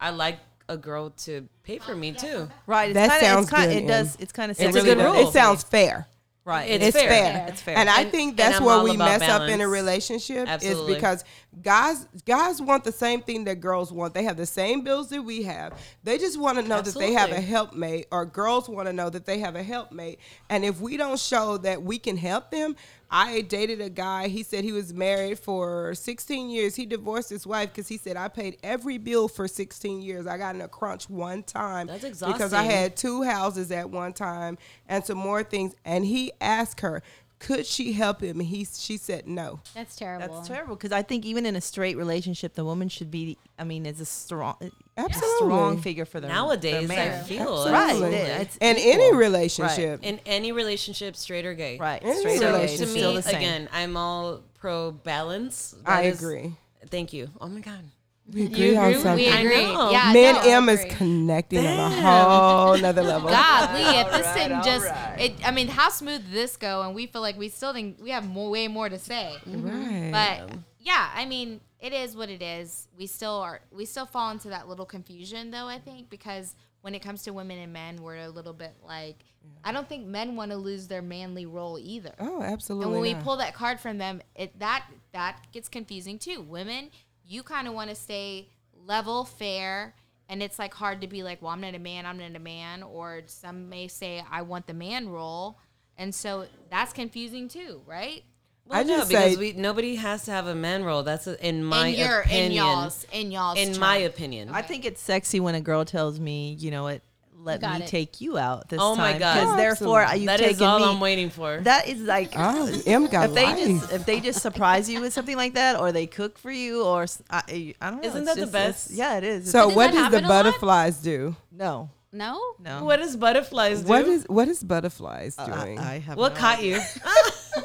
I 0.00 0.10
like 0.10 0.38
a 0.68 0.76
girl 0.76 1.10
to 1.10 1.48
pay 1.62 1.78
for 1.78 1.92
oh, 1.92 1.96
me 1.96 2.12
too. 2.12 2.48
Right. 2.66 2.90
It's 2.90 2.94
That 2.94 3.10
kinda, 3.20 3.26
sounds 3.26 3.44
it's 3.44 3.54
kinda, 3.54 3.74
good, 3.74 3.84
It 3.84 3.86
does. 3.86 4.16
It's 4.20 4.32
kind 4.32 4.50
of 4.50 4.58
It's 4.58 4.68
a 4.68 4.72
really 4.72 4.94
good 4.94 4.98
does. 4.98 5.16
rule. 5.16 5.28
It 5.28 5.32
sounds 5.32 5.62
fair. 5.62 6.06
Right. 6.44 6.68
It's 6.68 6.84
It's 6.84 6.96
fair. 6.96 7.08
fair. 7.08 7.46
It's 7.48 7.62
fair. 7.62 7.78
And 7.78 7.88
I 7.88 8.04
think 8.04 8.36
that's 8.36 8.60
where 8.60 8.82
we 8.82 8.94
about 8.94 9.20
mess 9.20 9.28
up 9.30 9.48
in 9.48 9.60
a 9.60 9.68
relationship 9.68 10.46
Absolutely. 10.46 10.92
is 10.92 10.96
because 10.96 11.24
guys 11.62 12.06
guys 12.24 12.60
want 12.60 12.84
the 12.84 12.92
same 12.92 13.20
thing 13.22 13.44
that 13.44 13.60
girls 13.60 13.92
want. 13.92 14.14
They 14.14 14.24
have 14.24 14.36
the 14.36 14.46
same 14.46 14.82
bills 14.82 15.08
that 15.10 15.22
we 15.22 15.42
have. 15.44 15.78
They 16.02 16.18
just 16.18 16.38
want 16.38 16.58
to 16.58 16.64
know 16.66 16.80
that 16.80 16.94
they 16.94 17.12
have 17.12 17.30
a 17.30 17.40
helpmate 17.40 18.06
or 18.10 18.26
girls 18.26 18.68
want 18.68 18.86
to 18.88 18.92
know 18.92 19.10
that 19.10 19.26
they 19.26 19.38
have 19.38 19.56
a 19.56 19.62
helpmate. 19.62 20.18
And 20.48 20.64
if 20.64 20.80
we 20.80 20.96
don't 20.96 21.18
show 21.18 21.58
that 21.58 21.82
we 21.82 21.98
can 21.98 22.16
help 22.16 22.50
them, 22.50 22.76
I 23.10 23.42
dated 23.42 23.80
a 23.80 23.90
guy, 23.90 24.26
he 24.26 24.42
said 24.42 24.64
he 24.64 24.72
was 24.72 24.92
married 24.92 25.38
for 25.38 25.94
16 25.94 26.50
years. 26.50 26.74
He 26.74 26.84
divorced 26.84 27.30
his 27.30 27.46
wife 27.46 27.70
because 27.70 27.86
he 27.86 27.96
said 27.96 28.16
I 28.16 28.26
paid 28.26 28.56
every 28.64 28.98
bill 28.98 29.28
for 29.28 29.46
16 29.46 30.02
years. 30.02 30.26
I 30.26 30.36
got 30.36 30.56
in 30.56 30.60
a 30.60 30.68
crunch 30.68 31.08
one 31.08 31.44
time 31.44 31.86
That's 31.86 32.02
exhausting. 32.02 32.32
because 32.32 32.52
I 32.52 32.62
had 32.64 32.96
two 32.96 33.22
houses 33.22 33.70
at 33.70 33.88
one 33.88 34.14
time 34.14 34.58
and 34.88 35.04
some 35.04 35.18
more 35.18 35.44
things. 35.44 35.74
And 35.84 36.04
he 36.04 36.32
asked 36.40 36.80
her, 36.80 37.02
could 37.44 37.66
she 37.66 37.92
help 37.92 38.20
him? 38.22 38.40
And 38.40 38.48
he 38.48 38.64
she 38.64 38.96
said 38.96 39.26
no. 39.28 39.60
That's 39.74 39.94
terrible. 39.96 40.34
That's 40.34 40.48
terrible 40.48 40.74
because 40.76 40.92
I 40.92 41.02
think 41.02 41.24
even 41.24 41.46
in 41.46 41.54
a 41.56 41.60
straight 41.60 41.96
relationship, 41.96 42.54
the 42.54 42.64
woman 42.64 42.88
should 42.88 43.10
be. 43.10 43.36
I 43.58 43.64
mean, 43.64 43.86
is 43.86 44.00
a 44.00 44.04
strong, 44.04 44.56
a 44.60 44.70
Absolutely. 45.00 45.36
strong 45.46 45.80
figure 45.80 46.04
for 46.04 46.18
their 46.20 46.30
Nowadays, 46.30 46.88
their 46.88 46.98
I 46.98 47.08
man. 47.08 47.24
feel 47.24 47.66
Right, 47.70 47.90
Absolutely. 47.90 48.16
yeah, 48.18 48.38
it's 48.40 48.58
And 48.60 48.78
equal. 48.78 48.92
any 48.92 49.14
relationship. 49.14 50.00
in 50.02 50.20
any 50.26 50.50
relationship, 50.52 51.14
straight 51.16 51.46
or 51.46 51.54
gay. 51.54 51.78
Right, 51.78 52.02
Any 52.02 52.18
straight 52.18 52.38
So 52.40 52.48
or 52.48 52.52
gay, 52.52 52.54
relationship. 52.56 52.82
it's 52.82 52.92
to 52.92 52.98
still 52.98 53.10
me, 53.12 53.16
the 53.16 53.22
same. 53.22 53.36
again, 53.36 53.68
I'm 53.72 53.96
all 53.96 54.40
pro 54.58 54.90
balance. 54.90 55.74
I 55.86 56.02
That 56.02 56.08
is- 56.08 56.18
agree. 56.22 56.52
Thank 56.90 57.12
you. 57.12 57.30
Oh 57.40 57.46
my 57.48 57.60
god. 57.60 57.84
We 58.32 58.46
agree 58.46 58.76
on 58.76 58.84
agree? 58.88 59.02
something. 59.02 59.26
We 59.26 59.46
agree. 59.46 59.72
know. 59.74 59.90
Yeah, 59.90 60.12
Man 60.12 60.34
no, 60.34 60.40
I 60.40 60.48
M 60.48 60.68
is 60.70 60.80
agree. 60.80 60.94
connecting 60.94 61.66
on 61.66 61.92
a 61.92 62.00
whole 62.00 62.78
nother 62.78 63.02
level. 63.02 63.28
Godly, 63.28 63.82
if 63.82 64.10
this 64.12 64.34
didn't 64.34 64.64
just, 64.64 64.86
right. 64.86 65.16
it, 65.20 65.46
I 65.46 65.50
mean, 65.50 65.68
how 65.68 65.90
smooth 65.90 66.22
did 66.24 66.32
this 66.32 66.56
go? 66.56 66.82
And 66.82 66.94
we 66.94 67.06
feel 67.06 67.20
like 67.20 67.36
we 67.36 67.50
still 67.50 67.74
think 67.74 67.98
we 68.00 68.10
have 68.10 68.26
more, 68.26 68.50
way 68.50 68.66
more 68.66 68.88
to 68.88 68.98
say. 68.98 69.36
Right. 69.46 70.10
But 70.10 70.56
yeah, 70.80 71.10
I 71.14 71.26
mean, 71.26 71.60
it 71.80 71.92
is 71.92 72.16
what 72.16 72.30
it 72.30 72.40
is. 72.40 72.88
We 72.96 73.06
still 73.06 73.40
are. 73.40 73.60
We 73.70 73.84
still 73.84 74.06
fall 74.06 74.30
into 74.30 74.48
that 74.48 74.68
little 74.68 74.86
confusion, 74.86 75.50
though. 75.50 75.66
I 75.66 75.78
think 75.78 76.08
because 76.08 76.56
when 76.80 76.94
it 76.94 77.00
comes 77.00 77.22
to 77.24 77.32
women 77.32 77.58
and 77.58 77.74
men, 77.74 78.02
we're 78.02 78.16
a 78.16 78.30
little 78.30 78.54
bit 78.54 78.74
like. 78.86 79.18
I 79.62 79.72
don't 79.72 79.86
think 79.86 80.06
men 80.06 80.36
want 80.36 80.52
to 80.52 80.56
lose 80.56 80.88
their 80.88 81.02
manly 81.02 81.44
role 81.44 81.78
either. 81.78 82.14
oh, 82.18 82.40
absolutely. 82.40 82.84
And 82.84 82.92
when 82.94 83.02
we 83.02 83.14
pull 83.22 83.36
that 83.36 83.52
card 83.52 83.78
from 83.78 83.98
them, 83.98 84.22
it 84.34 84.58
that 84.58 84.86
that 85.12 85.36
gets 85.52 85.68
confusing 85.68 86.18
too. 86.18 86.40
Women, 86.40 86.90
you 87.26 87.42
kind 87.42 87.68
of 87.68 87.74
want 87.74 87.90
to 87.90 87.96
stay 87.96 88.48
level, 88.86 89.24
fair, 89.24 89.94
and 90.28 90.42
it's 90.42 90.58
like 90.58 90.74
hard 90.74 91.00
to 91.02 91.06
be 91.06 91.22
like, 91.22 91.42
well, 91.42 91.50
I'm 91.50 91.60
not 91.60 91.74
a 91.74 91.78
man, 91.78 92.06
I'm 92.06 92.18
not 92.18 92.34
a 92.34 92.38
man, 92.40 92.82
or 92.82 93.22
some 93.26 93.68
may 93.68 93.88
say 93.88 94.22
I 94.30 94.42
want 94.42 94.66
the 94.66 94.74
man 94.74 95.08
role, 95.08 95.58
and 95.96 96.14
so 96.14 96.46
that's 96.70 96.92
confusing 96.92 97.48
too, 97.48 97.82
right? 97.86 98.24
Well, 98.66 98.80
I 98.80 98.82
no, 98.82 98.96
just 98.98 99.10
because 99.10 99.34
say- 99.34 99.36
we 99.36 99.52
nobody 99.52 99.96
has 99.96 100.24
to 100.24 100.30
have 100.30 100.46
a 100.46 100.54
man 100.54 100.84
role. 100.84 101.02
That's 101.02 101.26
a, 101.26 101.46
in 101.46 101.62
my 101.64 101.88
in 101.88 101.94
your 101.98 102.20
opinion. 102.20 102.44
in 102.44 102.52
y'all's 102.52 103.06
in 103.12 103.30
y'all's 103.30 103.58
in 103.58 103.72
term. 103.72 103.80
my 103.80 103.96
opinion. 103.98 104.48
I 104.50 104.62
think 104.62 104.86
it's 104.86 105.02
sexy 105.02 105.38
when 105.38 105.54
a 105.54 105.60
girl 105.60 105.84
tells 105.84 106.18
me, 106.18 106.54
you 106.58 106.70
know 106.70 106.82
what, 106.84 107.02
let 107.44 107.60
Got 107.60 107.78
me 107.80 107.84
it. 107.84 107.88
take 107.88 108.20
you 108.20 108.38
out 108.38 108.68
this 108.68 108.80
Oh 108.82 108.96
time. 108.96 109.12
my 109.14 109.18
God. 109.18 109.34
Because 109.34 109.54
Oh, 109.54 109.56
therefore, 109.56 110.00
uh, 110.00 110.04
absolutely. 110.04 110.20
you 110.22 110.26
that 110.28 110.40
taking 110.40 110.66
all 110.66 110.78
me. 110.78 110.84
I'm 110.86 111.00
waiting 111.00 111.30
for. 111.30 111.60
That 111.60 111.86
is 111.86 112.00
like 112.00 112.32
Oh, 112.36 112.80
M 112.86 113.06
got 113.06 113.28
if 113.28 113.34
they 113.34 113.44
life. 113.44 113.58
just 113.58 113.92
if 113.92 114.06
they 114.06 114.20
just 114.20 114.40
surprise 114.42 114.88
you 114.90 115.00
with 115.00 115.12
something 115.12 115.36
like 115.36 115.54
that, 115.54 115.78
or 115.78 115.92
they 115.92 116.06
cook 116.06 116.38
for 116.38 116.50
you, 116.50 116.82
or 116.84 117.06
I, 117.30 117.74
I 117.80 117.90
don't 117.90 118.02
know. 118.02 118.08
Isn't 118.08 118.22
it's 118.22 118.34
that 118.34 118.40
the 118.40 118.50
best? 118.50 118.90
Yeah, 118.90 119.18
it 119.18 119.24
is. 119.24 119.50
so 119.50 119.66
does 119.68 119.76
what 119.76 119.86
that 119.86 119.92
does 119.92 119.96
the 119.96 120.02
happen 120.02 120.24
a 120.24 120.28
lot? 120.28 120.44
butterflies 120.44 120.98
do? 120.98 121.36
no, 121.52 121.90
no. 122.12 122.40
no. 122.60 122.84
what 122.84 122.96
does 123.00 123.16
butterflies 123.16 123.82
do? 123.82 123.88
What 123.88 124.06
is 124.06 124.24
what 124.28 124.48
is 124.48 124.62
butterflies 124.64 125.38
uh, 125.38 125.42
I, 125.52 125.64
doing? 125.64 125.78
I 125.78 125.98
have 125.98 126.16
what 126.16 126.34
no 126.34 126.40
caught 126.40 126.58
idea. 126.58 126.78
you? 126.78 126.82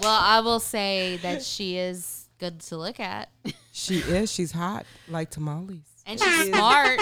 Well, 0.00 0.20
I 0.22 0.40
will 0.40 0.60
say 0.60 1.18
that 1.22 1.42
she 1.42 1.76
is 1.76 2.28
good 2.38 2.60
to 2.60 2.76
look 2.76 3.00
at, 3.00 3.30
she 3.72 3.98
is. 3.98 4.30
She's 4.32 4.52
hot 4.52 4.86
like 5.08 5.30
tamales. 5.30 5.80
And 6.08 6.18
she's 6.20 6.48
smart. 6.48 7.00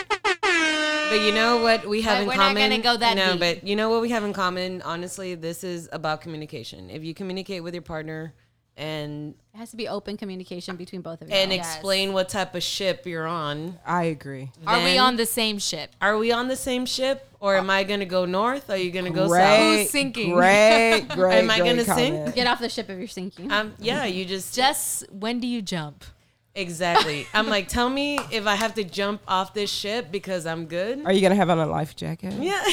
But 1.09 1.21
you 1.21 1.33
know 1.33 1.59
what 1.63 1.87
we 1.89 2.03
have 2.03 2.17
But 2.19 2.23
in 2.23 2.27
we're 2.29 2.35
not 2.37 2.49
common? 2.49 2.71
gonna 2.71 2.83
go 2.83 2.97
that 2.97 3.17
no, 3.17 3.33
deep. 3.33 3.41
but 3.41 3.67
you 3.67 3.77
know 3.77 3.89
what 3.89 4.01
we 4.03 4.11
have 4.11 4.25
in 4.25 4.33
common? 4.33 4.83
Honestly, 4.83 5.35
this 5.37 5.63
is 5.65 5.89
about 5.93 6.21
communication. 6.21 6.91
If 6.91 7.05
you 7.05 7.15
communicate 7.15 7.63
with 7.63 7.75
your 7.75 7.83
partner 7.83 8.35
and 8.77 9.35
It 9.55 9.59
has 9.59 9.71
to 9.71 9.77
be 9.77 9.89
open 9.89 10.17
communication 10.17 10.77
between 10.77 11.01
both 11.01 11.23
of 11.23 11.29
you. 11.31 11.35
and 11.35 11.53
Yes. 11.53 11.75
explain 11.77 12.13
what 12.13 12.29
type 12.29 12.55
of 12.57 12.63
ship 12.63 13.07
you're 13.07 13.27
on. 13.27 13.79
I 13.87 14.05
agree. 14.05 14.51
Are 14.67 14.83
we 14.83 14.99
on 14.99 15.17
the 15.17 15.25
same 15.27 15.59
ship? 15.59 15.93
Are 16.01 16.19
we 16.19 16.33
on 16.33 16.49
the 16.49 16.57
same 16.57 16.85
ship, 16.85 17.27
or 17.41 17.57
am 17.57 17.71
I 17.71 17.85
gonna 17.85 18.05
go 18.05 18.25
north? 18.27 18.69
Are 18.69 18.77
you 18.77 18.91
gonna 18.91 19.11
go 19.11 19.29
south? 19.29 19.59
Who's 19.79 19.91
sinking? 19.91 20.35
Great, 20.35 21.07
great. 21.09 21.39
Am 21.39 21.51
I 21.51 21.59
gonna 21.59 21.85
sink? 21.85 22.35
Get 22.35 22.47
off 22.49 22.59
the 22.59 22.69
ship 22.69 22.91
if 22.91 22.99
you're 22.99 23.07
sinking. 23.09 23.51
Um, 23.53 23.75
yeah, 23.79 24.05
you 24.05 24.25
just 24.25 24.55
Just 24.57 25.11
when 25.13 25.39
do 25.41 25.47
you 25.47 25.63
jump? 25.63 26.05
Exactly. 26.57 27.27
I'm 27.33 27.47
like, 27.49 27.69
tell 27.69 27.89
me 27.89 28.19
if 28.33 28.47
I 28.47 28.57
have 28.57 28.75
to 28.75 28.85
jump 28.85 29.21
off 29.29 29.55
this 29.55 29.71
ship 29.71 30.11
because 30.11 30.47
I'm 30.47 30.67
good. 30.67 31.05
Are 31.05 31.13
you 31.13 31.21
gonna 31.21 31.37
have 31.37 31.51
on 31.51 31.61
a 31.61 31.67
life 31.67 31.95
jacket? 31.95 32.33
Yeah. 32.35 32.65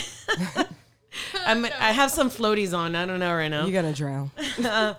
I'm, 1.45 1.65
I 1.65 1.91
have 1.91 2.09
some 2.09 2.29
floaties 2.31 2.75
on. 2.75 2.95
I 2.95 3.05
don't 3.05 3.19
know 3.19 3.35
right 3.35 3.49
now. 3.49 3.65
You're 3.65 3.81
gonna 3.81 3.93
drown. 3.93 4.31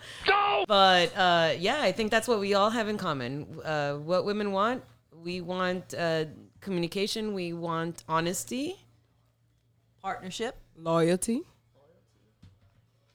But 0.66 1.14
uh, 1.16 1.52
yeah, 1.58 1.82
I 1.82 1.92
think 1.92 2.10
that's 2.10 2.26
what 2.26 2.40
we 2.40 2.54
all 2.54 2.70
have 2.70 2.88
in 2.88 2.96
common. 2.96 3.60
Uh, 3.62 3.96
what 3.96 4.24
women 4.24 4.50
want, 4.52 4.82
we 5.22 5.42
want 5.42 5.92
uh, 5.92 6.24
communication, 6.62 7.34
we 7.34 7.52
want 7.52 8.02
honesty. 8.08 8.76
partnership. 10.00 10.56
Loyalty. 10.76 11.42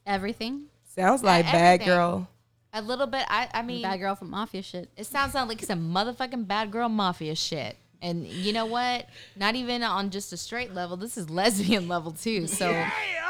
Everything. 0.06 0.66
Sounds 0.96 1.24
like 1.24 1.46
bad 1.46 1.82
everything. 1.82 1.88
girl. 1.88 2.30
A 2.74 2.82
little 2.82 3.08
bit. 3.08 3.26
I, 3.28 3.48
I 3.54 3.62
mean, 3.64 3.82
Bad 3.82 3.98
girl 3.98 4.16
from 4.16 4.30
mafia 4.30 4.62
shit. 4.62 4.90
it 4.96 5.06
sounds 5.06 5.34
like 5.34 5.62
some 5.64 5.92
motherfucking 5.94 6.48
bad 6.48 6.72
girl 6.72 6.88
mafia 6.90 7.36
shit. 7.36 7.78
And 8.02 8.26
you 8.28 8.54
know 8.54 8.66
what? 8.66 9.08
Not 9.36 9.56
even 9.56 9.84
on 9.84 10.10
just 10.10 10.32
a 10.32 10.38
straight 10.38 10.74
level. 10.74 10.96
This 10.96 11.18
is 11.18 11.30
lesbian 11.30 11.88
level 11.88 12.12
too. 12.12 12.48
So 12.48 12.70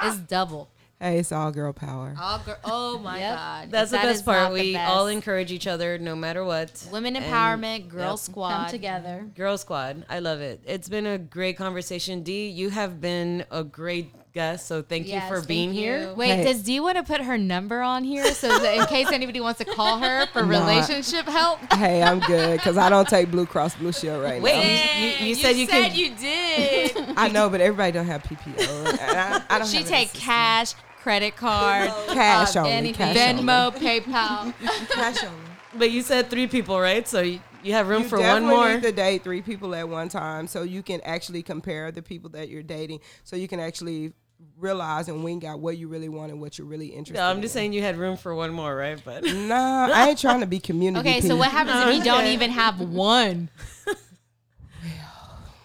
it's 0.03 0.17
double. 0.17 0.69
Hey, 1.01 1.17
it's 1.19 1.31
all 1.31 1.49
girl 1.51 1.71
power. 1.71 2.13
All 2.21 2.39
girl. 2.39 2.57
Oh 2.65 2.99
my 2.99 3.19
Yep. 3.19 3.35
god. 3.37 3.71
That's 3.71 3.91
the 3.91 3.97
best 3.97 4.25
part. 4.25 4.51
We 4.51 4.73
best. 4.73 4.91
all 4.91 5.07
encourage 5.07 5.49
each 5.53 5.65
other 5.65 5.97
no 5.97 6.13
matter 6.13 6.43
what. 6.43 6.85
women 6.91 7.15
And- 7.15 7.23
empowerment, 7.25 7.87
girl 7.87 8.11
Yep. 8.11 8.19
squad. 8.19 8.53
Come 8.63 8.69
together. 8.69 9.25
Girl 9.35 9.57
Squad. 9.57 10.05
I 10.09 10.19
love 10.19 10.41
it. 10.41 10.59
It's 10.65 10.89
been 10.89 11.07
a 11.07 11.17
great 11.17 11.55
conversation. 11.55 12.21
Dee, 12.21 12.49
you 12.49 12.69
have 12.71 12.99
been 12.99 13.45
a 13.49 13.63
great 13.63 14.11
guest, 14.33 14.67
so 14.67 14.81
thank 14.81 15.07
Yes, 15.07 15.23
you 15.23 15.27
for 15.29 15.35
thank 15.37 15.47
being 15.47 15.73
you. 15.73 15.81
here. 15.81 16.13
Wait, 16.15 16.35
Hey. 16.35 16.43
does 16.43 16.61
do 16.63 16.71
you 16.73 16.83
want 16.83 16.97
to 16.97 17.03
put 17.03 17.21
her 17.21 17.37
number 17.37 17.81
on 17.81 18.03
here 18.03 18.33
so 18.33 18.47
that 18.47 18.75
in 18.77 18.85
case 18.87 19.07
anybody 19.11 19.39
wants 19.41 19.57
to 19.59 19.65
call 19.65 19.97
her 19.99 20.25
for 20.33 20.43
Nah. 20.43 20.59
relationship 20.59 21.25
help? 21.25 21.59
hey, 21.73 22.01
I'm 22.03 22.19
good 22.19 22.57
because 22.57 22.77
I 22.77 22.89
don't 22.89 23.07
take 23.07 23.31
Blue 23.31 23.45
Cross 23.45 23.75
Blue 23.75 23.91
Shield 23.91 24.21
right 24.23 24.41
Wait, 24.41 24.53
now. 24.55 24.99
you, 24.99 25.07
you, 25.09 25.25
you 25.27 25.35
said 25.35 25.55
you 25.55 25.65
said 25.67 25.89
can. 25.91 25.97
you 25.97 26.15
did. 26.15 27.13
I 27.17 27.27
know, 27.29 27.49
but 27.49 27.61
everybody 27.61 27.91
don't 27.91 28.05
have 28.07 28.23
PPO. 28.23 28.99
And 29.01 29.17
I, 29.17 29.41
I 29.49 29.59
don't 29.59 29.67
she 29.67 29.77
have 29.77 29.87
take 29.87 30.13
cash, 30.13 30.73
credit 31.01 31.35
card, 31.35 31.89
cash 32.09 32.55
uh, 32.55 32.59
only. 32.59 32.71
anything. 32.71 33.13
Cash 33.13 33.17
Venmo, 33.39 33.71
PayPal. 33.75 34.53
Cash 34.89 35.23
only. 35.23 35.37
but 35.77 35.91
you 35.91 36.01
said 36.01 36.29
three 36.29 36.47
people, 36.47 36.79
right? 36.79 37.07
So 37.07 37.21
you, 37.21 37.39
you 37.63 37.73
have 37.73 37.87
room 37.87 38.03
You 38.03 38.09
for 38.09 38.17
one 38.17 38.25
definitely 38.25 38.55
more. 38.55 38.73
need 38.73 38.83
to 38.83 38.91
date 38.91 39.23
three 39.23 39.41
people 39.41 39.73
at 39.75 39.87
one 39.87 40.09
time, 40.09 40.47
so 40.47 40.63
you 40.63 40.81
can 40.83 41.01
actually 41.01 41.43
compare 41.43 41.91
the 41.91 42.01
people 42.01 42.29
that 42.31 42.49
you're 42.49 42.63
dating, 42.63 42.99
so 43.23 43.35
you 43.35 43.47
can 43.47 43.59
actually 43.59 44.13
realize 44.57 45.09
and 45.09 45.21
wing 45.23 45.45
out 45.45 45.59
what 45.59 45.77
you 45.77 45.87
really 45.89 46.07
want 46.07 46.31
and 46.31 46.39
what 46.39 46.57
you're 46.57 46.67
really 46.67 46.87
interested. 46.87 47.15
In. 47.15 47.25
No, 47.25 47.29
I'm 47.29 47.41
just 47.41 47.53
in. 47.55 47.59
saying 47.59 47.73
you 47.73 47.81
had 47.81 47.97
room 47.97 48.15
for 48.15 48.33
one 48.33 48.51
more, 48.53 48.73
right? 48.75 49.01
But 49.03 49.23
Nah, 49.25 49.89
I 49.93 50.09
ain't 50.09 50.19
trying 50.19 50.39
to 50.39 50.45
be 50.47 50.59
community. 50.69 51.07
Okay, 51.09 51.21
so 51.21 51.35
what 51.35 51.51
happens 51.51 51.89
if 51.89 51.97
you 51.97 52.03
don't 52.11 52.27
even 52.27 52.51
have 52.51 52.79
one? 52.79 53.49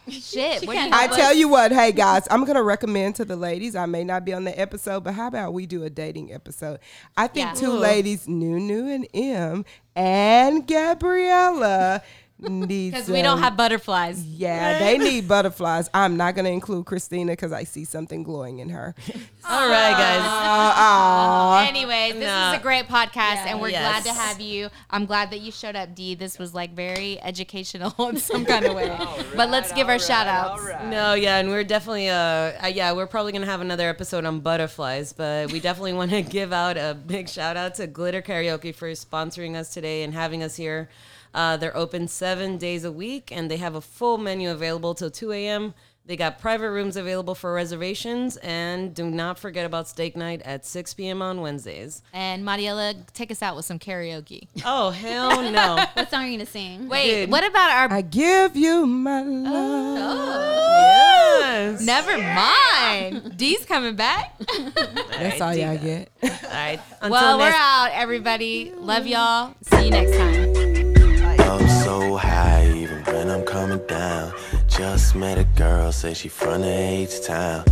Shit. 0.09 0.67
What 0.67 0.77
you 0.77 0.91
I 0.93 1.07
tell 1.09 1.35
you 1.35 1.49
what, 1.49 1.73
hey 1.73 1.91
guys, 1.93 2.27
I'm 2.31 2.45
gonna 2.45 2.63
recommend 2.63 3.17
to 3.17 3.25
the 3.25 3.37
ladies. 3.37 3.75
I 3.75 3.87
may 3.87 4.05
not 4.05 4.25
be 4.25 4.35
on 4.35 4.45
the 4.45 4.59
episode, 4.59 5.03
but 5.05 5.15
how 5.15 5.29
about 5.29 5.55
we 5.55 5.67
do 5.67 5.85
a 5.85 5.91
dating 5.91 6.33
episode? 6.33 6.79
I 7.17 7.27
think 7.27 7.47
Yeah. 7.49 7.55
two 7.55 7.73
Ooh. 7.73 7.79
ladies, 7.79 8.29
Nunu 8.29 8.89
and 8.93 9.07
M, 9.15 9.65
and 9.97 10.67
Gabriella, 10.67 12.03
need 12.39 12.91
Because 12.93 13.09
we 13.09 13.23
don't 13.23 13.39
have 13.39 13.57
butterflies. 13.57 14.25
Yeah, 14.25 14.79
they 14.79 14.99
need 14.99 15.29
butterflies. 15.29 15.89
I'm 15.95 16.17
not 16.17 16.35
gonna 16.35 16.49
include 16.51 16.85
Christina 16.87 17.33
because 17.33 17.53
I 17.53 17.65
see 17.65 17.85
something 17.85 18.23
glowing 18.23 18.59
in 18.59 18.71
her. 18.71 18.95
all 19.49 19.69
right, 19.69 19.93
guys. 19.93 20.21
Uh, 20.21 20.75
aw. 20.77 21.67
Anyways, 21.69 22.15
this 22.15 22.25
Nah. 22.25 22.53
is 22.53 22.59
a 22.59 22.63
great 22.63 22.89
podcast, 22.89 23.47
and 23.47 23.61
we're 23.61 23.69
Yes. 23.69 23.83
glad 24.05 24.13
to 24.15 24.21
have 24.21 24.41
you. 24.41 24.69
I'm 24.91 25.07
glad 25.07 25.31
that 25.31 25.41
you 25.41 25.53
showed 25.53 25.77
up, 25.77 25.95
Dee. 25.95 26.15
This 26.15 26.39
was 26.39 26.55
like 26.55 26.75
very 26.75 27.21
educational 27.23 27.95
in 28.09 28.17
some 28.19 28.45
kind 28.45 28.65
of 28.65 28.75
way. 28.75 28.89
but 29.37 29.51
let's 29.51 29.73
give 29.73 29.89
our 29.89 29.99
shout 29.99 30.27
outs. 30.27 30.63
No, 30.85 31.15
yeah, 31.15 31.39
and 31.39 31.49
we're 31.49 31.65
definitely 31.65 32.09
uh, 32.09 32.15
uh 32.63 32.67
yeah, 32.73 32.93
we're 32.93 33.07
probably 33.07 33.33
gonna 33.33 33.47
have 33.47 33.61
another 33.61 33.89
episode 33.89 34.25
on 34.25 34.41
butterflies, 34.41 35.13
but 35.13 35.53
we 35.53 35.61
definitely 35.61 35.93
want 35.93 36.11
to 36.11 36.23
give 36.23 36.53
out 36.53 36.77
a 36.77 36.95
big 37.07 37.29
shout 37.29 37.57
out 37.57 37.77
to 37.77 37.87
Glitter 37.87 38.23
Karaoke 38.23 38.75
for 38.75 38.89
sponsoring 38.91 39.55
us 39.55 39.73
today 39.73 40.03
and 40.03 40.13
having 40.15 40.43
us 40.43 40.57
here. 40.57 40.89
Uh, 41.35 41.57
they're 41.57 41.77
open 41.77 42.07
seven 42.09 42.57
days 42.59 42.85
a 42.85 42.93
week, 42.93 43.31
and 43.33 43.51
they 43.51 43.57
have 43.57 43.75
a 43.75 43.81
full 43.81 44.19
menu 44.19 44.51
available 44.51 44.95
till 44.95 45.11
2 45.11 45.33
a.m. 45.33 45.75
They 46.07 46.17
got 46.17 46.39
private 46.39 46.71
rooms 46.71 46.99
available 46.99 47.35
for 47.35 47.55
reservations, 47.55 48.37
and 48.37 48.95
do 48.95 49.11
not 49.11 49.39
forget 49.39 49.65
about 49.65 49.89
steak 49.89 50.17
night 50.17 50.43
at 50.45 50.67
6 50.67 50.93
p.m. 50.95 51.23
on 51.23 51.41
Wednesdays. 51.41 52.03
And 52.13 52.45
Mariela, 52.45 52.95
take 53.15 53.31
us 53.31 53.41
out 53.41 53.57
with 53.57 53.65
some 53.65 53.79
karaoke. 53.79 54.47
Oh 54.67 54.91
hell 54.91 55.51
no! 55.51 55.83
What 55.95 56.11
song 56.11 56.25
are 56.25 56.27
you 56.27 56.37
gonna 56.37 56.45
sing? 56.47 56.89
Wait, 56.91 57.23
Dude. 57.23 57.31
what 57.31 57.43
about 57.43 57.71
our? 57.71 57.97
I 57.97 58.03
give 58.03 58.55
you 58.55 58.85
my 58.87 59.23
love. 59.23 59.97
yes. 61.41 61.81
Never 61.81 62.19
mind. 62.19 63.39
Dee's 63.39 63.65
coming 63.65 63.97
back. 63.97 64.39
That's 64.75 65.41
all 65.41 65.55
y'all 65.55 65.79
get. 65.79 66.11
All 66.23 66.29
right. 66.53 66.81
Until 67.01 67.11
well, 67.11 67.39
we're 67.39 67.51
out, 67.55 67.91
everybody. 67.95 68.73
Love 68.77 69.07
y'all. 69.07 69.55
See 69.63 69.87
you 69.87 69.91
next 69.91 70.17
time. 70.19 71.04
So 71.85 72.17
high, 72.17 72.73
even 72.75 73.05
when 73.05 73.29
I'm 73.29 73.45
coming 73.45 73.87
down. 73.87 74.33
Just 74.69 75.15
met 75.15 75.37
a 75.37 75.45
girl, 75.45 75.93
say 75.93 76.15
she 76.15 76.29
from 76.29 76.63
the 76.63 76.69
H 76.69 77.27
town. 77.27 77.63